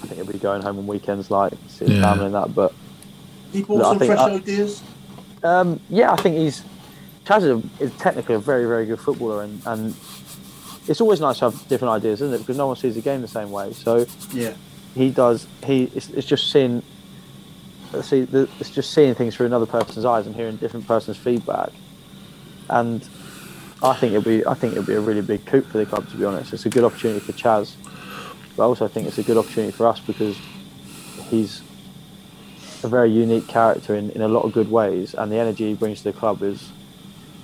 I 0.02 0.06
think 0.06 0.14
he'll 0.22 0.32
be 0.32 0.38
going 0.38 0.60
home 0.62 0.78
on 0.78 0.86
weekends, 0.86 1.30
like 1.30 1.52
see 1.68 1.84
his 1.86 1.94
Yeah. 1.98 2.02
family 2.02 2.26
and 2.26 2.34
that. 2.34 2.54
But 2.54 2.72
He 3.52 3.62
brought 3.62 3.78
Look, 3.78 3.86
some 3.86 3.98
think 4.00 4.12
fresh 4.12 4.20
I- 4.20 4.34
ideas. 4.34 4.82
um, 5.44 5.80
yeah, 5.88 6.12
I 6.12 6.16
think 6.16 6.36
he's 6.36 6.62
Chaz 7.24 7.42
is, 7.44 7.64
is 7.80 7.96
technically 7.98 8.34
a 8.34 8.38
very 8.40 8.64
very 8.66 8.84
good 8.86 8.98
footballer, 8.98 9.42
and, 9.44 9.62
and 9.66 9.94
it's 10.88 11.00
always 11.00 11.20
nice 11.20 11.38
to 11.38 11.50
have 11.50 11.68
different 11.68 11.92
ideas, 11.92 12.20
isn't 12.22 12.34
it? 12.34 12.38
Because 12.38 12.56
no 12.56 12.66
one 12.66 12.74
sees 12.76 12.96
the 12.96 13.00
game 13.02 13.22
the 13.22 13.28
same 13.28 13.52
way. 13.52 13.72
So 13.72 14.04
Yeah, 14.32 14.54
he 14.96 15.10
does. 15.10 15.46
He 15.64 15.84
it's, 15.94 16.08
it's 16.10 16.26
just 16.26 16.50
seeing. 16.50 16.82
See, 18.02 18.22
the, 18.22 18.48
it's 18.58 18.70
just 18.70 18.92
seeing 18.94 19.14
things 19.14 19.36
through 19.36 19.46
another 19.46 19.66
person's 19.66 20.06
eyes 20.06 20.26
and 20.26 20.34
hearing 20.34 20.56
different 20.56 20.88
person's 20.88 21.18
feedback, 21.18 21.68
and 22.70 23.06
I 23.82 23.94
think 23.94 24.12
it'll 24.12 24.22
be. 24.22 24.46
I 24.46 24.54
think 24.54 24.72
it'll 24.72 24.84
be 24.84 24.94
a 24.94 25.00
really 25.00 25.22
big 25.22 25.44
coup 25.44 25.62
for 25.62 25.78
the 25.78 25.86
club. 25.86 26.08
To 26.10 26.16
be 26.16 26.24
honest, 26.24 26.52
it's 26.52 26.66
a 26.66 26.70
good 26.70 26.84
opportunity 26.84 27.20
for 27.20 27.32
Chaz, 27.32 27.74
but 28.56 28.62
I 28.62 28.66
also 28.66 28.86
think 28.86 29.08
it's 29.08 29.18
a 29.18 29.22
good 29.24 29.36
opportunity 29.36 29.72
for 29.72 29.86
us 29.88 29.98
because 30.00 30.38
he's 31.28 31.62
a 32.84 32.88
very 32.88 33.10
unique 33.10 33.48
character 33.48 33.94
in, 33.94 34.10
in 34.10 34.22
a 34.22 34.28
lot 34.28 34.44
of 34.44 34.52
good 34.52 34.70
ways, 34.70 35.14
and 35.14 35.32
the 35.32 35.36
energy 35.36 35.68
he 35.68 35.74
brings 35.74 35.98
to 35.98 36.12
the 36.12 36.12
club 36.12 36.42
is 36.42 36.70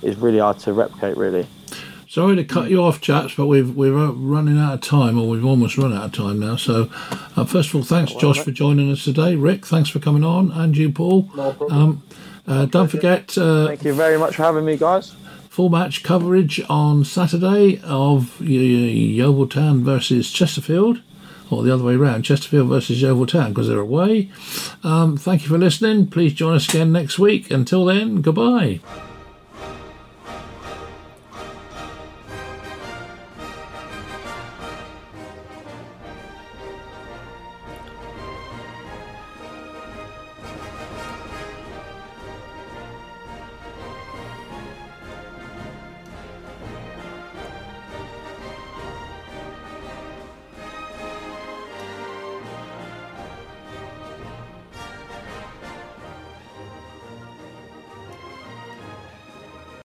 is 0.01 0.15
really 0.15 0.39
hard 0.39 0.59
to 0.59 0.71
replicate. 0.71 1.17
Really. 1.17 1.45
Sorry 2.07 2.35
to 2.37 2.43
cut 2.43 2.71
you 2.71 2.81
off, 2.81 3.01
chaps, 3.01 3.35
but 3.35 3.45
we've 3.45 3.75
we're 3.75 3.91
running 4.11 4.57
out 4.57 4.73
of 4.75 4.81
time, 4.81 5.19
or 5.19 5.27
we've 5.27 5.45
almost 5.45 5.77
run 5.77 5.93
out 5.93 6.05
of 6.05 6.11
time 6.13 6.39
now. 6.39 6.55
So, 6.55 6.89
uh, 7.35 7.43
first 7.43 7.69
of 7.69 7.75
all, 7.75 7.83
thanks, 7.83 8.13
well, 8.13 8.21
Josh, 8.21 8.39
for 8.39 8.49
joining 8.49 8.89
us 8.91 9.03
today. 9.03 9.35
Rick, 9.35 9.65
thanks 9.65 9.89
for 9.89 9.99
coming 9.99 10.23
on, 10.23 10.51
and 10.51 10.75
you, 10.75 10.89
Paul. 10.89 11.29
No 11.35 11.51
problem. 11.53 11.71
Um, 11.71 12.03
uh, 12.47 12.65
don't 12.65 12.87
forget 12.87 13.37
uh, 13.37 13.67
Thank 13.67 13.83
you 13.83 13.93
very 13.93 14.17
much 14.17 14.37
for 14.37 14.41
having 14.41 14.65
me, 14.65 14.75
guys. 14.75 15.15
Full 15.49 15.69
match 15.69 16.03
coverage 16.03 16.61
on 16.69 17.03
Saturday 17.03 17.81
of 17.83 18.39
Yeovil 18.39 19.47
Town 19.47 19.83
versus 19.83 20.31
Chesterfield, 20.31 21.01
or 21.49 21.63
the 21.63 21.73
other 21.73 21.83
way 21.83 21.95
around, 21.95 22.23
Chesterfield 22.23 22.69
versus 22.69 23.01
Yeovil 23.01 23.25
Town, 23.25 23.49
because 23.49 23.67
they're 23.67 23.79
away. 23.79 24.31
Um, 24.83 25.17
thank 25.17 25.41
you 25.41 25.49
for 25.49 25.57
listening. 25.57 26.07
Please 26.07 26.33
join 26.33 26.55
us 26.55 26.69
again 26.69 26.91
next 26.91 27.19
week. 27.19 27.49
Until 27.51 27.83
then, 27.85 28.21
goodbye. 28.21 28.79